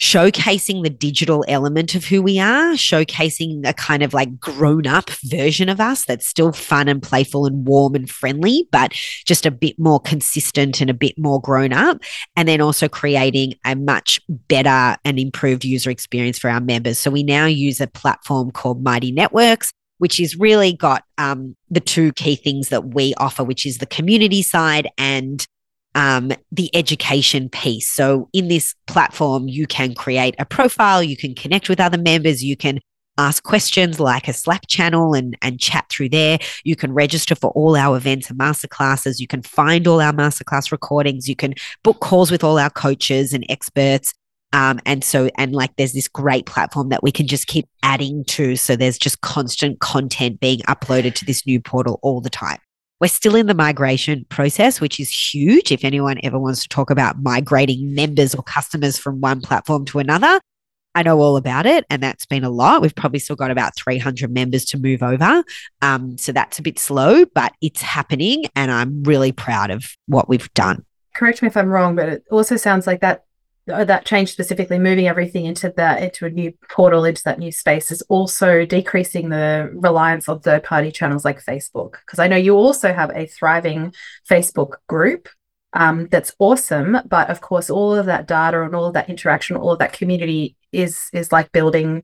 showcasing 0.00 0.82
the 0.82 0.90
digital 0.90 1.44
element 1.48 1.94
of 1.94 2.04
who 2.04 2.20
we 2.20 2.38
are, 2.38 2.72
showcasing 2.72 3.66
a 3.66 3.72
kind 3.72 4.02
of 4.02 4.12
like 4.12 4.38
grown 4.40 4.86
up 4.86 5.10
version 5.24 5.68
of 5.68 5.80
us 5.80 6.04
that's 6.04 6.26
still 6.26 6.52
fun 6.52 6.88
and 6.88 7.02
playful 7.02 7.46
and 7.46 7.66
warm 7.66 7.94
and 7.94 8.10
friendly, 8.10 8.68
but 8.72 8.92
just 9.24 9.46
a 9.46 9.50
bit 9.50 9.78
more 9.78 10.00
consistent 10.00 10.80
and 10.80 10.90
a 10.90 10.94
bit 10.94 11.16
more 11.18 11.40
grown 11.40 11.72
up. 11.72 11.98
And 12.36 12.48
then 12.48 12.60
also 12.60 12.88
creating 12.88 13.54
a 13.64 13.76
much 13.76 14.20
better 14.28 14.96
and 15.04 15.18
improved 15.18 15.64
user 15.64 15.90
experience 15.90 16.38
for 16.38 16.50
our 16.50 16.60
members. 16.60 16.98
So 16.98 17.10
we 17.10 17.22
now 17.22 17.46
use 17.46 17.80
a 17.80 17.86
platform 17.86 18.50
called 18.50 18.82
Mighty 18.82 19.12
Networks 19.12 19.72
which 19.98 20.18
is 20.18 20.36
really 20.36 20.72
got 20.72 21.04
um, 21.18 21.56
the 21.70 21.80
two 21.80 22.12
key 22.12 22.34
things 22.34 22.68
that 22.68 22.94
we 22.94 23.14
offer, 23.18 23.44
which 23.44 23.64
is 23.64 23.78
the 23.78 23.86
community 23.86 24.42
side 24.42 24.88
and 24.98 25.46
um, 25.94 26.32
the 26.50 26.74
education 26.74 27.48
piece. 27.48 27.90
So, 27.90 28.28
in 28.32 28.48
this 28.48 28.74
platform, 28.86 29.48
you 29.48 29.66
can 29.66 29.94
create 29.94 30.34
a 30.38 30.44
profile, 30.44 31.02
you 31.02 31.16
can 31.16 31.34
connect 31.34 31.68
with 31.68 31.80
other 31.80 31.98
members, 31.98 32.42
you 32.42 32.56
can 32.56 32.80
ask 33.18 33.42
questions 33.42 34.00
like 34.00 34.28
a 34.28 34.32
Slack 34.32 34.66
channel 34.66 35.14
and, 35.14 35.36
and 35.42 35.60
chat 35.60 35.86
through 35.88 36.08
there. 36.08 36.38
You 36.64 36.76
can 36.76 36.92
register 36.92 37.34
for 37.34 37.50
all 37.50 37.76
our 37.76 37.96
events 37.96 38.30
and 38.30 38.38
masterclasses. 38.38 39.20
You 39.20 39.26
can 39.26 39.42
find 39.42 39.86
all 39.86 40.00
our 40.00 40.12
masterclass 40.12 40.72
recordings. 40.72 41.28
You 41.28 41.36
can 41.36 41.54
book 41.82 42.00
calls 42.00 42.30
with 42.30 42.42
all 42.42 42.58
our 42.58 42.70
coaches 42.70 43.32
and 43.32 43.44
experts. 43.48 44.14
Um, 44.52 44.80
and 44.86 45.02
so, 45.02 45.30
and 45.36 45.52
like 45.52 45.74
there's 45.76 45.92
this 45.92 46.06
great 46.06 46.46
platform 46.46 46.88
that 46.90 47.02
we 47.02 47.10
can 47.10 47.26
just 47.26 47.48
keep 47.48 47.68
adding 47.82 48.24
to. 48.26 48.54
So 48.56 48.76
there's 48.76 48.98
just 48.98 49.20
constant 49.20 49.80
content 49.80 50.38
being 50.38 50.60
uploaded 50.60 51.14
to 51.14 51.24
this 51.24 51.44
new 51.46 51.60
portal 51.60 51.98
all 52.02 52.20
the 52.20 52.30
time. 52.30 52.58
We're 53.04 53.08
still 53.08 53.36
in 53.36 53.48
the 53.48 53.54
migration 53.54 54.24
process, 54.30 54.80
which 54.80 54.98
is 54.98 55.10
huge. 55.10 55.70
If 55.70 55.84
anyone 55.84 56.18
ever 56.22 56.38
wants 56.38 56.62
to 56.62 56.68
talk 56.70 56.88
about 56.88 57.22
migrating 57.22 57.94
members 57.94 58.34
or 58.34 58.42
customers 58.42 58.96
from 58.96 59.20
one 59.20 59.42
platform 59.42 59.84
to 59.84 59.98
another, 59.98 60.40
I 60.94 61.02
know 61.02 61.20
all 61.20 61.36
about 61.36 61.66
it, 61.66 61.84
and 61.90 62.02
that's 62.02 62.24
been 62.24 62.44
a 62.44 62.48
lot. 62.48 62.80
We've 62.80 62.94
probably 62.94 63.18
still 63.18 63.36
got 63.36 63.50
about 63.50 63.76
300 63.76 64.32
members 64.32 64.64
to 64.64 64.78
move 64.78 65.02
over. 65.02 65.44
Um, 65.82 66.16
so 66.16 66.32
that's 66.32 66.58
a 66.58 66.62
bit 66.62 66.78
slow, 66.78 67.26
but 67.26 67.52
it's 67.60 67.82
happening, 67.82 68.46
and 68.56 68.70
I'm 68.70 69.02
really 69.02 69.32
proud 69.32 69.70
of 69.70 69.84
what 70.06 70.30
we've 70.30 70.50
done. 70.54 70.82
Correct 71.14 71.42
me 71.42 71.48
if 71.48 71.58
I'm 71.58 71.68
wrong, 71.68 71.96
but 71.96 72.08
it 72.08 72.24
also 72.30 72.56
sounds 72.56 72.86
like 72.86 73.02
that 73.02 73.23
that 73.66 74.04
change 74.04 74.30
specifically 74.30 74.78
moving 74.78 75.08
everything 75.08 75.46
into 75.46 75.72
that 75.76 76.02
into 76.02 76.26
a 76.26 76.30
new 76.30 76.52
portal 76.68 77.04
into 77.04 77.22
that 77.24 77.38
new 77.38 77.50
space 77.50 77.90
is 77.90 78.02
also 78.02 78.66
decreasing 78.66 79.30
the 79.30 79.70
reliance 79.74 80.28
on 80.28 80.40
third 80.40 80.62
party 80.62 80.92
channels 80.92 81.24
like 81.24 81.42
facebook. 81.42 81.94
Because 82.04 82.18
i 82.18 82.28
know 82.28 82.36
you 82.36 82.54
also 82.54 82.92
have 82.92 83.10
a 83.14 83.26
thriving 83.26 83.94
facebook 84.28 84.74
group 84.88 85.28
um, 85.72 86.06
that's 86.08 86.34
awesome 86.38 86.98
but 87.06 87.30
of 87.30 87.40
course 87.40 87.68
all 87.70 87.94
of 87.94 88.06
that 88.06 88.28
data 88.28 88.62
and 88.62 88.74
all 88.74 88.86
of 88.86 88.94
that 88.94 89.08
interaction 89.10 89.56
all 89.56 89.72
of 89.72 89.78
that 89.78 89.92
community 89.92 90.56
is 90.72 91.08
is 91.12 91.32
like 91.32 91.50
building 91.52 92.02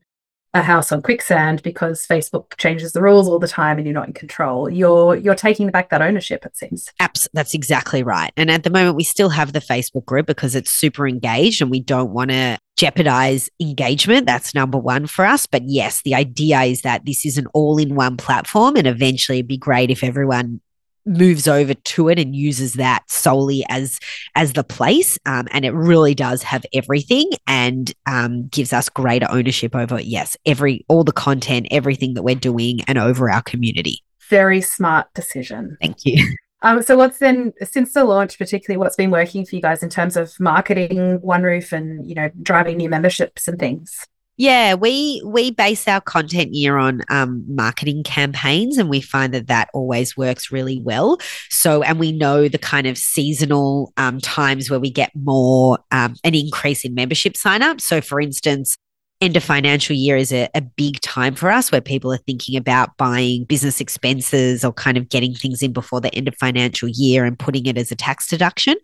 a 0.53 0.61
house 0.61 0.91
on 0.91 1.01
quicksand 1.01 1.63
because 1.63 2.05
Facebook 2.05 2.57
changes 2.57 2.91
the 2.91 3.01
rules 3.01 3.27
all 3.27 3.39
the 3.39 3.47
time 3.47 3.77
and 3.77 3.87
you're 3.87 3.93
not 3.93 4.07
in 4.07 4.13
control. 4.13 4.69
You're 4.69 5.15
you're 5.15 5.35
taking 5.35 5.69
back 5.69 5.89
that 5.89 6.01
ownership, 6.01 6.45
it 6.45 6.57
seems. 6.57 6.89
Abs- 6.99 7.29
that's 7.33 7.53
exactly 7.53 8.03
right. 8.03 8.31
And 8.35 8.51
at 8.51 8.63
the 8.63 8.69
moment 8.69 8.97
we 8.97 9.03
still 9.03 9.29
have 9.29 9.53
the 9.53 9.59
Facebook 9.59 10.05
group 10.05 10.25
because 10.25 10.55
it's 10.55 10.71
super 10.71 11.07
engaged 11.07 11.61
and 11.61 11.71
we 11.71 11.79
don't 11.79 12.11
want 12.11 12.31
to 12.31 12.57
jeopardize 12.75 13.49
engagement. 13.61 14.25
That's 14.25 14.53
number 14.53 14.77
one 14.77 15.07
for 15.07 15.25
us. 15.25 15.45
But 15.45 15.63
yes, 15.65 16.01
the 16.01 16.15
idea 16.15 16.61
is 16.63 16.81
that 16.81 17.05
this 17.05 17.25
is 17.25 17.37
an 17.37 17.47
all-in-one 17.53 18.17
platform 18.17 18.75
and 18.75 18.87
eventually 18.87 19.39
it'd 19.39 19.47
be 19.47 19.57
great 19.57 19.89
if 19.89 20.03
everyone 20.03 20.59
moves 21.05 21.47
over 21.47 21.73
to 21.73 22.09
it 22.09 22.19
and 22.19 22.35
uses 22.35 22.73
that 22.73 23.03
solely 23.09 23.65
as 23.69 23.99
as 24.35 24.53
the 24.53 24.63
place 24.63 25.17
um, 25.25 25.47
and 25.51 25.65
it 25.65 25.71
really 25.71 26.13
does 26.13 26.43
have 26.43 26.65
everything 26.73 27.29
and 27.47 27.93
um, 28.05 28.47
gives 28.47 28.73
us 28.73 28.89
greater 28.89 29.27
ownership 29.29 29.75
over 29.75 29.99
yes 29.99 30.37
every 30.45 30.85
all 30.87 31.03
the 31.03 31.11
content 31.11 31.67
everything 31.71 32.13
that 32.13 32.23
we're 32.23 32.35
doing 32.35 32.81
and 32.87 32.97
over 32.97 33.29
our 33.29 33.41
community. 33.41 34.03
Very 34.29 34.61
smart 34.61 35.13
decision. 35.13 35.77
Thank 35.81 36.05
you. 36.05 36.35
Um, 36.63 36.83
so 36.83 36.95
what's 36.95 37.17
then 37.17 37.53
since 37.63 37.93
the 37.93 38.03
launch 38.03 38.37
particularly 38.37 38.77
what's 38.77 38.95
been 38.95 39.09
working 39.09 39.47
for 39.47 39.55
you 39.55 39.63
guys 39.63 39.81
in 39.81 39.89
terms 39.89 40.15
of 40.15 40.39
marketing 40.39 41.19
one 41.21 41.41
roof 41.41 41.71
and 41.71 42.07
you 42.07 42.13
know 42.13 42.29
driving 42.43 42.77
new 42.77 42.87
memberships 42.87 43.47
and 43.47 43.57
things 43.57 44.05
yeah, 44.37 44.73
we 44.73 45.21
we 45.25 45.51
base 45.51 45.87
our 45.87 46.01
content 46.01 46.53
year 46.53 46.77
on 46.77 47.01
um, 47.09 47.43
marketing 47.47 48.03
campaigns, 48.03 48.77
and 48.77 48.89
we 48.89 49.01
find 49.01 49.33
that 49.33 49.47
that 49.47 49.69
always 49.73 50.17
works 50.17 50.51
really 50.51 50.81
well. 50.81 51.17
So, 51.49 51.83
and 51.83 51.99
we 51.99 52.11
know 52.11 52.47
the 52.47 52.57
kind 52.57 52.87
of 52.87 52.97
seasonal 52.97 53.93
um, 53.97 54.19
times 54.19 54.69
where 54.69 54.79
we 54.79 54.89
get 54.89 55.11
more 55.15 55.79
um, 55.91 56.15
an 56.23 56.33
increase 56.33 56.83
in 56.85 56.95
membership 56.95 57.33
signups. 57.33 57.81
So, 57.81 58.01
for 58.01 58.19
instance, 58.19 58.75
end 59.21 59.37
of 59.37 59.43
financial 59.43 59.95
year 59.95 60.17
is 60.17 60.33
a, 60.33 60.49
a 60.55 60.61
big 60.61 60.99
time 61.01 61.35
for 61.35 61.51
us 61.51 61.71
where 61.71 61.81
people 61.81 62.11
are 62.11 62.17
thinking 62.17 62.57
about 62.57 62.97
buying 62.97 63.43
business 63.45 63.79
expenses 63.79 64.65
or 64.65 64.73
kind 64.73 64.97
of 64.97 65.09
getting 65.09 65.35
things 65.35 65.61
in 65.61 65.71
before 65.71 66.01
the 66.01 66.13
end 66.15 66.27
of 66.27 66.35
financial 66.39 66.89
year 66.89 67.25
and 67.25 67.37
putting 67.37 67.67
it 67.67 67.77
as 67.77 67.91
a 67.91 67.95
tax 67.95 68.27
deduction. 68.27 68.75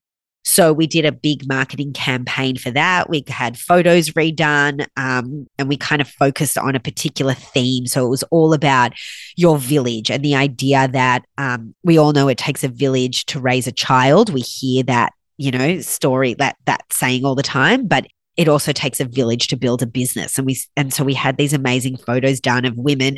So 0.48 0.72
we 0.72 0.88
did 0.88 1.04
a 1.04 1.12
big 1.12 1.46
marketing 1.46 1.92
campaign 1.92 2.56
for 2.56 2.72
that. 2.72 3.10
We 3.10 3.22
had 3.28 3.60
photos 3.60 4.12
redone 4.12 4.88
um, 4.96 5.46
and 5.60 5.68
we 5.68 5.76
kind 5.76 6.02
of 6.02 6.08
focused 6.08 6.58
on 6.58 6.74
a 6.74 6.80
particular 6.80 7.34
theme. 7.34 7.86
So 7.86 8.06
it 8.06 8.10
was 8.10 8.24
all 8.24 8.54
about 8.54 8.94
your 9.36 9.58
village 9.58 10.10
and 10.10 10.24
the 10.24 10.36
idea 10.36 10.88
that 10.88 11.26
um, 11.38 11.76
we 11.84 11.98
all 11.98 12.14
know 12.14 12.30
it 12.30 12.38
takes 12.38 12.64
a 12.64 12.70
village 12.70 13.26
to 13.26 13.42
raise 13.42 13.68
a 13.68 13.74
child. 13.74 14.34
We 14.34 14.40
hear 14.40 14.84
that, 14.84 15.12
you 15.36 15.52
know, 15.52 15.82
story, 15.82 16.34
that, 16.36 16.56
that 16.66 16.86
saying 16.94 17.26
all 17.26 17.36
the 17.36 17.44
time, 17.44 17.86
but 17.86 18.08
it 18.38 18.48
also 18.48 18.72
takes 18.72 19.02
a 19.02 19.06
village 19.06 19.48
to 19.48 19.58
build 19.58 19.82
a 19.82 19.88
business. 19.88 20.38
And 20.38 20.48
we, 20.48 20.58
and 20.78 20.94
so 20.94 21.04
we 21.04 21.14
had 21.14 21.36
these 21.36 21.54
amazing 21.54 21.98
photos 21.98 22.40
done 22.40 22.64
of 22.64 22.78
women 22.78 23.18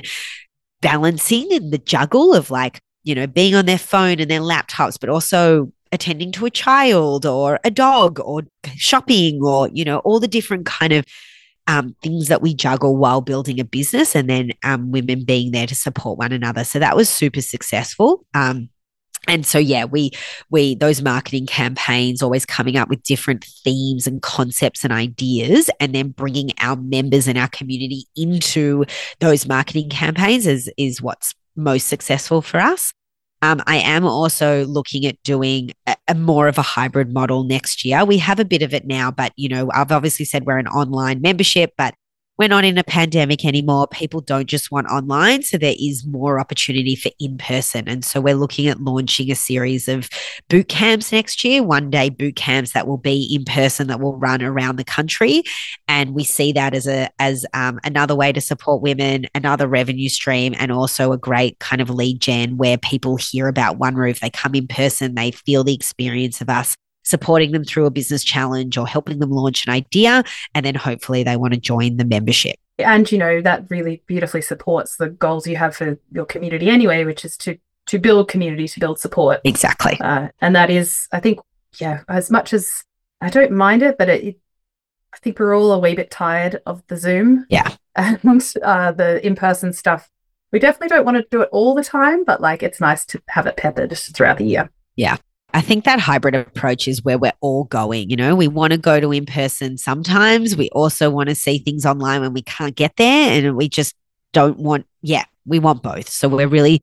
balancing 0.81 1.51
in 1.51 1.69
the 1.69 1.77
juggle 1.77 2.33
of 2.33 2.49
like, 2.49 2.79
you 3.03 3.13
know, 3.13 3.27
being 3.27 3.53
on 3.53 3.65
their 3.67 3.77
phone 3.77 4.19
and 4.19 4.31
their 4.31 4.41
laptops, 4.41 4.99
but 4.99 5.09
also 5.09 5.71
attending 5.91 6.31
to 6.33 6.45
a 6.45 6.51
child 6.51 7.25
or 7.25 7.59
a 7.63 7.71
dog 7.71 8.19
or 8.19 8.43
shopping 8.75 9.39
or 9.43 9.69
you 9.69 9.83
know 9.83 9.99
all 9.99 10.19
the 10.19 10.27
different 10.27 10.65
kind 10.65 10.93
of 10.93 11.05
um, 11.67 11.95
things 12.01 12.29
that 12.29 12.41
we 12.41 12.55
juggle 12.55 12.97
while 12.97 13.21
building 13.21 13.59
a 13.59 13.63
business, 13.63 14.15
and 14.15 14.27
then 14.27 14.51
um, 14.63 14.91
women 14.91 15.23
being 15.23 15.51
there 15.51 15.67
to 15.67 15.75
support 15.75 16.17
one 16.17 16.31
another. 16.31 16.63
So 16.63 16.79
that 16.79 16.95
was 16.95 17.09
super 17.09 17.41
successful. 17.41 18.25
Um, 18.33 18.69
and 19.27 19.45
so 19.45 19.57
yeah 19.57 19.83
we 19.83 20.11
we 20.49 20.75
those 20.75 21.01
marketing 21.01 21.45
campaigns 21.45 22.21
always 22.21 22.45
coming 22.45 22.77
up 22.77 22.89
with 22.89 23.03
different 23.03 23.43
themes 23.63 24.07
and 24.07 24.21
concepts 24.21 24.83
and 24.83 24.93
ideas 24.93 25.69
and 25.79 25.93
then 25.93 26.09
bringing 26.09 26.51
our 26.59 26.77
members 26.77 27.27
and 27.27 27.37
our 27.37 27.49
community 27.49 28.05
into 28.15 28.85
those 29.19 29.45
marketing 29.45 29.89
campaigns 29.89 30.47
is 30.47 30.71
is 30.77 31.01
what's 31.01 31.35
most 31.55 31.87
successful 31.87 32.41
for 32.41 32.59
us 32.59 32.93
um, 33.41 33.61
I 33.65 33.77
am 33.77 34.05
also 34.05 34.65
looking 34.65 35.05
at 35.05 35.21
doing 35.23 35.71
a, 35.87 35.95
a, 36.09 36.15
more 36.15 36.47
of 36.47 36.57
a 36.57 36.61
hybrid 36.61 37.13
model 37.13 37.43
next 37.43 37.85
year. 37.85 38.03
We 38.03 38.17
have 38.17 38.39
a 38.39 38.45
bit 38.45 38.61
of 38.61 38.73
it 38.73 38.85
now, 38.85 39.11
but 39.11 39.31
you 39.37 39.47
know, 39.47 39.69
I've 39.73 39.91
obviously 39.91 40.25
said 40.25 40.45
we're 40.45 40.57
an 40.57 40.67
online 40.67 41.21
membership, 41.21 41.73
but 41.77 41.95
we're 42.39 42.47
not 42.47 42.63
in 42.63 42.77
a 42.77 42.83
pandemic 42.85 43.43
anymore. 43.43 43.85
People 43.87 44.21
don't 44.21 44.47
just 44.47 44.71
want 44.71 44.87
online. 44.87 45.43
So 45.43 45.57
there 45.57 45.75
is 45.77 46.05
more 46.05 46.39
opportunity 46.39 46.95
for 46.95 47.11
in 47.19 47.37
person. 47.37 47.89
And 47.89 48.03
so 48.05 48.21
we're 48.21 48.33
looking 48.33 48.67
at 48.67 48.79
launching 48.79 49.29
a 49.29 49.35
series 49.35 49.89
of 49.89 50.09
boot 50.47 50.69
camps 50.69 51.11
next 51.11 51.43
year, 51.43 51.61
one 51.61 51.89
day 51.89 52.09
boot 52.09 52.37
camps 52.37 52.71
that 52.71 52.87
will 52.87 52.97
be 52.97 53.29
in 53.35 53.43
person 53.43 53.87
that 53.87 53.99
will 53.99 54.15
run 54.15 54.41
around 54.41 54.77
the 54.77 54.85
country. 54.85 55.43
And 55.89 56.15
we 56.15 56.23
see 56.23 56.53
that 56.53 56.73
as 56.73 56.87
a 56.87 57.09
as 57.19 57.45
um, 57.53 57.77
another 57.83 58.15
way 58.15 58.31
to 58.31 58.39
support 58.39 58.81
women, 58.81 59.25
another 59.35 59.67
revenue 59.67 60.07
stream, 60.07 60.55
and 60.57 60.71
also 60.71 61.11
a 61.11 61.17
great 61.17 61.59
kind 61.59 61.81
of 61.81 61.89
lead 61.89 62.21
gen 62.21 62.55
where 62.55 62.77
people 62.77 63.17
hear 63.17 63.49
about 63.49 63.77
One 63.77 63.95
Roof. 63.95 64.21
They 64.21 64.29
come 64.29 64.55
in 64.55 64.67
person, 64.67 65.15
they 65.15 65.31
feel 65.31 65.65
the 65.65 65.73
experience 65.73 66.39
of 66.39 66.49
us 66.49 66.77
supporting 67.09 67.51
them 67.51 67.63
through 67.63 67.85
a 67.85 67.91
business 67.91 68.23
challenge 68.23 68.77
or 68.77 68.87
helping 68.87 69.19
them 69.19 69.31
launch 69.31 69.65
an 69.65 69.73
idea. 69.73 70.23
And 70.53 70.65
then 70.65 70.75
hopefully 70.75 71.23
they 71.23 71.35
want 71.35 71.53
to 71.53 71.59
join 71.59 71.97
the 71.97 72.05
membership. 72.05 72.55
And, 72.77 73.11
you 73.11 73.17
know, 73.17 73.41
that 73.41 73.65
really 73.69 74.03
beautifully 74.07 74.41
supports 74.41 74.97
the 74.97 75.09
goals 75.09 75.47
you 75.47 75.57
have 75.57 75.75
for 75.75 75.99
your 76.11 76.25
community 76.25 76.69
anyway, 76.69 77.03
which 77.03 77.25
is 77.25 77.35
to 77.37 77.57
to 77.87 77.97
build 77.97 78.27
community, 78.27 78.67
to 78.67 78.79
build 78.79 78.99
support. 78.99 79.41
Exactly. 79.43 79.97
Uh, 79.99 80.27
and 80.41 80.55
that 80.55 80.69
is, 80.69 81.07
I 81.11 81.19
think, 81.19 81.39
yeah, 81.79 82.01
as 82.07 82.29
much 82.29 82.53
as 82.53 82.83
I 83.19 83.31
don't 83.31 83.51
mind 83.51 83.81
it, 83.81 83.97
but 83.97 84.09
it, 84.09 84.23
it 84.23 84.39
I 85.11 85.17
think 85.17 85.39
we're 85.39 85.57
all 85.57 85.71
a 85.71 85.79
wee 85.79 85.95
bit 85.95 86.11
tired 86.11 86.61
of 86.67 86.83
the 86.87 86.97
Zoom. 86.97 87.45
Yeah. 87.49 87.75
And 87.95 88.41
uh, 88.63 88.93
the 88.93 89.25
in 89.25 89.35
person 89.35 89.73
stuff. 89.73 90.09
We 90.53 90.59
definitely 90.59 90.87
don't 90.87 91.05
want 91.05 91.17
to 91.17 91.27
do 91.29 91.41
it 91.41 91.49
all 91.51 91.75
the 91.75 91.83
time, 91.83 92.23
but 92.23 92.39
like 92.39 92.63
it's 92.63 92.79
nice 92.79 93.05
to 93.07 93.21
have 93.27 93.45
it 93.45 93.57
peppered 93.57 93.97
throughout 93.97 94.37
the 94.37 94.45
year. 94.45 94.69
Yeah. 94.95 95.17
I 95.53 95.61
think 95.61 95.85
that 95.85 95.99
hybrid 95.99 96.35
approach 96.35 96.87
is 96.87 97.03
where 97.03 97.17
we're 97.17 97.33
all 97.41 97.63
going. 97.63 98.09
You 98.09 98.15
know, 98.15 98.35
we 98.35 98.47
want 98.47 98.71
to 98.71 98.77
go 98.77 98.99
to 98.99 99.11
in 99.11 99.25
person 99.25 99.77
sometimes. 99.77 100.55
We 100.55 100.69
also 100.69 101.09
want 101.09 101.29
to 101.29 101.35
see 101.35 101.57
things 101.57 101.85
online 101.85 102.21
when 102.21 102.33
we 102.33 102.43
can't 102.43 102.75
get 102.75 102.95
there. 102.97 103.31
And 103.31 103.57
we 103.57 103.67
just 103.67 103.95
don't 104.31 104.59
want, 104.59 104.85
yeah, 105.01 105.23
we 105.45 105.57
want 105.57 105.81
both. 105.81 106.07
So 106.07 106.27
we're 106.27 106.47
really, 106.47 106.81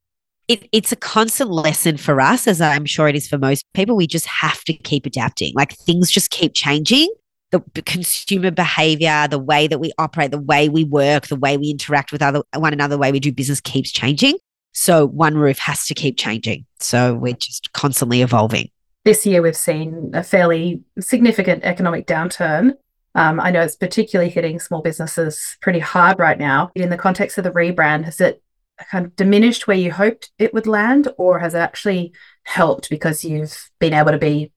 it, 0.49 0.67
it's 0.73 0.91
a 0.91 0.97
constant 0.97 1.49
lesson 1.49 1.95
for 1.95 2.19
us, 2.19 2.45
as 2.45 2.59
I'm 2.59 2.85
sure 2.85 3.07
it 3.07 3.15
is 3.15 3.27
for 3.27 3.37
most 3.37 3.63
people. 3.73 3.95
We 3.95 4.07
just 4.07 4.27
have 4.27 4.63
to 4.65 4.73
keep 4.73 5.05
adapting. 5.05 5.53
Like 5.55 5.73
things 5.73 6.11
just 6.11 6.29
keep 6.29 6.53
changing. 6.53 7.09
The 7.51 7.61
consumer 7.85 8.51
behavior, 8.51 9.25
the 9.29 9.39
way 9.39 9.67
that 9.67 9.79
we 9.79 9.93
operate, 9.97 10.31
the 10.31 10.41
way 10.41 10.67
we 10.67 10.83
work, 10.83 11.27
the 11.27 11.37
way 11.37 11.55
we 11.55 11.69
interact 11.69 12.11
with 12.11 12.21
other 12.21 12.43
one 12.53 12.73
another, 12.73 12.95
the 12.95 12.99
way 12.99 13.13
we 13.13 13.21
do 13.21 13.31
business 13.31 13.61
keeps 13.61 13.89
changing. 13.89 14.37
So 14.77 15.07
one 15.07 15.35
roof 15.35 15.57
has 15.57 15.87
to 15.87 15.95
keep 15.95 16.19
changing. 16.19 16.67
So 16.79 17.15
we're 17.15 17.33
just 17.33 17.73
constantly 17.73 18.21
evolving. 18.21 18.69
This 19.05 19.25
year, 19.25 19.41
we've 19.41 19.57
seen 19.57 20.11
a 20.13 20.21
fairly 20.21 20.81
significant 20.99 21.63
economic 21.63 22.05
downturn. 22.05 22.73
Um, 23.15 23.39
I 23.39 23.49
know 23.49 23.61
it's 23.61 23.75
particularly 23.75 24.29
hitting 24.29 24.59
small 24.59 24.83
businesses 24.83 25.57
pretty 25.61 25.79
hard 25.79 26.19
right 26.19 26.37
now. 26.37 26.69
In 26.75 26.91
the 26.91 26.97
context 26.97 27.39
of 27.39 27.43
the 27.43 27.49
rebrand, 27.49 28.05
has 28.05 28.21
it 28.21 28.43
kind 28.91 29.07
of 29.07 29.15
diminished 29.15 29.65
where 29.65 29.77
you 29.77 29.91
hoped 29.91 30.29
it 30.37 30.53
would 30.53 30.67
land, 30.67 31.07
or 31.17 31.39
has 31.39 31.55
it 31.55 31.59
actually 31.59 32.13
helped 32.43 32.91
because 32.91 33.25
you've 33.25 33.71
been 33.79 33.95
able 33.95 34.11
to 34.11 34.19
be 34.19 34.51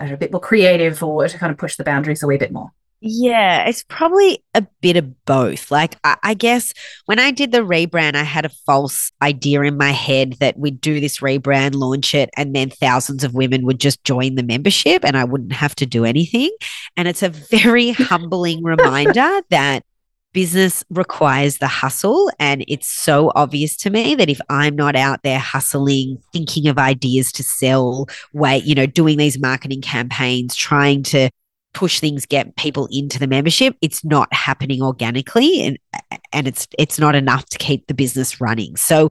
a 0.00 0.16
bit 0.16 0.32
more 0.32 0.40
creative 0.40 1.04
or 1.04 1.28
to 1.28 1.38
kind 1.38 1.52
of 1.52 1.58
push 1.58 1.76
the 1.76 1.84
boundaries 1.84 2.24
a 2.24 2.26
wee 2.26 2.36
bit 2.36 2.52
more? 2.52 2.72
Yeah, 3.00 3.66
it's 3.66 3.84
probably 3.84 4.42
a 4.54 4.62
bit 4.80 4.96
of 4.96 5.24
both. 5.26 5.70
Like, 5.70 5.96
I, 6.02 6.16
I, 6.22 6.34
guess 6.34 6.72
when 7.04 7.18
I 7.18 7.30
did 7.30 7.52
the 7.52 7.58
rebrand, 7.58 8.16
I 8.16 8.22
had 8.22 8.46
a 8.46 8.50
false 8.66 9.12
idea 9.20 9.62
in 9.62 9.76
my 9.76 9.90
head 9.90 10.36
that 10.40 10.58
we'd 10.58 10.80
do 10.80 10.98
this 10.98 11.18
rebrand, 11.18 11.74
launch 11.74 12.14
it, 12.14 12.30
and 12.36 12.56
then 12.56 12.70
thousands 12.70 13.22
of 13.22 13.34
women 13.34 13.66
would 13.66 13.80
just 13.80 14.02
join 14.04 14.34
the 14.34 14.42
membership 14.42 15.04
and 15.04 15.16
I 15.16 15.24
wouldn't 15.24 15.52
have 15.52 15.74
to 15.76 15.86
do 15.86 16.06
anything. 16.06 16.50
And 16.96 17.06
it's 17.06 17.22
a 17.22 17.28
very 17.28 17.90
humbling 17.92 18.64
reminder 18.64 19.42
that 19.50 19.84
business 20.32 20.84
requires 20.90 21.58
the 21.58 21.66
hustle. 21.66 22.30
And 22.38 22.64
it's 22.68 22.88
so 22.88 23.32
obvious 23.34 23.76
to 23.78 23.90
me 23.90 24.14
that 24.14 24.28
if 24.28 24.40
I'm 24.48 24.76
not 24.76 24.96
out 24.96 25.22
there 25.22 25.38
hustling, 25.38 26.18
thinking 26.32 26.68
of 26.68 26.78
ideas 26.78 27.32
to 27.32 27.42
sell, 27.42 28.06
wait, 28.32 28.64
you 28.64 28.74
know, 28.74 28.86
doing 28.86 29.16
these 29.18 29.38
marketing 29.38 29.80
campaigns, 29.80 30.54
trying 30.54 31.02
to 31.04 31.30
push 31.76 32.00
things, 32.00 32.24
get 32.24 32.56
people 32.56 32.88
into 32.90 33.18
the 33.18 33.26
membership, 33.26 33.76
it's 33.82 34.02
not 34.02 34.32
happening 34.32 34.82
organically 34.82 35.60
and 35.60 35.78
and 36.32 36.48
it's 36.48 36.66
it's 36.78 36.98
not 36.98 37.14
enough 37.14 37.44
to 37.50 37.58
keep 37.58 37.86
the 37.86 37.92
business 37.92 38.40
running. 38.40 38.76
So 38.76 39.10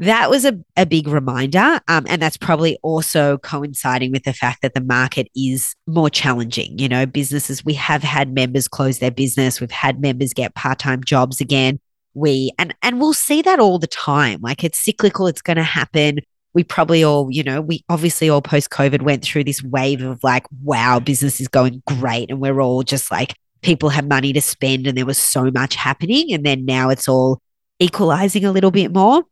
that 0.00 0.28
was 0.28 0.44
a, 0.44 0.58
a 0.76 0.86
big 0.86 1.06
reminder. 1.06 1.80
Um, 1.86 2.04
and 2.08 2.20
that's 2.20 2.36
probably 2.36 2.76
also 2.82 3.38
coinciding 3.38 4.10
with 4.10 4.24
the 4.24 4.32
fact 4.32 4.62
that 4.62 4.74
the 4.74 4.80
market 4.80 5.28
is 5.36 5.76
more 5.86 6.10
challenging. 6.10 6.76
You 6.80 6.88
know, 6.88 7.06
businesses, 7.06 7.64
we 7.64 7.74
have 7.74 8.02
had 8.02 8.34
members 8.34 8.66
close 8.66 8.98
their 8.98 9.12
business, 9.12 9.60
we've 9.60 9.70
had 9.70 10.00
members 10.00 10.32
get 10.32 10.56
part 10.56 10.80
time 10.80 11.04
jobs 11.04 11.40
again. 11.40 11.78
We 12.14 12.50
and 12.58 12.74
and 12.82 13.00
we'll 13.00 13.14
see 13.14 13.40
that 13.42 13.60
all 13.60 13.78
the 13.78 13.86
time. 13.86 14.40
Like 14.42 14.64
it's 14.64 14.78
cyclical, 14.78 15.28
it's 15.28 15.42
going 15.42 15.58
to 15.58 15.62
happen 15.62 16.18
we 16.54 16.64
probably 16.64 17.02
all, 17.02 17.28
you 17.30 17.42
know, 17.42 17.60
we 17.60 17.84
obviously 17.88 18.30
all 18.30 18.40
post 18.40 18.70
COVID 18.70 19.02
went 19.02 19.24
through 19.24 19.44
this 19.44 19.62
wave 19.62 20.02
of 20.02 20.22
like, 20.22 20.46
wow, 20.62 21.00
business 21.00 21.40
is 21.40 21.48
going 21.48 21.82
great. 21.86 22.30
And 22.30 22.40
we're 22.40 22.60
all 22.60 22.82
just 22.82 23.10
like, 23.10 23.34
people 23.62 23.88
have 23.88 24.06
money 24.06 24.32
to 24.32 24.40
spend 24.40 24.86
and 24.86 24.96
there 24.96 25.06
was 25.06 25.18
so 25.18 25.50
much 25.50 25.74
happening. 25.74 26.32
And 26.32 26.44
then 26.46 26.64
now 26.64 26.90
it's 26.90 27.08
all 27.08 27.40
equalizing 27.80 28.44
a 28.44 28.52
little 28.52 28.70
bit 28.70 28.92
more. 28.92 29.24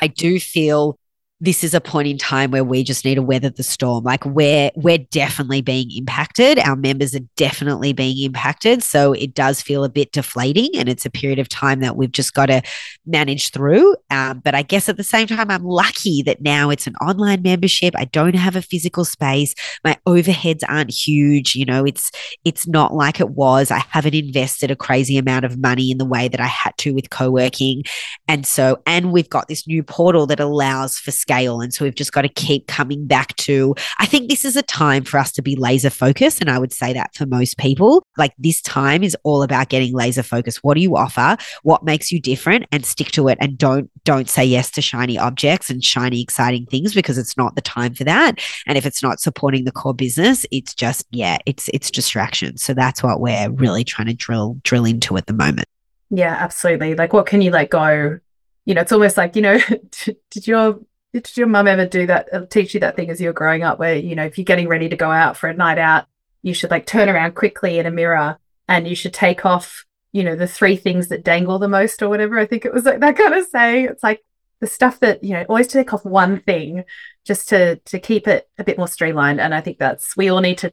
I 0.00 0.06
do 0.06 0.40
feel 0.40 0.98
this 1.38 1.62
is 1.62 1.74
a 1.74 1.82
point 1.82 2.08
in 2.08 2.16
time 2.16 2.50
where 2.50 2.64
we 2.64 2.82
just 2.82 3.04
need 3.04 3.16
to 3.16 3.22
weather 3.22 3.50
the 3.50 3.62
storm. 3.62 4.04
Like 4.04 4.24
we're 4.24 4.70
we're 4.74 4.98
definitely 4.98 5.60
being 5.60 5.90
impacted. 5.94 6.58
Our 6.58 6.76
members 6.76 7.14
are 7.14 7.26
definitely 7.36 7.92
being 7.92 8.18
impacted. 8.24 8.82
So 8.82 9.12
it 9.12 9.34
does 9.34 9.60
feel 9.60 9.84
a 9.84 9.90
bit 9.90 10.12
deflating, 10.12 10.70
and 10.74 10.88
it's 10.88 11.04
a 11.04 11.10
period 11.10 11.38
of 11.38 11.48
time 11.48 11.80
that 11.80 11.96
we've 11.96 12.12
just 12.12 12.32
got 12.32 12.46
to 12.46 12.62
manage 13.04 13.50
through. 13.50 13.96
Um, 14.10 14.40
but 14.40 14.54
I 14.54 14.62
guess 14.62 14.88
at 14.88 14.96
the 14.96 15.04
same 15.04 15.26
time, 15.26 15.50
I'm 15.50 15.64
lucky 15.64 16.22
that 16.22 16.40
now 16.40 16.70
it's 16.70 16.86
an 16.86 16.96
online 16.96 17.42
membership. 17.42 17.94
I 17.98 18.06
don't 18.06 18.34
have 18.34 18.56
a 18.56 18.62
physical 18.62 19.04
space. 19.04 19.54
My 19.84 19.98
overheads 20.06 20.62
aren't 20.66 20.90
huge. 20.90 21.54
You 21.54 21.66
know, 21.66 21.84
it's 21.84 22.10
it's 22.46 22.66
not 22.66 22.94
like 22.94 23.20
it 23.20 23.30
was. 23.30 23.70
I 23.70 23.84
haven't 23.90 24.14
invested 24.14 24.70
a 24.70 24.76
crazy 24.76 25.18
amount 25.18 25.44
of 25.44 25.58
money 25.58 25.90
in 25.90 25.98
the 25.98 26.06
way 26.06 26.28
that 26.28 26.40
I 26.40 26.46
had 26.46 26.76
to 26.78 26.94
with 26.94 27.10
co-working, 27.10 27.82
and 28.26 28.46
so 28.46 28.80
and 28.86 29.12
we've 29.12 29.28
got 29.28 29.48
this 29.48 29.66
new 29.66 29.82
portal 29.82 30.26
that 30.28 30.40
allows 30.40 30.96
for 30.96 31.10
scale. 31.26 31.60
And 31.60 31.74
so 31.74 31.84
we've 31.84 31.94
just 31.94 32.12
got 32.12 32.22
to 32.22 32.28
keep 32.28 32.68
coming 32.68 33.04
back 33.04 33.34
to, 33.36 33.74
I 33.98 34.06
think 34.06 34.30
this 34.30 34.44
is 34.44 34.54
a 34.54 34.62
time 34.62 35.02
for 35.02 35.18
us 35.18 35.32
to 35.32 35.42
be 35.42 35.56
laser 35.56 35.90
focused. 35.90 36.40
And 36.40 36.48
I 36.48 36.58
would 36.58 36.72
say 36.72 36.92
that 36.92 37.16
for 37.16 37.26
most 37.26 37.58
people, 37.58 38.04
like 38.16 38.32
this 38.38 38.62
time 38.62 39.02
is 39.02 39.16
all 39.24 39.42
about 39.42 39.68
getting 39.68 39.92
laser 39.92 40.22
focused. 40.22 40.62
What 40.62 40.74
do 40.74 40.80
you 40.80 40.96
offer? 40.96 41.36
What 41.64 41.82
makes 41.82 42.12
you 42.12 42.20
different? 42.20 42.66
And 42.70 42.86
stick 42.86 43.10
to 43.12 43.26
it. 43.26 43.38
And 43.40 43.58
don't, 43.58 43.90
don't 44.04 44.30
say 44.30 44.44
yes 44.44 44.70
to 44.72 44.82
shiny 44.82 45.18
objects 45.18 45.68
and 45.68 45.84
shiny, 45.84 46.22
exciting 46.22 46.66
things 46.66 46.94
because 46.94 47.18
it's 47.18 47.36
not 47.36 47.56
the 47.56 47.60
time 47.60 47.92
for 47.92 48.04
that. 48.04 48.38
And 48.68 48.78
if 48.78 48.86
it's 48.86 49.02
not 49.02 49.18
supporting 49.18 49.64
the 49.64 49.72
core 49.72 49.94
business, 49.94 50.46
it's 50.52 50.74
just, 50.74 51.06
yeah, 51.10 51.38
it's, 51.44 51.68
it's 51.74 51.90
distraction. 51.90 52.56
So 52.56 52.72
that's 52.72 53.02
what 53.02 53.20
we're 53.20 53.50
really 53.50 53.82
trying 53.82 54.06
to 54.06 54.14
drill, 54.14 54.60
drill 54.62 54.84
into 54.84 55.16
at 55.16 55.26
the 55.26 55.32
moment. 55.32 55.66
Yeah, 56.10 56.36
absolutely. 56.38 56.94
Like, 56.94 57.12
what 57.12 57.26
can 57.26 57.42
you 57.42 57.50
let 57.50 57.70
go? 57.70 58.20
You 58.64 58.74
know, 58.74 58.80
it's 58.80 58.92
almost 58.92 59.16
like, 59.16 59.34
you 59.34 59.42
know, 59.42 59.58
did 60.30 60.46
your 60.46 60.78
did 61.20 61.36
your 61.36 61.46
mum 61.46 61.66
ever 61.66 61.86
do 61.86 62.06
that, 62.06 62.32
uh, 62.32 62.46
teach 62.46 62.74
you 62.74 62.80
that 62.80 62.96
thing 62.96 63.10
as 63.10 63.20
you're 63.20 63.32
growing 63.32 63.62
up 63.62 63.78
where, 63.78 63.96
you 63.96 64.14
know, 64.14 64.24
if 64.24 64.38
you're 64.38 64.44
getting 64.44 64.68
ready 64.68 64.88
to 64.88 64.96
go 64.96 65.10
out 65.10 65.36
for 65.36 65.48
a 65.48 65.54
night 65.54 65.78
out, 65.78 66.06
you 66.42 66.54
should 66.54 66.70
like 66.70 66.86
turn 66.86 67.08
around 67.08 67.34
quickly 67.34 67.78
in 67.78 67.86
a 67.86 67.90
mirror 67.90 68.38
and 68.68 68.86
you 68.86 68.94
should 68.94 69.14
take 69.14 69.44
off, 69.44 69.84
you 70.12 70.22
know, 70.24 70.36
the 70.36 70.46
three 70.46 70.76
things 70.76 71.08
that 71.08 71.24
dangle 71.24 71.58
the 71.58 71.68
most 71.68 72.02
or 72.02 72.08
whatever. 72.08 72.38
I 72.38 72.46
think 72.46 72.64
it 72.64 72.72
was 72.72 72.84
like 72.84 73.00
that 73.00 73.16
kind 73.16 73.34
of 73.34 73.46
saying. 73.46 73.86
It's 73.86 74.02
like 74.02 74.24
the 74.60 74.66
stuff 74.66 75.00
that, 75.00 75.22
you 75.22 75.34
know, 75.34 75.44
always 75.48 75.68
take 75.68 75.92
off 75.92 76.04
one 76.04 76.40
thing 76.40 76.84
just 77.24 77.48
to 77.48 77.76
to 77.76 77.98
keep 77.98 78.28
it 78.28 78.48
a 78.58 78.64
bit 78.64 78.78
more 78.78 78.88
streamlined. 78.88 79.40
And 79.40 79.54
I 79.54 79.60
think 79.60 79.78
that's 79.78 80.16
we 80.16 80.28
all 80.28 80.40
need 80.40 80.58
to 80.58 80.72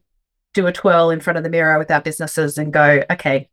do 0.53 0.67
a 0.67 0.71
twirl 0.71 1.09
in 1.09 1.19
front 1.19 1.37
of 1.37 1.43
the 1.43 1.49
mirror 1.49 1.77
with 1.79 1.91
our 1.91 2.01
businesses 2.01 2.57
and 2.57 2.71
go, 2.71 3.03
okay, 3.09 3.49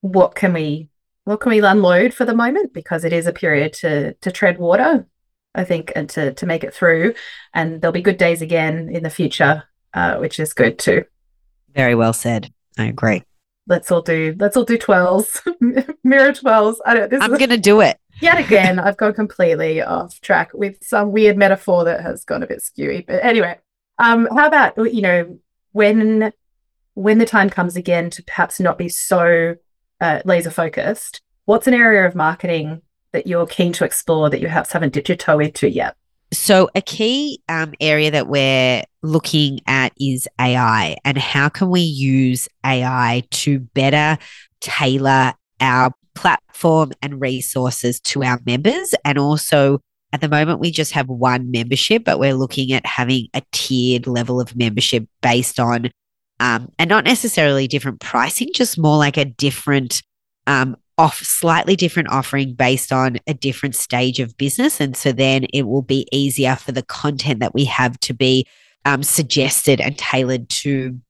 what 0.00 0.34
can 0.34 0.52
we 0.52 0.88
what 1.24 1.40
can 1.40 1.50
we 1.50 1.60
unload 1.60 2.12
for 2.12 2.24
the 2.24 2.34
moment? 2.34 2.74
Because 2.74 3.04
it 3.04 3.12
is 3.12 3.26
a 3.26 3.32
period 3.32 3.72
to 3.74 4.14
to 4.14 4.32
tread 4.32 4.58
water 4.58 5.06
I 5.54 5.64
think, 5.64 5.92
and 5.94 6.08
to 6.10 6.32
to 6.34 6.46
make 6.46 6.64
it 6.64 6.74
through. 6.74 7.14
And 7.52 7.80
there'll 7.80 7.92
be 7.92 8.02
good 8.02 8.18
days 8.18 8.42
again 8.42 8.88
in 8.90 9.02
the 9.02 9.10
future, 9.10 9.64
uh, 9.94 10.16
which 10.16 10.38
is 10.40 10.52
good 10.52 10.78
too. 10.78 11.04
Very 11.74 11.94
well 11.94 12.12
said. 12.12 12.52
I 12.78 12.84
agree. 12.86 13.22
let's 13.66 13.90
all 13.90 14.02
do 14.02 14.34
let's 14.38 14.56
all 14.56 14.64
do 14.64 14.76
twirls, 14.78 15.42
mirror 16.04 16.32
twirls. 16.32 16.80
I 16.84 16.94
don't. 16.94 17.10
This 17.10 17.22
I'm 17.22 17.32
is, 17.32 17.38
going 17.38 17.50
to 17.50 17.58
do 17.58 17.80
it. 17.80 17.98
yet 18.20 18.38
again. 18.38 18.78
I've 18.78 18.96
gone 18.96 19.14
completely 19.14 19.80
off 19.82 20.20
track 20.20 20.50
with 20.54 20.76
some 20.82 21.12
weird 21.12 21.36
metaphor 21.36 21.84
that 21.84 22.00
has 22.02 22.24
gone 22.24 22.42
a 22.42 22.46
bit 22.46 22.60
skewy. 22.62 23.06
But 23.06 23.24
anyway, 23.24 23.58
um, 23.98 24.28
how 24.34 24.46
about 24.46 24.76
you 24.92 25.02
know 25.02 25.38
when 25.72 26.32
when 26.94 27.18
the 27.18 27.26
time 27.26 27.50
comes 27.50 27.76
again 27.76 28.10
to 28.10 28.22
perhaps 28.22 28.60
not 28.60 28.78
be 28.78 28.88
so 28.88 29.54
uh, 30.00 30.20
laser 30.24 30.50
focused? 30.50 31.22
What's 31.46 31.66
an 31.66 31.74
area 31.74 32.06
of 32.06 32.14
marketing 32.14 32.82
that 33.14 33.26
you're 33.26 33.46
keen 33.46 33.72
to 33.72 33.84
explore 33.84 34.28
that 34.28 34.40
you 34.40 34.46
perhaps 34.46 34.72
haven't 34.72 34.92
dipped 34.92 35.08
your 35.08 35.16
toe 35.16 35.38
into 35.38 35.70
yet? 35.70 35.96
So, 36.32 36.68
a 36.74 36.82
key 36.82 37.40
um, 37.48 37.74
area 37.80 38.10
that 38.10 38.26
we're 38.26 38.82
looking 39.02 39.60
at 39.66 39.92
is 39.98 40.28
AI 40.40 40.96
and 41.04 41.16
how 41.16 41.48
can 41.48 41.70
we 41.70 41.80
use 41.80 42.48
AI 42.66 43.22
to 43.30 43.60
better 43.60 44.18
tailor 44.60 45.34
our 45.60 45.92
platform 46.14 46.92
and 47.02 47.20
resources 47.20 48.00
to 48.00 48.24
our 48.24 48.40
members. 48.46 48.94
And 49.04 49.18
also, 49.18 49.80
at 50.12 50.20
the 50.20 50.28
moment, 50.28 50.60
we 50.60 50.70
just 50.70 50.92
have 50.92 51.08
one 51.08 51.50
membership, 51.50 52.04
but 52.04 52.18
we're 52.18 52.34
looking 52.34 52.72
at 52.72 52.86
having 52.86 53.28
a 53.34 53.42
tiered 53.52 54.06
level 54.06 54.40
of 54.40 54.56
membership 54.56 55.06
based 55.22 55.58
on, 55.58 55.90
um, 56.40 56.70
and 56.78 56.88
not 56.88 57.04
necessarily 57.04 57.66
different 57.66 58.00
pricing, 58.00 58.48
just 58.54 58.78
more 58.78 58.96
like 58.96 59.16
a 59.16 59.24
different 59.24 60.02
um, 60.46 60.76
off 60.96 61.18
slightly 61.18 61.76
different 61.76 62.08
offering 62.10 62.54
based 62.54 62.92
on 62.92 63.18
a 63.26 63.34
different 63.34 63.74
stage 63.74 64.20
of 64.20 64.36
business. 64.36 64.80
And 64.80 64.96
so 64.96 65.12
then 65.12 65.44
it 65.52 65.66
will 65.66 65.82
be 65.82 66.06
easier 66.12 66.56
for 66.56 66.72
the 66.72 66.82
content 66.82 67.40
that 67.40 67.54
we 67.54 67.64
have 67.64 67.98
to 68.00 68.14
be 68.14 68.46
um, 68.84 69.02
suggested 69.02 69.80
and 69.80 69.98
tailored 69.98 70.48
to 70.48 71.00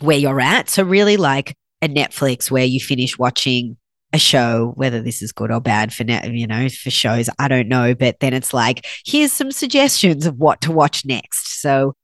where 0.00 0.18
you're 0.18 0.40
at. 0.40 0.68
So, 0.68 0.82
really, 0.82 1.16
like 1.16 1.56
a 1.82 1.88
Netflix 1.88 2.50
where 2.50 2.64
you 2.64 2.80
finish 2.80 3.18
watching 3.18 3.76
a 4.12 4.18
show, 4.18 4.72
whether 4.76 5.02
this 5.02 5.22
is 5.22 5.32
good 5.32 5.50
or 5.50 5.60
bad 5.60 5.92
for 5.92 6.04
net, 6.04 6.30
you 6.32 6.46
know, 6.46 6.68
for 6.68 6.90
shows, 6.90 7.28
I 7.38 7.48
don't 7.48 7.68
know. 7.68 7.94
But 7.94 8.20
then 8.20 8.32
it's 8.32 8.54
like, 8.54 8.86
here's 9.04 9.32
some 9.32 9.50
suggestions 9.50 10.26
of 10.26 10.36
what 10.36 10.60
to 10.62 10.72
watch 10.72 11.04
next. 11.04 11.60
So, 11.60 11.94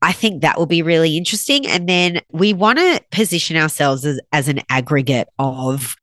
I 0.00 0.12
think 0.12 0.42
that 0.42 0.58
will 0.58 0.66
be 0.66 0.82
really 0.82 1.16
interesting. 1.16 1.66
And 1.66 1.88
then 1.88 2.20
we 2.30 2.52
want 2.52 2.78
to 2.78 3.00
position 3.12 3.56
ourselves 3.56 4.04
as, 4.04 4.20
as 4.32 4.48
an 4.48 4.60
aggregate 4.68 5.28
of 5.38 5.96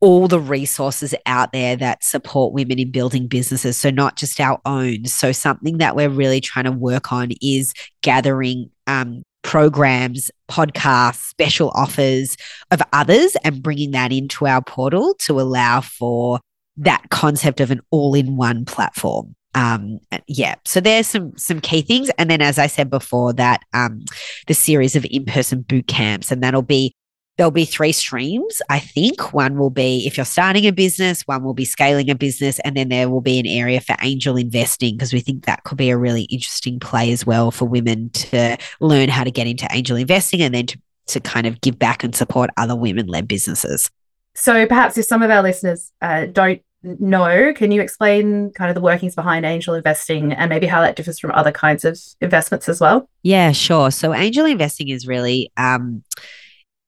all 0.00 0.28
the 0.28 0.40
resources 0.40 1.14
out 1.24 1.52
there 1.52 1.76
that 1.76 2.04
support 2.04 2.52
women 2.52 2.78
in 2.78 2.90
building 2.90 3.26
businesses. 3.26 3.76
So, 3.76 3.90
not 3.90 4.16
just 4.16 4.40
our 4.40 4.60
own. 4.66 5.06
So, 5.06 5.32
something 5.32 5.78
that 5.78 5.96
we're 5.96 6.08
really 6.08 6.40
trying 6.40 6.66
to 6.66 6.72
work 6.72 7.12
on 7.12 7.30
is 7.40 7.72
gathering 8.02 8.70
um, 8.86 9.22
programs, 9.42 10.30
podcasts, 10.50 11.28
special 11.28 11.70
offers 11.74 12.36
of 12.70 12.82
others 12.92 13.36
and 13.44 13.62
bringing 13.62 13.92
that 13.92 14.12
into 14.12 14.46
our 14.46 14.60
portal 14.62 15.14
to 15.20 15.40
allow 15.40 15.80
for 15.80 16.40
that 16.76 17.08
concept 17.10 17.60
of 17.60 17.70
an 17.70 17.80
all 17.90 18.14
in 18.14 18.36
one 18.36 18.64
platform. 18.64 19.34
Um, 19.54 20.00
yeah, 20.26 20.56
so 20.64 20.80
there's 20.80 21.06
some 21.06 21.32
some 21.38 21.60
key 21.60 21.80
things, 21.80 22.10
and 22.18 22.28
then 22.28 22.42
as 22.42 22.58
I 22.58 22.66
said 22.66 22.90
before, 22.90 23.32
that 23.34 23.62
um, 23.72 24.04
the 24.48 24.52
series 24.52 24.94
of 24.96 25.06
in 25.10 25.24
person 25.24 25.62
boot 25.62 25.86
camps, 25.86 26.30
and 26.30 26.42
that'll 26.42 26.60
be 26.60 26.94
there'll 27.36 27.50
be 27.50 27.64
three 27.64 27.92
streams. 27.92 28.62
I 28.68 28.78
think 28.78 29.32
one 29.32 29.58
will 29.58 29.70
be 29.70 30.06
if 30.06 30.16
you're 30.16 30.26
starting 30.26 30.66
a 30.66 30.72
business, 30.72 31.22
one 31.22 31.42
will 31.42 31.54
be 31.54 31.64
scaling 31.64 32.10
a 32.10 32.14
business, 32.14 32.58
and 32.60 32.76
then 32.76 32.88
there 32.88 33.08
will 33.08 33.20
be 33.20 33.38
an 33.38 33.46
area 33.46 33.80
for 33.80 33.96
angel 34.02 34.36
investing 34.36 34.94
because 34.94 35.12
we 35.12 35.20
think 35.20 35.44
that 35.44 35.64
could 35.64 35.78
be 35.78 35.90
a 35.90 35.98
really 35.98 36.22
interesting 36.24 36.80
play 36.80 37.12
as 37.12 37.26
well 37.26 37.50
for 37.50 37.66
women 37.66 38.10
to 38.10 38.56
learn 38.80 39.08
how 39.08 39.24
to 39.24 39.30
get 39.30 39.46
into 39.46 39.68
angel 39.70 39.96
investing 39.96 40.40
and 40.40 40.54
then 40.54 40.66
to, 40.66 40.78
to 41.06 41.20
kind 41.20 41.46
of 41.46 41.60
give 41.60 41.78
back 41.78 42.02
and 42.02 42.14
support 42.14 42.50
other 42.56 42.76
women 42.76 43.06
led 43.06 43.28
businesses. 43.28 43.90
So 44.34 44.66
perhaps 44.66 44.98
if 44.98 45.06
some 45.06 45.22
of 45.22 45.30
our 45.30 45.42
listeners 45.42 45.92
uh, 46.02 46.26
don't 46.26 46.60
know, 46.82 47.52
can 47.54 47.72
you 47.72 47.80
explain 47.80 48.50
kind 48.52 48.70
of 48.70 48.74
the 48.74 48.80
workings 48.80 49.14
behind 49.14 49.46
angel 49.46 49.74
investing 49.74 50.32
and 50.32 50.48
maybe 50.50 50.66
how 50.66 50.82
that 50.82 50.94
differs 50.94 51.18
from 51.18 51.32
other 51.32 51.52
kinds 51.52 51.84
of 51.84 51.98
investments 52.20 52.68
as 52.68 52.80
well? 52.80 53.08
Yeah, 53.22 53.52
sure. 53.52 53.90
So 53.90 54.14
angel 54.14 54.46
investing 54.46 54.88
is 54.88 55.06
really 55.06 55.50
um, 55.56 56.02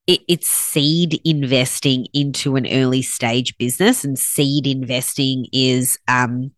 it, 0.08 0.22
it's 0.26 0.48
seed 0.48 1.20
investing 1.24 2.06
into 2.12 2.56
an 2.56 2.66
early 2.66 3.02
stage 3.02 3.56
business, 3.58 4.04
and 4.04 4.18
seed 4.18 4.66
investing 4.66 5.46
is 5.52 5.98
um, 6.08 6.50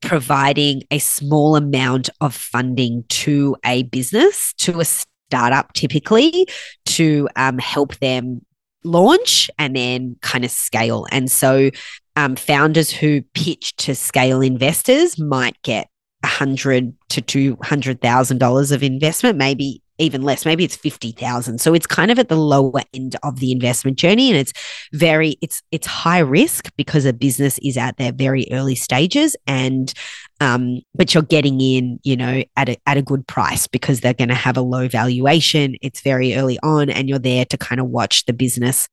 providing 0.00 0.84
a 0.90 0.98
small 0.98 1.56
amount 1.56 2.08
of 2.22 2.34
funding 2.34 3.04
to 3.08 3.56
a 3.66 3.82
business, 3.82 4.54
to 4.58 4.80
a 4.80 4.84
startup 4.84 5.72
typically, 5.74 6.46
to 6.86 7.28
um, 7.36 7.58
help 7.58 7.96
them 7.96 8.40
launch 8.84 9.50
and 9.58 9.74
then 9.74 10.16
kind 10.22 10.44
of 10.44 10.50
scale. 10.50 11.06
And 11.10 11.30
so, 11.30 11.70
um, 12.14 12.36
founders 12.36 12.90
who 12.90 13.20
pitch 13.34 13.76
to 13.76 13.94
scale 13.94 14.40
investors 14.40 15.18
might 15.18 15.60
get 15.62 15.88
hundred 16.24 16.94
to 17.08 17.20
two 17.20 17.58
hundred 17.62 18.00
thousand 18.00 18.38
dollars 18.38 18.72
of 18.72 18.82
investment, 18.82 19.36
maybe 19.36 19.82
even 19.98 20.22
less. 20.22 20.44
Maybe 20.44 20.64
it's 20.64 20.76
50,000 20.76 21.60
so 21.60 21.74
it's 21.74 21.86
kind 21.86 22.10
of 22.10 22.18
at 22.18 22.28
the 22.28 22.36
lower 22.36 22.82
end 22.94 23.16
of 23.22 23.40
the 23.40 23.52
investment 23.52 23.98
journey 23.98 24.30
and 24.30 24.38
it's 24.38 24.52
very 24.92 25.36
it's 25.40 25.62
it's 25.70 25.86
high 25.86 26.18
risk 26.18 26.70
because 26.76 27.04
a 27.04 27.12
business 27.12 27.58
is 27.62 27.76
at 27.76 27.96
their 27.96 28.12
very 28.12 28.46
early 28.52 28.74
stages 28.74 29.36
and 29.46 29.92
um, 30.40 30.80
but 30.94 31.14
you're 31.14 31.22
getting 31.22 31.60
in 31.60 31.98
you 32.02 32.16
know 32.16 32.42
at 32.56 32.68
a, 32.68 32.76
at 32.86 32.96
a 32.96 33.02
good 33.02 33.26
price 33.26 33.66
because 33.66 34.00
they're 34.00 34.14
going 34.14 34.28
to 34.28 34.34
have 34.34 34.56
a 34.56 34.62
low 34.62 34.88
valuation. 34.88 35.76
It's 35.82 36.00
very 36.00 36.34
early 36.34 36.58
on 36.62 36.90
and 36.90 37.08
you're 37.08 37.18
there 37.18 37.44
to 37.46 37.56
kind 37.56 37.80
of 37.80 37.88
watch 37.88 38.26
the 38.26 38.32
business 38.32 38.88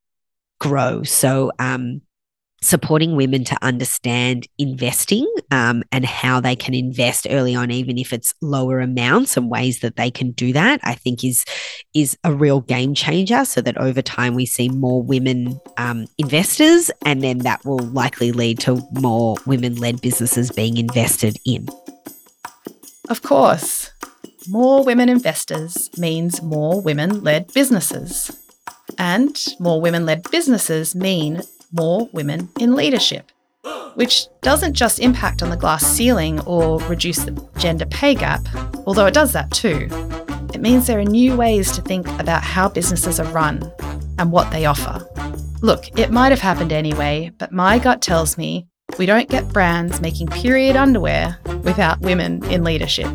grow. 0.60 1.04
So 1.04 1.52
um, 1.60 2.02
supporting 2.63 3.15
women 3.15 3.43
to 3.43 3.58
understand 3.62 4.47
investing 4.58 5.32
um, 5.52 5.84
and 5.91 6.06
how 6.06 6.39
they 6.39 6.56
can 6.56 6.73
invest 6.73 7.28
early 7.30 7.56
on, 7.56 7.71
even 7.71 7.97
if 7.97 8.13
it's 8.13 8.34
lower 8.41 8.80
amounts 8.80 9.38
and 9.38 9.49
ways 9.49 9.80
that 9.80 9.95
they 9.95 10.10
can 10.10 10.32
do 10.32 10.54
that, 10.54 10.80
I 10.84 10.95
think 10.95 11.23
is 11.23 11.45
is 11.93 12.17
a 12.23 12.34
real 12.34 12.62
game 12.62 12.93
changer. 12.93 13.45
So 13.45 13.62
that 13.62 13.78
over 13.78 14.02
time 14.02 14.34
we 14.36 14.45
see 14.45 14.69
more 14.69 15.04
women 15.04 15.60
um, 15.78 16.08
investors, 16.17 16.89
and 17.06 17.21
then 17.21 17.39
that 17.39 17.63
will 17.65 17.80
likely 17.80 18.32
lead 18.32 18.60
to 18.62 18.82
more 18.93 19.36
women 19.45 19.76
led 19.76 20.02
businesses 20.02 20.52
being 20.52 20.78
invested 20.78 21.38
in. 21.45 21.67
Of 23.10 23.21
course, 23.21 23.91
more 24.47 24.84
women 24.84 25.10
investors 25.10 25.89
means 25.97 26.41
more 26.41 26.82
women 26.82 27.23
led 27.23 27.54
businesses. 27.54 28.32
And 28.97 29.38
more 29.60 29.82
women 29.82 30.06
led 30.06 30.30
businesses 30.30 30.93
mean 30.93 31.41
more 31.74 32.08
women 32.14 32.50
in 32.60 32.76
leadership, 32.76 33.32
which 33.96 34.28
doesn't 34.42 34.74
just 34.74 35.00
impact 35.00 35.42
on 35.42 35.50
the 35.50 35.58
glass 35.58 35.86
ceiling 35.86 36.40
or 36.42 36.80
reduce 36.82 37.20
the 37.20 37.50
gender 37.58 37.86
pay 37.88 38.16
gap, 38.16 38.48
although 38.86 39.08
it 39.08 39.14
does 39.14 39.34
that 39.34 39.52
too. 39.52 39.88
It 40.54 40.62
means 40.62 40.86
there 40.86 41.00
are 41.00 41.04
new 41.04 41.36
ways 41.36 41.72
to 41.74 41.82
think 41.82 42.08
about 42.20 42.44
how 42.44 42.70
businesses 42.70 43.20
are 43.20 43.32
run 43.32 43.72
and 44.20 44.32
what 44.32 44.52
they 44.52 44.66
offer. 44.66 45.06
Look, 45.62 45.98
it 45.98 46.12
might 46.12 46.32
have 46.32 46.42
happened 46.42 46.72
anyway, 46.72 47.32
but 47.38 47.52
my 47.52 47.80
gut 47.80 48.02
tells 48.02 48.38
me 48.38 48.68
we 49.00 49.06
don't 49.06 49.30
get 49.30 49.52
brands 49.52 50.02
making 50.02 50.28
period 50.28 50.76
underwear 50.76 51.40
without 51.64 52.02
women 52.02 52.44
in 52.46 52.64
leadership. 52.64 53.08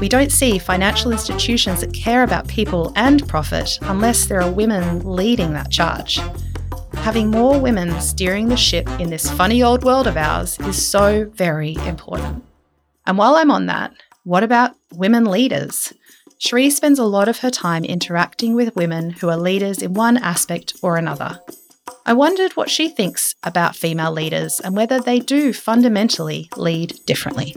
We 0.00 0.08
don't 0.08 0.32
see 0.32 0.58
financial 0.58 1.12
institutions 1.12 1.80
that 1.80 1.94
care 1.94 2.22
about 2.22 2.48
people 2.48 2.92
and 2.96 3.26
profit 3.28 3.78
unless 3.82 4.26
there 4.26 4.42
are 4.42 4.50
women 4.50 5.00
leading 5.00 5.52
that 5.52 5.70
charge 5.70 6.20
having 6.98 7.30
more 7.30 7.58
women 7.60 8.00
steering 8.00 8.48
the 8.48 8.56
ship 8.56 8.88
in 9.00 9.10
this 9.10 9.30
funny 9.30 9.62
old 9.62 9.84
world 9.84 10.06
of 10.06 10.16
ours 10.16 10.58
is 10.60 10.84
so 10.84 11.30
very 11.34 11.74
important. 11.86 12.44
And 13.06 13.16
while 13.16 13.36
I'm 13.36 13.50
on 13.50 13.66
that, 13.66 13.92
what 14.24 14.42
about 14.42 14.74
women 14.92 15.24
leaders? 15.24 15.92
Sheree 16.40 16.70
spends 16.70 16.98
a 16.98 17.04
lot 17.04 17.28
of 17.28 17.38
her 17.38 17.50
time 17.50 17.84
interacting 17.84 18.54
with 18.54 18.76
women 18.76 19.10
who 19.10 19.28
are 19.28 19.36
leaders 19.36 19.82
in 19.82 19.94
one 19.94 20.16
aspect 20.16 20.74
or 20.82 20.96
another. 20.96 21.40
I 22.04 22.12
wondered 22.12 22.52
what 22.52 22.70
she 22.70 22.88
thinks 22.88 23.34
about 23.42 23.76
female 23.76 24.12
leaders 24.12 24.60
and 24.60 24.76
whether 24.76 25.00
they 25.00 25.18
do 25.18 25.52
fundamentally 25.52 26.48
lead 26.56 27.00
differently. 27.06 27.56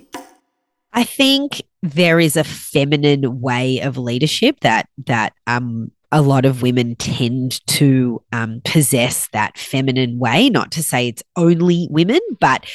I 0.93 1.03
think 1.03 1.61
there 1.81 2.19
is 2.19 2.35
a 2.35 2.43
feminine 2.43 3.41
way 3.41 3.79
of 3.79 3.97
leadership 3.97 4.61
that 4.61 4.87
that 5.05 5.33
um, 5.45 5.91
a 6.11 6.21
lot 6.21 6.45
of 6.45 6.61
women 6.61 6.95
tend 6.95 7.65
to 7.67 8.21
um, 8.31 8.61
possess 8.65 9.27
that 9.29 9.57
feminine 9.57 10.17
way. 10.17 10.49
Not 10.49 10.71
to 10.71 10.83
say 10.83 11.07
it's 11.07 11.23
only 11.35 11.87
women, 11.91 12.19
but 12.39 12.65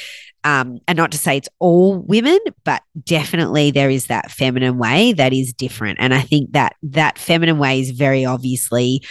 um, 0.45 0.79
and 0.87 0.95
not 0.95 1.11
to 1.11 1.17
say 1.17 1.37
it's 1.37 1.49
all 1.59 1.97
women, 1.97 2.37
but 2.63 2.83
definitely 3.03 3.71
there 3.71 3.89
is 3.89 4.07
that 4.07 4.29
feminine 4.29 4.77
way 4.77 5.11
that 5.13 5.33
is 5.33 5.51
different. 5.53 5.97
And 5.99 6.13
I 6.13 6.21
think 6.21 6.51
that 6.51 6.75
that 6.83 7.17
feminine 7.17 7.57
way 7.57 7.81
is 7.81 7.89
very 7.91 8.25
obviously 8.25 9.03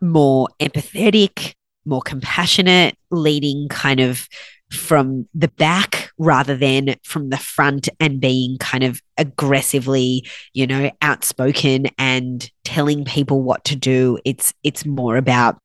more 0.00 0.48
empathetic, 0.60 1.54
more 1.84 2.00
compassionate, 2.00 2.96
leading 3.10 3.68
kind 3.68 4.00
of 4.00 4.26
from 4.70 5.28
the 5.34 5.48
back 5.48 6.01
rather 6.22 6.56
than 6.56 6.94
from 7.02 7.30
the 7.30 7.36
front 7.36 7.88
and 7.98 8.20
being 8.20 8.56
kind 8.58 8.84
of 8.84 9.02
aggressively, 9.18 10.24
you 10.54 10.66
know, 10.66 10.90
outspoken 11.02 11.86
and 11.98 12.48
telling 12.64 13.04
people 13.04 13.42
what 13.42 13.64
to 13.64 13.76
do. 13.76 14.18
It's 14.24 14.54
it's 14.62 14.86
more 14.86 15.16
about 15.16 15.58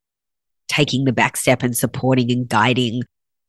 taking 0.68 1.06
the 1.06 1.14
back 1.14 1.38
step 1.38 1.64
and 1.64 1.78
supporting 1.78 2.32
and 2.32 2.50
guiding, 2.50 3.04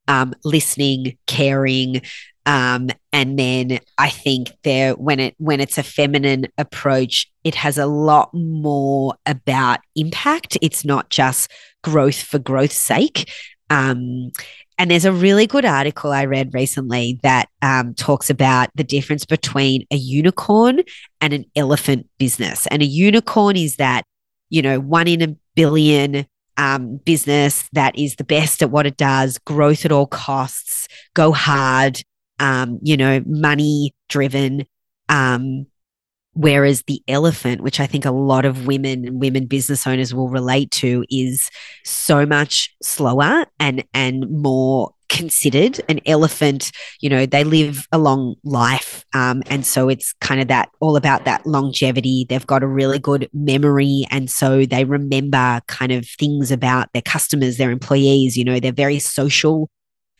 um, 0.07 0.35
listening, 0.45 1.17
caring. 1.27 2.03
Um, 2.45 2.91
and 3.13 3.39
then 3.39 3.81
I 3.97 4.11
think 4.11 4.53
there 4.63 4.95
when 4.95 5.19
it 5.19 5.35
when 5.39 5.61
it's 5.61 5.79
a 5.79 5.83
feminine 5.83 6.47
approach, 6.59 7.31
it 7.43 7.55
has 7.55 7.79
a 7.79 7.87
lot 7.87 8.31
more 8.35 9.15
about 9.25 9.81
impact. 9.97 10.59
It's 10.61 10.85
not 10.85 11.09
just 11.09 11.51
growth 11.83 12.21
for 12.21 12.39
growth's 12.39 12.77
sake. 12.77 13.31
Um, 13.71 14.31
and 14.79 14.91
there's 14.91 15.05
a 15.05 15.13
really 15.13 15.47
good 15.47 15.65
article 15.65 16.13
I 16.13 16.25
read 16.25 16.55
recently 16.55 17.19
that 17.25 17.49
um, 17.63 17.95
talks 17.95 18.31
about 18.31 18.71
the 18.77 18.85
difference 18.85 19.27
between 19.27 19.85
a 19.91 19.97
unicorn 19.97 20.83
and 21.21 21.33
an 21.33 21.45
elephant 21.57 22.09
business. 22.19 22.67
And 22.69 22.81
a 22.81 22.87
unicorn 22.87 23.57
is 23.57 23.77
that, 23.77 24.05
you 24.51 24.63
know, 24.63 24.79
one 24.79 25.09
in 25.09 25.21
a 25.21 25.37
billion 25.57 26.27
um, 26.57 26.99
business 26.99 27.69
that 27.73 27.99
is 27.99 28.17
the 28.17 28.25
best 28.25 28.63
at 28.63 28.71
what 28.71 28.87
it 28.87 28.97
does, 28.97 29.39
growth 29.39 29.85
at 29.85 29.93
all 29.93 30.07
costs, 30.07 30.87
go 31.15 31.33
hard, 31.33 32.01
um, 32.39 32.79
you 32.81 32.97
know, 32.97 33.21
money 33.27 33.95
driven. 34.09 34.65
Um, 35.09 35.67
Whereas 36.39 36.85
the 36.87 37.03
elephant, 37.09 37.63
which 37.63 37.81
I 37.81 37.87
think 37.87 38.05
a 38.05 38.13
lot 38.13 38.45
of 38.45 38.69
women 38.69 39.05
and 39.05 39.21
women 39.21 39.47
business 39.47 39.89
owners 39.89 40.15
will 40.15 40.29
relate 40.29 40.71
to, 40.71 41.05
is 41.11 41.51
so 41.85 42.25
much 42.25 42.73
slower 42.81 43.45
and 43.59 43.83
and 43.93 44.25
more 44.31 44.93
considered. 45.09 45.81
An 45.89 45.99
elephant, 46.07 46.71
you 47.01 47.11
know, 47.11 47.27
they 47.27 47.43
live 47.43 47.89
a 47.91 47.99
long 47.99 48.37
life, 48.45 49.05
um, 49.15 49.43
and 49.49 49.67
so 49.67 49.89
it's 49.89 50.13
kind 50.21 50.41
of 50.41 50.47
that 50.47 50.69
all 50.79 50.95
about 50.95 51.25
that 51.25 51.45
longevity. 51.45 52.25
They've 52.29 52.47
got 52.47 52.63
a 52.63 52.69
really 52.69 53.01
good 53.01 53.29
memory, 53.33 54.07
and 54.13 54.31
so 54.31 54.65
they 54.65 54.85
remember 54.85 55.61
kind 55.67 55.91
of 55.91 56.07
things 56.07 56.53
about 56.53 56.93
their 56.93 57.03
customers, 57.03 57.57
their 57.57 57.73
employees. 57.73 58.37
You 58.37 58.45
know, 58.45 58.61
they're 58.61 58.71
very 58.71 59.01
social, 59.01 59.69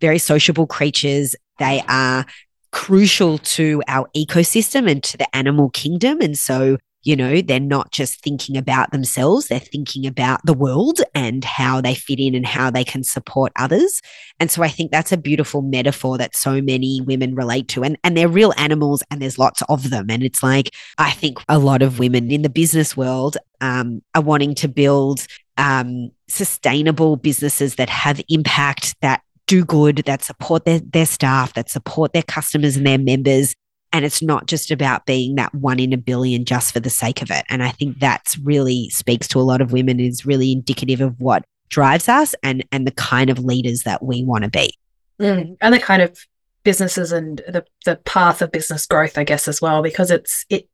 very 0.01 0.19
sociable 0.19 0.67
creatures. 0.67 1.37
They 1.61 1.81
are 1.89 2.27
crucial 2.73 3.39
to 3.39 3.83
our 3.89 4.09
ecosystem 4.17 4.91
and 4.91 5.03
to 5.05 5.17
the 5.17 5.37
animal 5.37 5.71
kingdom. 5.71 6.21
And 6.21 6.37
so, 6.37 6.79
you 7.03 7.15
know, 7.17 7.41
they're 7.41 7.61
not 7.61 7.93
just 7.93 8.23
thinking 8.23 8.57
about 8.57 8.91
themselves, 8.91 9.49
they're 9.49 9.61
thinking 9.61 10.07
about 10.07 10.45
the 10.45 10.53
world 10.53 11.01
and 11.15 11.45
how 11.45 11.81
they 11.81 11.95
fit 11.95 12.19
in 12.19 12.35
and 12.35 12.47
how 12.47 12.71
they 12.71 12.85
can 12.85 13.05
support 13.05 13.53
others. 13.57 14.03
And 14.41 14.51
so 14.51 14.63
I 14.63 14.69
think 14.69 14.91
that's 14.91 15.13
a 15.13 15.17
beautiful 15.17 15.63
metaphor 15.63 16.19
that 16.19 16.37
so 16.37 16.61
many 16.61 17.01
women 17.01 17.35
relate 17.35 17.69
to. 17.69 17.85
And, 17.85 17.97
and 18.05 18.17
they're 18.17 18.29
real 18.29 18.53
animals 18.57 19.03
and 19.11 19.23
there's 19.23 19.39
lots 19.39 19.63
of 19.69 19.91
them. 19.91 20.07
And 20.11 20.23
it's 20.23 20.43
like, 20.43 20.71
I 20.99 21.13
think 21.13 21.39
a 21.49 21.59
lot 21.59 21.83
of 21.83 21.99
women 21.99 22.31
in 22.31 22.43
the 22.43 22.51
business 22.51 22.97
world 22.97 23.37
um, 23.61 24.03
are 24.15 24.23
wanting 24.23 24.55
to 24.57 24.69
build 24.69 25.27
um, 25.57 26.11
sustainable 26.29 27.17
businesses 27.17 27.77
that 27.77 27.91
have 27.91 28.21
impact, 28.29 28.95
that 29.03 29.23
do 29.49 29.65
good, 29.65 29.97
that 30.07 30.23
support 30.23 30.65
their, 30.65 30.79
their 30.79 31.07
staff, 31.07 31.55
that 31.55 31.69
support 31.69 32.13
their 32.13 32.23
customers 32.23 32.77
and 32.77 32.87
their 32.87 32.99
members. 32.99 33.55
And 33.93 34.05
it's 34.05 34.23
not 34.23 34.47
just 34.47 34.71
about 34.71 35.07
being 35.07 35.35
that 35.37 35.55
one 35.55 35.81
in 35.81 35.93
a 35.93 35.97
billion 35.97 36.45
just 36.45 36.73
for 36.73 36.81
the 36.81 36.91
sake 36.91 37.23
of 37.23 37.31
it. 37.31 37.45
And 37.49 37.63
I 37.63 37.71
think 37.71 37.99
that's 37.99 38.39
really 38.39 38.91
speaks 38.91 39.27
to 39.29 39.41
a 39.41 39.43
lot 39.43 39.61
of 39.61 39.73
women, 39.73 39.99
is 39.99 40.27
really 40.27 40.53
indicative 40.53 41.01
of 41.01 41.19
what 41.19 41.45
drives 41.71 42.09
us 42.09 42.35
and, 42.43 42.65
and 42.71 42.87
the 42.87 42.93
kind 42.93 43.31
of 43.31 43.39
leaders 43.39 43.83
that 43.83 44.05
we 44.05 44.23
want 44.23 44.45
to 44.45 44.51
be. 44.51 44.73
Mm. 45.19 45.57
And 45.61 45.75
the 45.75 45.81
kind 45.81 46.03
of 46.03 46.19
businesses 46.65 47.13
and 47.13 47.39
the, 47.49 47.65
the 47.87 47.97
path 47.97 48.43
of 48.43 48.53
business 48.53 48.87
growth, 48.87 49.17
I 49.17 49.25
guess, 49.25 49.49
as 49.49 49.61
well, 49.61 49.83
because 49.83 50.11
it's 50.11 50.45
it 50.51 50.69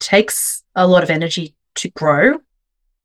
takes 0.00 0.64
a 0.74 0.86
lot 0.86 1.02
of 1.02 1.10
energy 1.10 1.54
to 1.76 1.90
grow. 1.90 2.38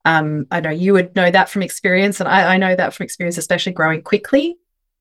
Um, 0.05 0.47
I 0.49 0.62
know 0.62 0.69
you 0.69 0.93
would 0.93 1.15
know 1.15 1.29
that 1.29 1.49
from 1.49 1.62
experience, 1.62 2.21
and 2.21 2.29
I, 2.29 2.53
I 2.53 2.58
know 2.58 2.75
that 2.75 2.93
from 2.93 3.03
experience, 3.03 3.38
especially 3.38 3.73
growing 3.73 4.01
quickly. 4.01 4.58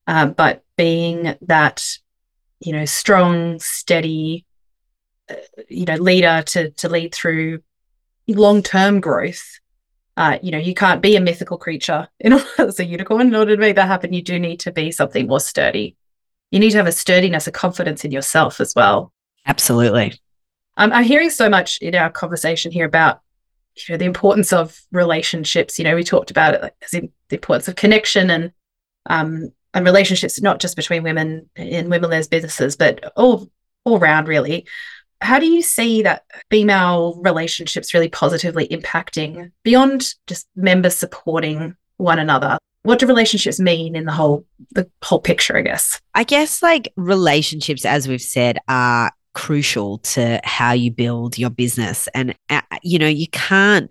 Um, 0.08 0.32
but 0.32 0.64
being 0.76 1.36
that, 1.42 1.98
you 2.60 2.72
know, 2.72 2.86
strong, 2.86 3.60
steady, 3.60 4.46
uh, 5.30 5.34
you 5.68 5.84
know, 5.84 5.96
leader 5.96 6.42
to 6.46 6.70
to 6.70 6.88
lead 6.88 7.14
through 7.14 7.60
long 8.26 8.62
term 8.62 9.00
growth. 9.00 9.60
Uh, 10.16 10.38
you 10.42 10.50
know, 10.50 10.58
you 10.58 10.74
can't 10.74 11.00
be 11.00 11.14
a 11.14 11.20
mythical 11.20 11.58
creature 11.58 12.08
in 12.20 12.32
order 12.32 12.46
as 12.58 12.80
a 12.80 12.84
unicorn. 12.84 13.28
In 13.28 13.36
order 13.36 13.54
to 13.54 13.60
make 13.60 13.76
that 13.76 13.86
happen, 13.86 14.12
you 14.12 14.22
do 14.22 14.38
need 14.38 14.60
to 14.60 14.72
be 14.72 14.90
something 14.90 15.28
more 15.28 15.40
sturdy. 15.40 15.94
You 16.50 16.58
need 16.58 16.70
to 16.70 16.78
have 16.78 16.86
a 16.86 16.92
sturdiness, 16.92 17.46
a 17.46 17.52
confidence 17.52 18.04
in 18.04 18.10
yourself 18.10 18.60
as 18.60 18.74
well. 18.74 19.12
Absolutely. 19.46 20.18
I'm, 20.78 20.92
I'm 20.92 21.04
hearing 21.04 21.28
so 21.30 21.50
much 21.50 21.78
in 21.78 21.94
our 21.94 22.10
conversation 22.10 22.72
here 22.72 22.86
about 22.86 23.20
you 23.76 23.92
know 23.92 23.98
the 23.98 24.06
importance 24.06 24.54
of 24.54 24.80
relationships. 24.90 25.78
You 25.78 25.84
know, 25.84 25.94
we 25.94 26.02
talked 26.02 26.30
about 26.30 26.54
it 26.54 26.62
like, 26.62 26.74
the 26.90 27.10
importance 27.30 27.68
of 27.68 27.76
connection 27.76 28.30
and 28.30 28.52
um, 29.06 29.52
and 29.74 29.84
relationships, 29.84 30.40
not 30.40 30.60
just 30.60 30.76
between 30.76 31.02
women 31.02 31.48
in 31.56 31.90
women-led 31.90 32.30
businesses, 32.30 32.76
but 32.76 33.12
all 33.16 33.50
all 33.84 33.98
around 33.98 34.28
really. 34.28 34.66
How 35.20 35.40
do 35.40 35.46
you 35.46 35.62
see 35.62 36.02
that 36.02 36.24
female 36.50 37.20
relationships 37.24 37.92
really 37.92 38.08
positively 38.08 38.68
impacting 38.68 39.50
beyond 39.64 40.14
just 40.26 40.46
members 40.54 40.94
supporting 40.94 41.76
one 41.96 42.20
another? 42.20 42.58
What 42.84 43.00
do 43.00 43.06
relationships 43.06 43.58
mean 43.58 43.96
in 43.96 44.04
the 44.04 44.12
whole 44.12 44.46
the 44.70 44.88
whole 45.02 45.20
picture, 45.20 45.56
I 45.56 45.62
guess? 45.62 46.00
I 46.14 46.24
guess 46.24 46.62
like 46.62 46.92
relationships, 46.96 47.84
as 47.84 48.06
we've 48.06 48.22
said, 48.22 48.58
are 48.68 49.12
crucial 49.34 49.98
to 49.98 50.40
how 50.44 50.72
you 50.72 50.90
build 50.90 51.38
your 51.38 51.50
business. 51.50 52.08
And, 52.14 52.34
uh, 52.50 52.60
you 52.82 52.98
know, 52.98 53.08
you 53.08 53.28
can't 53.28 53.90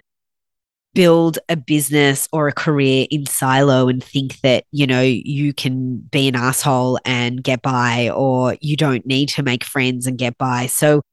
build 0.97 1.37
a 1.47 1.55
business 1.55 2.27
or 2.31 2.47
a 2.47 2.51
career 2.51 3.05
in 3.11 3.23
silo 3.27 3.87
and 3.87 4.03
think 4.03 4.39
that, 4.41 4.63
you 4.71 4.87
know, 4.87 4.99
you 4.99 5.53
can 5.53 5.97
be 5.97 6.27
an 6.27 6.35
asshole 6.35 6.97
and 7.05 7.43
get 7.43 7.61
by, 7.61 8.09
or 8.09 8.57
you 8.61 8.75
don't 8.75 9.05
need 9.05 9.29
to 9.29 9.43
make 9.43 9.63
friends 9.63 10.07
and 10.07 10.17
get 10.17 10.35
by. 10.39 10.65
So 10.65 11.03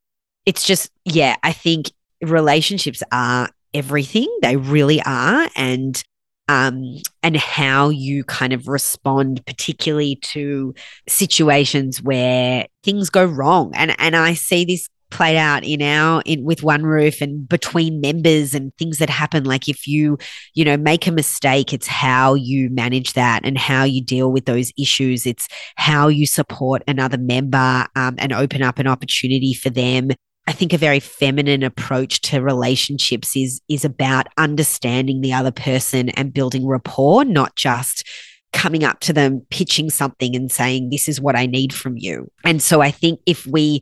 it's 0.46 0.66
just, 0.66 0.90
yeah, 1.04 1.36
I 1.42 1.52
think 1.52 1.92
relationships 2.22 3.02
are 3.12 3.50
everything. 3.74 4.34
They 4.40 4.56
really 4.56 5.02
are. 5.02 5.50
And 5.54 6.02
um, 6.48 6.96
and 7.22 7.36
how 7.36 7.90
you 7.90 8.24
kind 8.24 8.54
of 8.54 8.68
respond, 8.68 9.44
particularly 9.44 10.16
to 10.16 10.74
situations 11.06 12.02
where 12.02 12.66
things 12.82 13.10
go 13.10 13.26
wrong. 13.26 13.72
And 13.74 13.94
and 13.98 14.16
I 14.16 14.32
see 14.32 14.64
this 14.64 14.88
played 15.14 15.36
out 15.36 15.64
in 15.64 15.80
our 15.80 16.22
in 16.26 16.44
with 16.44 16.62
one 16.62 16.82
roof 16.82 17.20
and 17.20 17.48
between 17.48 18.00
members 18.00 18.52
and 18.52 18.74
things 18.76 18.98
that 18.98 19.08
happen. 19.08 19.44
Like 19.44 19.68
if 19.68 19.86
you 19.86 20.18
you 20.54 20.64
know 20.64 20.76
make 20.76 21.06
a 21.06 21.12
mistake 21.12 21.72
it's 21.72 21.86
how 21.86 22.34
you 22.34 22.68
manage 22.70 23.12
that 23.14 23.42
and 23.44 23.56
how 23.56 23.84
you 23.84 24.02
deal 24.02 24.32
with 24.32 24.44
those 24.44 24.72
issues. 24.76 25.24
It's 25.24 25.48
how 25.76 26.08
you 26.08 26.26
support 26.26 26.82
another 26.88 27.16
member 27.16 27.86
um, 27.96 28.16
and 28.18 28.32
open 28.32 28.62
up 28.62 28.78
an 28.78 28.88
opportunity 28.88 29.54
for 29.54 29.70
them. 29.70 30.10
I 30.46 30.52
think 30.52 30.72
a 30.72 30.78
very 30.78 31.00
feminine 31.00 31.62
approach 31.62 32.20
to 32.22 32.42
relationships 32.42 33.36
is 33.36 33.60
is 33.68 33.84
about 33.84 34.26
understanding 34.36 35.20
the 35.20 35.32
other 35.32 35.52
person 35.52 36.10
and 36.10 36.34
building 36.34 36.66
rapport, 36.66 37.24
not 37.24 37.54
just 37.56 38.06
coming 38.52 38.84
up 38.84 39.00
to 39.00 39.12
them, 39.12 39.46
pitching 39.50 39.90
something 39.90 40.34
and 40.34 40.50
saying, 40.50 40.90
This 40.90 41.08
is 41.08 41.20
what 41.20 41.36
I 41.36 41.46
need 41.46 41.72
from 41.72 41.96
you. 41.96 42.30
And 42.44 42.60
so 42.60 42.80
I 42.80 42.90
think 42.90 43.20
if 43.26 43.46
we 43.46 43.80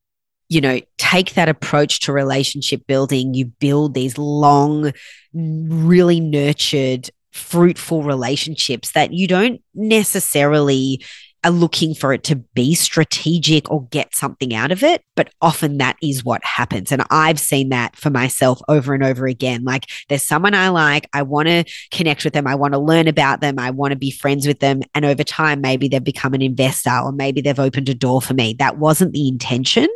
you 0.52 0.60
know, 0.60 0.80
take 0.98 1.32
that 1.32 1.48
approach 1.48 2.00
to 2.00 2.12
relationship 2.12 2.86
building. 2.86 3.32
You 3.32 3.46
build 3.46 3.94
these 3.94 4.18
long, 4.18 4.92
really 5.32 6.20
nurtured, 6.20 7.08
fruitful 7.30 8.02
relationships 8.02 8.92
that 8.92 9.14
you 9.14 9.26
don't 9.26 9.62
necessarily 9.74 11.02
are 11.44 11.50
looking 11.50 11.94
for 11.94 12.12
it 12.12 12.22
to 12.22 12.36
be 12.36 12.74
strategic 12.74 13.68
or 13.70 13.86
get 13.86 14.14
something 14.14 14.54
out 14.54 14.70
of 14.70 14.82
it, 14.82 15.02
but 15.16 15.32
often 15.40 15.78
that 15.78 15.96
is 16.02 16.22
what 16.22 16.44
happens. 16.44 16.92
And 16.92 17.02
I've 17.10 17.40
seen 17.40 17.70
that 17.70 17.96
for 17.96 18.10
myself 18.10 18.60
over 18.68 18.94
and 18.94 19.02
over 19.02 19.26
again. 19.26 19.64
Like 19.64 19.86
there's 20.08 20.22
someone 20.22 20.54
I 20.54 20.68
like, 20.68 21.08
I 21.14 21.22
want 21.22 21.48
to 21.48 21.64
connect 21.90 22.24
with 22.24 22.34
them, 22.34 22.46
I 22.46 22.54
want 22.56 22.74
to 22.74 22.78
learn 22.78 23.08
about 23.08 23.40
them, 23.40 23.58
I 23.58 23.70
want 23.70 23.92
to 23.92 23.98
be 23.98 24.10
friends 24.10 24.46
with 24.46 24.60
them. 24.60 24.82
And 24.94 25.04
over 25.04 25.24
time, 25.24 25.62
maybe 25.62 25.88
they've 25.88 26.04
become 26.04 26.34
an 26.34 26.42
investor 26.42 26.96
or 27.02 27.10
maybe 27.10 27.40
they've 27.40 27.58
opened 27.58 27.88
a 27.88 27.94
door 27.94 28.20
for 28.20 28.34
me. 28.34 28.54
That 28.58 28.76
wasn't 28.76 29.14
the 29.14 29.26
intention 29.26 29.88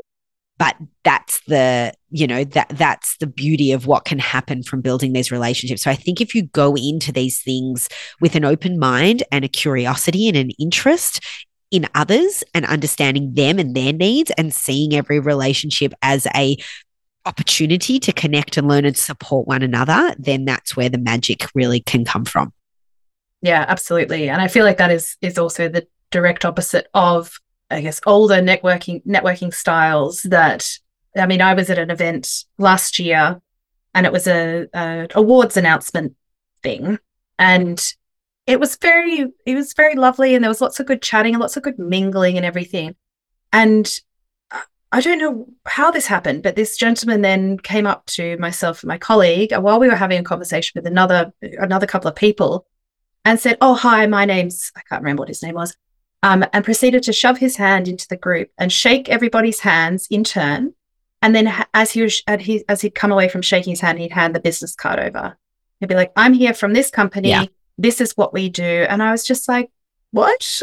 but 0.59 0.77
that's 1.05 1.41
the 1.47 1.93
you 2.11 2.27
know 2.27 2.45
that 2.45 2.69
that's 2.71 3.17
the 3.19 3.27
beauty 3.27 3.73
of 3.73 3.87
what 3.87 4.05
can 4.05 4.19
happen 4.19 4.63
from 4.63 4.81
building 4.81 5.13
these 5.13 5.31
relationships. 5.31 5.83
So 5.83 5.91
i 5.91 5.95
think 5.95 6.21
if 6.21 6.35
you 6.35 6.45
go 6.45 6.75
into 6.75 7.13
these 7.13 7.43
things 7.43 7.89
with 8.21 8.35
an 8.35 8.45
open 8.45 8.79
mind 8.79 9.23
and 9.33 9.45
a 9.45 9.49
curiosity 9.49 10.29
and 10.29 10.37
an 10.37 10.51
interest 10.59 11.21
in 11.71 11.87
others 11.95 12.45
and 12.55 12.65
understanding 12.65 13.35
them 13.35 13.59
and 13.59 13.75
their 13.75 13.93
needs 13.93 14.31
and 14.39 14.55
seeing 14.55 14.95
every 14.95 15.19
relationship 15.19 15.93
as 16.03 16.27
a 16.35 16.57
opportunity 17.25 17.99
to 17.99 18.13
connect 18.13 18.57
and 18.57 18.69
learn 18.69 18.85
and 18.85 18.97
support 18.97 19.49
one 19.49 19.63
another 19.63 20.15
then 20.19 20.45
that's 20.45 20.77
where 20.77 20.89
the 20.89 20.99
magic 20.99 21.47
really 21.55 21.81
can 21.81 22.05
come 22.05 22.25
from. 22.25 22.53
Yeah 23.43 23.65
absolutely. 23.69 24.29
And 24.29 24.41
i 24.41 24.49
feel 24.49 24.65
like 24.65 24.79
that 24.79 24.91
is 24.91 25.17
is 25.21 25.39
also 25.39 25.69
the 25.69 25.87
direct 26.11 26.45
opposite 26.45 26.87
of 26.95 27.39
I 27.71 27.81
guess 27.81 28.01
older 28.07 28.37
networking 28.37 29.05
networking 29.05 29.53
styles 29.53 30.23
that 30.23 30.79
I 31.17 31.27
mean 31.27 31.43
I 31.43 31.55
was 31.55 31.71
at 31.71 31.79
an 31.79 31.91
event 31.91 32.45
last 32.59 32.99
year 32.99 33.41
and 33.95 34.07
it 34.07 34.13
was 34.13 34.27
a, 34.27 34.69
a 34.75 35.09
awards 35.15 35.57
announcement 35.57 36.15
thing. 36.63 36.99
And 37.39 37.83
it 38.47 38.61
was 38.61 38.77
very 38.77 39.27
it 39.45 39.55
was 39.55 39.73
very 39.73 39.95
lovely 39.95 40.35
and 40.35 40.45
there 40.45 40.51
was 40.51 40.61
lots 40.61 40.79
of 40.79 40.87
good 40.87 41.03
chatting 41.03 41.35
and 41.35 41.41
lots 41.41 41.57
of 41.57 41.63
good 41.63 41.79
mingling 41.79 42.37
and 42.37 42.47
everything. 42.47 42.95
And 43.53 44.01
I 44.93 45.01
don't 45.01 45.19
know 45.19 45.47
how 45.67 45.91
this 45.91 46.07
happened, 46.07 46.43
but 46.43 46.57
this 46.57 46.77
gentleman 46.77 47.23
then 47.23 47.59
came 47.59 47.87
up 47.87 48.07
to 48.07 48.37
myself 48.39 48.83
and 48.83 48.89
my 48.89 48.99
colleague 48.99 49.53
while 49.53 49.81
we 49.81 49.89
were 49.89 49.97
having 49.97 50.19
a 50.21 50.25
conversation 50.25 50.73
with 50.77 50.87
another 50.87 51.33
another 51.43 51.87
couple 51.87 52.09
of 52.09 52.17
people 52.17 52.67
and 53.25 53.41
said, 53.41 53.59
"Oh, 53.61 53.75
hi, 53.75 54.07
my 54.07 54.25
name's 54.25 54.73
I 54.77 54.83
can't 54.89 55.03
remember 55.03 55.23
what 55.23 55.29
his 55.29 55.43
name 55.43 55.55
was," 55.55 55.77
um, 56.27 56.45
and 56.53 56.65
proceeded 56.65 57.05
to 57.05 57.13
shove 57.13 57.39
his 57.39 57.57
hand 57.57 57.87
into 57.87 58.09
the 58.09 58.17
group 58.17 58.51
and 58.59 58.73
shake 58.73 59.09
everybody's 59.09 59.61
hands 59.61 60.09
in 60.11 60.25
turn. 60.25 60.75
And 61.23 61.37
then, 61.37 61.53
as 61.73 61.93
he 61.93 62.03
was 62.03 62.21
as 62.27 62.81
he'd 62.81 62.97
come 62.97 63.13
away 63.13 63.29
from 63.29 63.43
shaking 63.43 63.71
his 63.71 63.81
hand, 63.81 64.01
he'd 64.01 64.11
hand 64.11 64.35
the 64.35 64.41
business 64.41 64.75
card 64.75 64.99
over. 64.99 65.39
He'd 65.79 65.89
be 65.89 65.95
like, 65.95 66.13
"I'm 66.17 66.33
here 66.33 66.53
from 66.53 66.73
this 66.73 66.91
company. 66.91 67.29
Yeah. 67.29 67.47
This 67.79 68.01
is 68.01 68.17
what 68.17 68.33
we 68.33 68.49
do." 68.49 68.87
And 68.89 69.03
I 69.03 69.13
was 69.13 69.25
just 69.25 69.49
like, 69.49 69.71
what? 70.11 70.63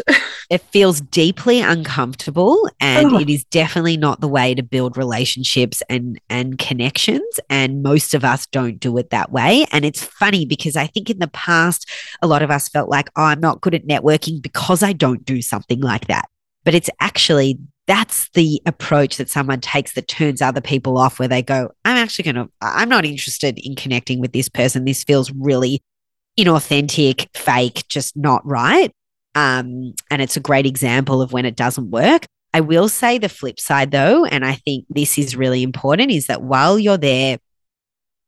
it 0.50 0.60
feels 0.72 1.00
deeply 1.00 1.60
uncomfortable 1.60 2.68
and 2.80 3.12
oh. 3.12 3.18
it 3.18 3.30
is 3.30 3.44
definitely 3.44 3.96
not 3.96 4.20
the 4.20 4.28
way 4.28 4.54
to 4.54 4.62
build 4.62 4.96
relationships 4.96 5.82
and 5.88 6.20
and 6.28 6.58
connections 6.58 7.40
and 7.48 7.82
most 7.82 8.14
of 8.14 8.24
us 8.24 8.46
don't 8.46 8.80
do 8.80 8.96
it 8.98 9.10
that 9.10 9.32
way 9.32 9.66
and 9.72 9.84
it's 9.84 10.02
funny 10.02 10.44
because 10.44 10.76
I 10.76 10.86
think 10.86 11.10
in 11.10 11.18
the 11.18 11.28
past 11.28 11.88
a 12.22 12.26
lot 12.26 12.42
of 12.42 12.50
us 12.50 12.68
felt 12.68 12.88
like 12.88 13.08
oh, 13.16 13.22
I'm 13.24 13.40
not 13.40 13.60
good 13.60 13.74
at 13.74 13.86
networking 13.86 14.42
because 14.42 14.82
I 14.82 14.92
don't 14.92 15.24
do 15.24 15.40
something 15.40 15.80
like 15.80 16.06
that. 16.08 16.28
But 16.64 16.74
it's 16.74 16.90
actually 17.00 17.58
that's 17.86 18.30
the 18.30 18.62
approach 18.64 19.18
that 19.18 19.28
someone 19.28 19.60
takes 19.60 19.92
that 19.92 20.08
turns 20.08 20.40
other 20.40 20.62
people 20.62 20.96
off 20.96 21.18
where 21.18 21.28
they 21.28 21.42
go 21.42 21.70
I'm 21.84 21.96
actually 21.96 22.32
going 22.32 22.46
to 22.46 22.50
I'm 22.62 22.88
not 22.88 23.04
interested 23.04 23.58
in 23.58 23.76
connecting 23.76 24.20
with 24.20 24.32
this 24.32 24.48
person. 24.48 24.84
This 24.84 25.04
feels 25.04 25.30
really 25.32 25.82
inauthentic, 26.38 27.28
fake, 27.34 27.84
just 27.88 28.16
not 28.16 28.44
right. 28.44 28.92
Um, 29.34 29.94
and 30.10 30.22
it's 30.22 30.36
a 30.36 30.40
great 30.40 30.66
example 30.66 31.20
of 31.20 31.32
when 31.32 31.44
it 31.44 31.56
doesn't 31.56 31.90
work. 31.90 32.26
I 32.52 32.60
will 32.60 32.88
say 32.88 33.18
the 33.18 33.28
flip 33.28 33.58
side 33.58 33.90
though, 33.90 34.24
and 34.24 34.44
I 34.44 34.54
think 34.54 34.84
this 34.88 35.18
is 35.18 35.36
really 35.36 35.62
important, 35.62 36.12
is 36.12 36.26
that 36.28 36.42
while 36.42 36.78
you're 36.78 36.96
there, 36.96 37.38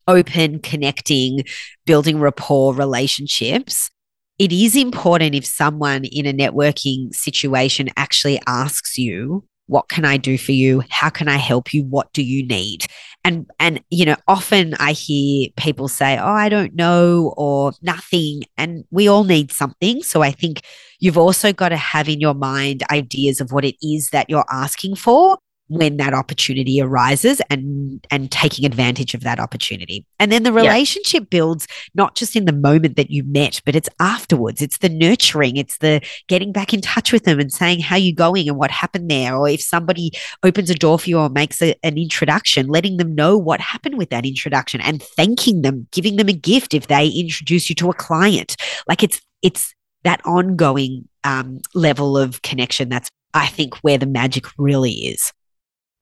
open, 0.09 0.59
connecting, 0.61 1.45
building 1.85 2.19
rapport, 2.19 2.75
relationships, 2.75 3.91
it 4.39 4.53
is 4.53 4.77
important 4.77 5.35
if 5.35 5.47
someone 5.47 6.05
in 6.05 6.27
a 6.27 6.33
networking 6.33 7.15
situation 7.15 7.89
actually 7.97 8.41
asks 8.47 8.99
you, 8.99 9.45
what 9.67 9.89
can 9.89 10.05
I 10.05 10.17
do 10.17 10.39
for 10.39 10.53
you? 10.53 10.83
How 10.91 11.11
can 11.11 11.29
I 11.29 11.37
help 11.37 11.75
you? 11.75 11.85
What 11.85 12.13
do 12.13 12.23
you 12.23 12.47
need? 12.47 12.87
And 13.25 13.51
and 13.59 13.83
you 13.91 14.05
know, 14.05 14.17
often 14.29 14.75
I 14.75 14.93
hear 14.93 15.49
people 15.57 15.89
say, 15.89 16.17
"Oh, 16.19 16.25
I 16.25 16.49
don't 16.49 16.75
know," 16.75 17.35
or 17.37 17.73
"nothing," 17.83 18.43
and 18.57 18.85
we 18.91 19.09
all 19.09 19.25
need 19.25 19.51
something. 19.51 20.03
So 20.03 20.23
I 20.23 20.31
think 20.31 20.63
you've 21.01 21.19
also 21.19 21.53
got 21.53 21.71
to 21.71 21.77
have 21.77 22.09
in 22.09 22.21
your 22.21 22.35
mind 22.35 22.85
ideas 22.91 23.41
of 23.41 23.53
what 23.53 23.65
it 23.65 23.77
is 23.83 24.11
that 24.11 24.31
you're 24.31 24.47
asking 24.51 24.97
for 24.97 25.39
when 25.69 25.97
that 25.97 26.15
opportunity 26.15 26.81
arises 26.81 27.41
and 27.51 28.07
and 28.11 28.31
taking 28.31 28.65
advantage 28.65 29.15
of 29.15 29.23
that 29.23 29.41
opportunity. 29.41 30.05
And 30.19 30.31
then 30.31 30.43
the 30.43 30.53
relationship 30.53 31.25
yeah. 31.25 31.29
builds 31.31 31.67
not 31.95 32.15
just 32.15 32.37
in 32.37 32.45
the 32.45 32.53
moment 32.53 32.97
that 32.97 33.11
you 33.11 33.25
met 33.25 33.61
but 33.65 33.75
it's 33.75 33.89
afterwards. 34.01 34.63
It's 34.63 34.79
the 34.79 34.89
nurturing. 34.89 35.57
It's 35.57 35.79
the 35.79 36.01
getting 36.29 36.53
back 36.53 36.73
in 36.73 36.81
touch 36.81 37.13
with 37.13 37.25
them 37.25 37.41
and 37.41 37.53
saying 37.53 37.81
how 37.81 37.97
you 37.97 38.15
going 38.15 38.49
and 38.49 38.59
what 38.59 38.71
happened 38.71 39.11
there? 39.11 39.37
Or 39.37 39.49
if 39.49 39.61
somebody 39.61 40.13
opens 40.43 40.71
a 40.71 40.75
door 40.75 40.99
for 40.99 41.09
you 41.09 41.19
or 41.19 41.29
makes 41.29 41.61
a, 41.63 41.75
an 41.83 41.99
introduction 41.99 42.69
letting 42.69 42.97
them 42.97 43.15
know 43.15 43.37
what 43.37 43.61
happened 43.61 43.99
with 43.99 44.11
that 44.11 44.27
introduction 44.27 44.81
and 44.81 45.03
thanking 45.03 45.63
them 45.63 45.87
giving 45.93 46.17
them 46.17 46.29
a 46.29 46.33
gift 46.33 46.75
if 46.75 46.87
they 46.87 47.09
introduce 47.09 47.69
you 47.69 47.75
to 47.77 47.91
a 47.91 47.95
client. 47.95 48.57
Like 48.89 49.03
it's 49.03 49.21
it's 49.43 49.75
that 50.05 50.21
ongoing 50.25 51.09
um, 51.25 51.61
level 51.75 52.17
of 52.17 52.41
connection 52.43 52.89
that's 52.89 53.11
i 53.35 53.47
think 53.47 53.75
where 53.79 53.99
the 53.99 54.07
magic 54.07 54.45
really 54.57 54.93
is 54.93 55.33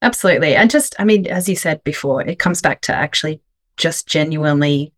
Absolutely. 0.04 0.54
And 0.54 0.70
just, 0.70 0.94
I 0.98 1.04
mean, 1.04 1.26
as 1.26 1.48
you 1.48 1.56
said 1.56 1.82
before, 1.82 2.20
it 2.20 2.38
comes 2.38 2.60
back 2.60 2.82
to 2.82 2.94
actually 2.94 3.40
just 3.78 4.06
genuinely 4.06 4.92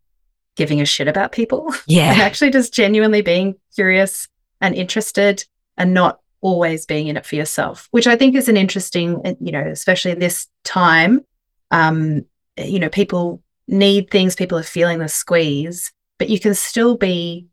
giving 0.57 0.81
a 0.81 0.85
shit 0.85 1.07
about 1.07 1.31
people. 1.31 1.73
Yeah. 1.87 2.13
and 2.13 2.21
actually 2.21 2.51
just 2.51 2.75
genuinely 2.75 3.23
being 3.23 3.55
curious 3.75 4.27
and 4.61 4.75
interested 4.75 5.45
and 5.77 5.95
not 5.95 6.19
always 6.41 6.87
being 6.87 7.07
in 7.07 7.17
it 7.17 7.25
for 7.25 7.37
yourself, 7.37 7.87
which 7.93 8.09
I 8.09 8.17
think 8.17 8.35
is 8.35 8.49
an 8.49 8.57
interesting, 8.57 9.21
uh, 9.25 9.35
you 9.41 9.53
know, 9.53 9.61
especially 9.61 10.11
in 10.11 10.19
this 10.19 10.49
time. 10.65 11.25
Um, 11.71 12.25
you 12.59 12.81
know, 12.81 12.89
people 12.89 13.43
need 13.69 14.11
things, 14.11 14.35
people 14.35 14.59
are 14.59 14.65
feeling 14.65 14.99
the 14.99 15.09
squeeze, 15.09 15.93
but 16.19 16.29
you 16.29 16.41
can 16.41 16.55
still 16.55 16.97
be 16.97 17.47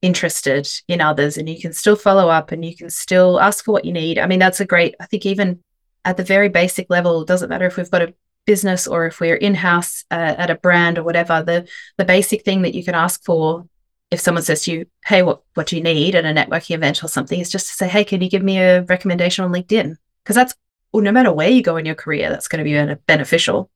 interested 0.00 0.66
in 0.88 1.02
others 1.02 1.36
and 1.36 1.48
you 1.48 1.60
can 1.60 1.72
still 1.74 1.96
follow 1.96 2.28
up 2.28 2.52
and 2.52 2.64
you 2.64 2.74
can 2.74 2.88
still 2.88 3.38
ask 3.38 3.64
for 3.64 3.72
what 3.72 3.84
you 3.84 3.92
need. 3.92 4.18
I 4.18 4.26
mean, 4.26 4.38
that's 4.38 4.60
a 4.60 4.66
great, 4.66 4.94
I 4.98 5.06
think 5.06 5.26
even 5.26 5.60
at 6.06 6.16
the 6.16 6.24
very 6.24 6.48
basic 6.48 6.88
level, 6.88 7.20
it 7.20 7.28
doesn't 7.28 7.50
matter 7.50 7.66
if 7.66 7.76
we've 7.76 7.90
got 7.90 8.02
a 8.02 8.14
business 8.46 8.86
or 8.86 9.06
if 9.06 9.20
we're 9.20 9.34
in-house 9.34 10.04
uh, 10.10 10.34
at 10.38 10.50
a 10.50 10.54
brand 10.54 10.98
or 10.98 11.02
whatever, 11.02 11.42
the 11.42 11.68
the 11.98 12.04
basic 12.04 12.44
thing 12.44 12.62
that 12.62 12.74
you 12.74 12.84
can 12.84 12.94
ask 12.94 13.22
for 13.24 13.66
if 14.10 14.20
someone 14.20 14.44
says 14.44 14.62
to 14.62 14.72
you, 14.72 14.86
hey, 15.04 15.22
what, 15.22 15.42
what 15.54 15.66
do 15.66 15.76
you 15.76 15.82
need 15.82 16.14
at 16.14 16.24
a 16.24 16.28
networking 16.28 16.76
event 16.76 17.02
or 17.02 17.08
something, 17.08 17.40
is 17.40 17.50
just 17.50 17.66
to 17.66 17.74
say, 17.74 17.88
hey, 17.88 18.04
can 18.04 18.22
you 18.22 18.30
give 18.30 18.42
me 18.42 18.58
a 18.58 18.82
recommendation 18.82 19.44
on 19.44 19.52
LinkedIn? 19.52 19.96
Because 20.22 20.36
that's, 20.36 20.54
well, 20.92 21.02
no 21.02 21.10
matter 21.10 21.32
where 21.32 21.48
you 21.50 21.60
go 21.60 21.76
in 21.76 21.86
your 21.86 21.96
career, 21.96 22.30
that's 22.30 22.46
going 22.46 22.64
to 22.64 22.70
be 22.70 23.00
beneficial. 23.06 23.68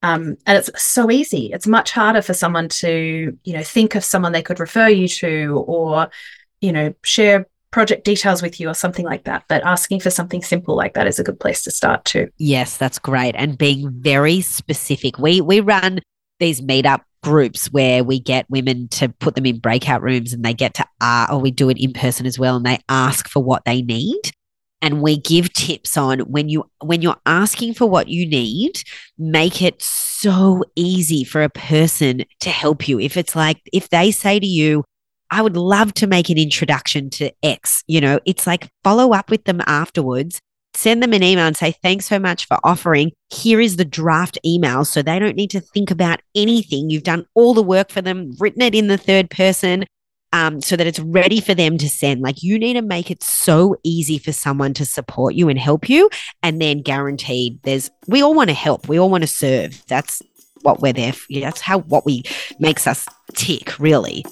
Um, 0.00 0.36
and 0.46 0.58
it's 0.58 0.70
so 0.80 1.10
easy. 1.10 1.50
It's 1.52 1.66
much 1.66 1.90
harder 1.90 2.22
for 2.22 2.34
someone 2.34 2.68
to, 2.68 3.36
you 3.42 3.52
know, 3.52 3.62
think 3.64 3.96
of 3.96 4.04
someone 4.04 4.32
they 4.32 4.42
could 4.42 4.60
refer 4.60 4.88
you 4.88 5.08
to 5.08 5.64
or, 5.66 6.08
you 6.60 6.72
know, 6.72 6.94
share 7.02 7.46
project 7.72 8.04
details 8.04 8.42
with 8.42 8.60
you 8.60 8.68
or 8.68 8.74
something 8.74 9.04
like 9.04 9.24
that. 9.24 9.44
But 9.48 9.64
asking 9.64 10.00
for 10.00 10.10
something 10.10 10.42
simple 10.42 10.76
like 10.76 10.94
that 10.94 11.08
is 11.08 11.18
a 11.18 11.24
good 11.24 11.40
place 11.40 11.62
to 11.64 11.70
start 11.70 12.04
too. 12.04 12.28
Yes, 12.38 12.76
that's 12.76 12.98
great. 12.98 13.34
And 13.34 13.58
being 13.58 13.90
very 13.90 14.40
specific. 14.42 15.18
We 15.18 15.40
we 15.40 15.60
run 15.60 16.00
these 16.38 16.60
meetup 16.60 17.00
groups 17.22 17.66
where 17.72 18.02
we 18.02 18.18
get 18.18 18.50
women 18.50 18.88
to 18.88 19.08
put 19.08 19.34
them 19.34 19.46
in 19.46 19.58
breakout 19.58 20.02
rooms 20.02 20.32
and 20.32 20.44
they 20.44 20.52
get 20.54 20.74
to 20.74 20.84
uh, 21.00 21.26
or 21.30 21.40
we 21.40 21.50
do 21.50 21.68
it 21.68 21.78
in 21.78 21.92
person 21.92 22.26
as 22.26 22.38
well 22.38 22.56
and 22.56 22.66
they 22.66 22.78
ask 22.88 23.28
for 23.28 23.42
what 23.42 23.64
they 23.64 23.80
need 23.80 24.20
and 24.80 25.00
we 25.00 25.16
give 25.16 25.52
tips 25.52 25.96
on 25.96 26.18
when 26.20 26.48
you 26.48 26.64
when 26.82 27.00
you're 27.00 27.20
asking 27.24 27.72
for 27.74 27.86
what 27.86 28.08
you 28.08 28.28
need 28.28 28.82
make 29.16 29.62
it 29.62 29.80
so 29.80 30.64
easy 30.74 31.22
for 31.22 31.44
a 31.44 31.48
person 31.48 32.24
to 32.40 32.50
help 32.50 32.88
you 32.88 32.98
if 32.98 33.16
it's 33.16 33.36
like 33.36 33.60
if 33.72 33.88
they 33.90 34.10
say 34.10 34.40
to 34.40 34.46
you 34.46 34.82
I 35.32 35.40
would 35.40 35.56
love 35.56 35.94
to 35.94 36.06
make 36.06 36.28
an 36.28 36.36
introduction 36.36 37.08
to 37.10 37.32
X. 37.42 37.82
You 37.88 38.02
know, 38.02 38.20
it's 38.26 38.46
like 38.46 38.68
follow 38.84 39.14
up 39.14 39.30
with 39.30 39.44
them 39.44 39.62
afterwards, 39.66 40.42
send 40.74 41.02
them 41.02 41.14
an 41.14 41.22
email 41.22 41.46
and 41.46 41.56
say, 41.56 41.72
thanks 41.72 42.04
so 42.04 42.18
much 42.18 42.46
for 42.46 42.58
offering. 42.62 43.12
Here 43.30 43.58
is 43.58 43.76
the 43.76 43.84
draft 43.86 44.38
email. 44.44 44.84
So 44.84 45.00
they 45.00 45.18
don't 45.18 45.34
need 45.34 45.50
to 45.50 45.60
think 45.60 45.90
about 45.90 46.20
anything. 46.34 46.90
You've 46.90 47.02
done 47.02 47.24
all 47.34 47.54
the 47.54 47.62
work 47.62 47.90
for 47.90 48.02
them, 48.02 48.32
written 48.38 48.60
it 48.60 48.74
in 48.74 48.88
the 48.88 48.98
third 48.98 49.30
person. 49.30 49.86
Um, 50.34 50.62
so 50.62 50.76
that 50.76 50.86
it's 50.86 50.98
ready 50.98 51.42
for 51.42 51.54
them 51.54 51.76
to 51.76 51.90
send. 51.90 52.22
Like 52.22 52.42
you 52.42 52.58
need 52.58 52.72
to 52.74 52.82
make 52.82 53.10
it 53.10 53.22
so 53.22 53.76
easy 53.82 54.16
for 54.16 54.32
someone 54.32 54.72
to 54.74 54.86
support 54.86 55.34
you 55.34 55.50
and 55.50 55.58
help 55.58 55.90
you. 55.90 56.08
And 56.42 56.58
then 56.58 56.80
guaranteed 56.80 57.62
there's, 57.64 57.90
we 58.06 58.22
all 58.22 58.32
want 58.32 58.48
to 58.48 58.54
help. 58.54 58.88
We 58.88 58.98
all 58.98 59.10
want 59.10 59.24
to 59.24 59.28
serve. 59.28 59.84
That's 59.88 60.22
what 60.62 60.80
we're 60.80 60.94
there 60.94 61.12
for. 61.12 61.26
That's 61.34 61.60
how, 61.60 61.80
what 61.80 62.06
we 62.06 62.22
makes 62.58 62.86
us 62.86 63.06
tick 63.34 63.78
really 63.78 64.24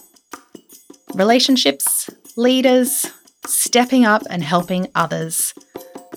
relationships, 1.14 2.08
leaders, 2.36 3.06
stepping 3.46 4.04
up 4.04 4.22
and 4.30 4.42
helping 4.42 4.86
others. 4.94 5.54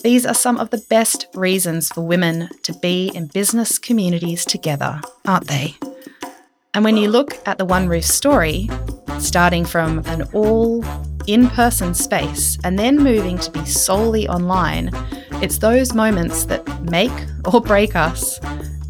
These 0.01 0.25
are 0.25 0.33
some 0.33 0.57
of 0.57 0.69
the 0.69 0.83
best 0.89 1.27
reasons 1.33 1.89
for 1.89 2.01
women 2.01 2.49
to 2.63 2.73
be 2.73 3.11
in 3.15 3.27
business 3.27 3.79
communities 3.79 4.45
together, 4.45 5.01
aren't 5.25 5.47
they? 5.47 5.75
And 6.73 6.83
when 6.83 6.97
you 6.97 7.09
look 7.09 7.37
at 7.47 7.57
the 7.57 7.65
One 7.65 7.87
Roof 7.87 8.03
story, 8.03 8.69
starting 9.19 9.63
from 9.63 9.99
an 10.05 10.23
all 10.33 10.83
in 11.27 11.47
person 11.49 11.93
space 11.93 12.57
and 12.63 12.77
then 12.77 12.97
moving 12.97 13.37
to 13.37 13.51
be 13.51 13.65
solely 13.65 14.27
online, 14.27 14.89
it's 15.41 15.59
those 15.59 15.93
moments 15.93 16.45
that 16.45 16.67
make 16.83 17.11
or 17.45 17.61
break 17.61 17.95
us. 17.95 18.39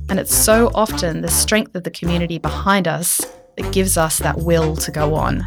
And 0.09 0.19
it's 0.19 0.33
so 0.33 0.71
often 0.73 1.21
the 1.21 1.29
strength 1.29 1.75
of 1.75 1.83
the 1.83 1.91
community 1.91 2.37
behind 2.37 2.87
us 2.87 3.21
that 3.57 3.73
gives 3.73 3.97
us 3.97 4.19
that 4.19 4.39
will 4.39 4.75
to 4.77 4.91
go 4.91 5.15
on. 5.15 5.45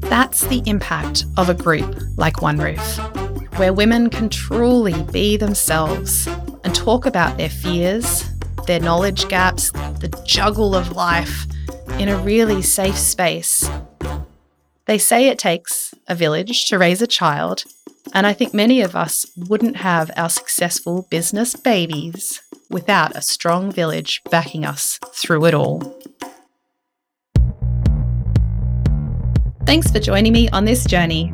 That's 0.00 0.46
the 0.46 0.62
impact 0.66 1.24
of 1.36 1.48
a 1.48 1.54
group 1.54 1.96
like 2.16 2.42
One 2.42 2.58
Roof, 2.58 2.98
where 3.56 3.72
women 3.72 4.10
can 4.10 4.28
truly 4.28 5.02
be 5.04 5.36
themselves 5.36 6.26
and 6.64 6.74
talk 6.74 7.06
about 7.06 7.36
their 7.36 7.48
fears, 7.48 8.24
their 8.66 8.80
knowledge 8.80 9.28
gaps, 9.28 9.70
the 9.70 10.22
juggle 10.26 10.74
of 10.74 10.92
life 10.92 11.46
in 11.98 12.08
a 12.08 12.18
really 12.18 12.62
safe 12.62 12.96
space. 12.96 13.68
They 14.86 14.98
say 14.98 15.28
it 15.28 15.38
takes 15.38 15.94
a 16.08 16.14
village 16.14 16.66
to 16.66 16.78
raise 16.78 17.00
a 17.00 17.06
child, 17.06 17.64
and 18.12 18.26
I 18.26 18.32
think 18.32 18.52
many 18.52 18.80
of 18.80 18.96
us 18.96 19.26
wouldn't 19.36 19.76
have 19.76 20.10
our 20.16 20.28
successful 20.28 21.06
business 21.10 21.54
babies 21.54 22.42
without 22.68 23.16
a 23.16 23.22
strong 23.22 23.70
village 23.70 24.22
backing 24.30 24.64
us 24.64 24.98
through 25.14 25.44
it 25.46 25.54
all. 25.54 25.96
Thanks 29.64 29.92
for 29.92 30.00
joining 30.00 30.32
me 30.32 30.48
on 30.48 30.64
this 30.64 30.84
journey. 30.84 31.32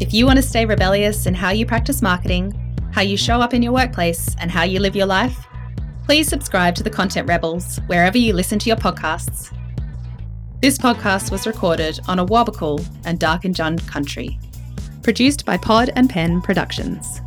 If 0.00 0.12
you 0.12 0.26
want 0.26 0.38
to 0.38 0.42
stay 0.42 0.66
rebellious 0.66 1.26
in 1.26 1.34
how 1.34 1.50
you 1.50 1.64
practice 1.64 2.02
marketing, 2.02 2.52
how 2.92 3.02
you 3.02 3.16
show 3.16 3.40
up 3.40 3.54
in 3.54 3.62
your 3.62 3.72
workplace, 3.72 4.34
and 4.40 4.50
how 4.50 4.64
you 4.64 4.80
live 4.80 4.96
your 4.96 5.06
life, 5.06 5.46
please 6.04 6.26
subscribe 6.26 6.74
to 6.74 6.82
the 6.82 6.90
Content 6.90 7.28
Rebels 7.28 7.78
wherever 7.86 8.18
you 8.18 8.32
listen 8.32 8.58
to 8.58 8.68
your 8.68 8.76
podcasts. 8.76 9.56
This 10.60 10.78
podcast 10.78 11.30
was 11.30 11.46
recorded 11.46 12.00
on 12.08 12.18
Awabakal 12.18 12.84
and 13.04 13.20
Darkinjung 13.20 13.86
country. 13.86 14.36
Produced 15.02 15.44
by 15.44 15.56
Pod 15.56 15.90
and 15.94 16.10
Pen 16.10 16.42
Productions. 16.42 17.20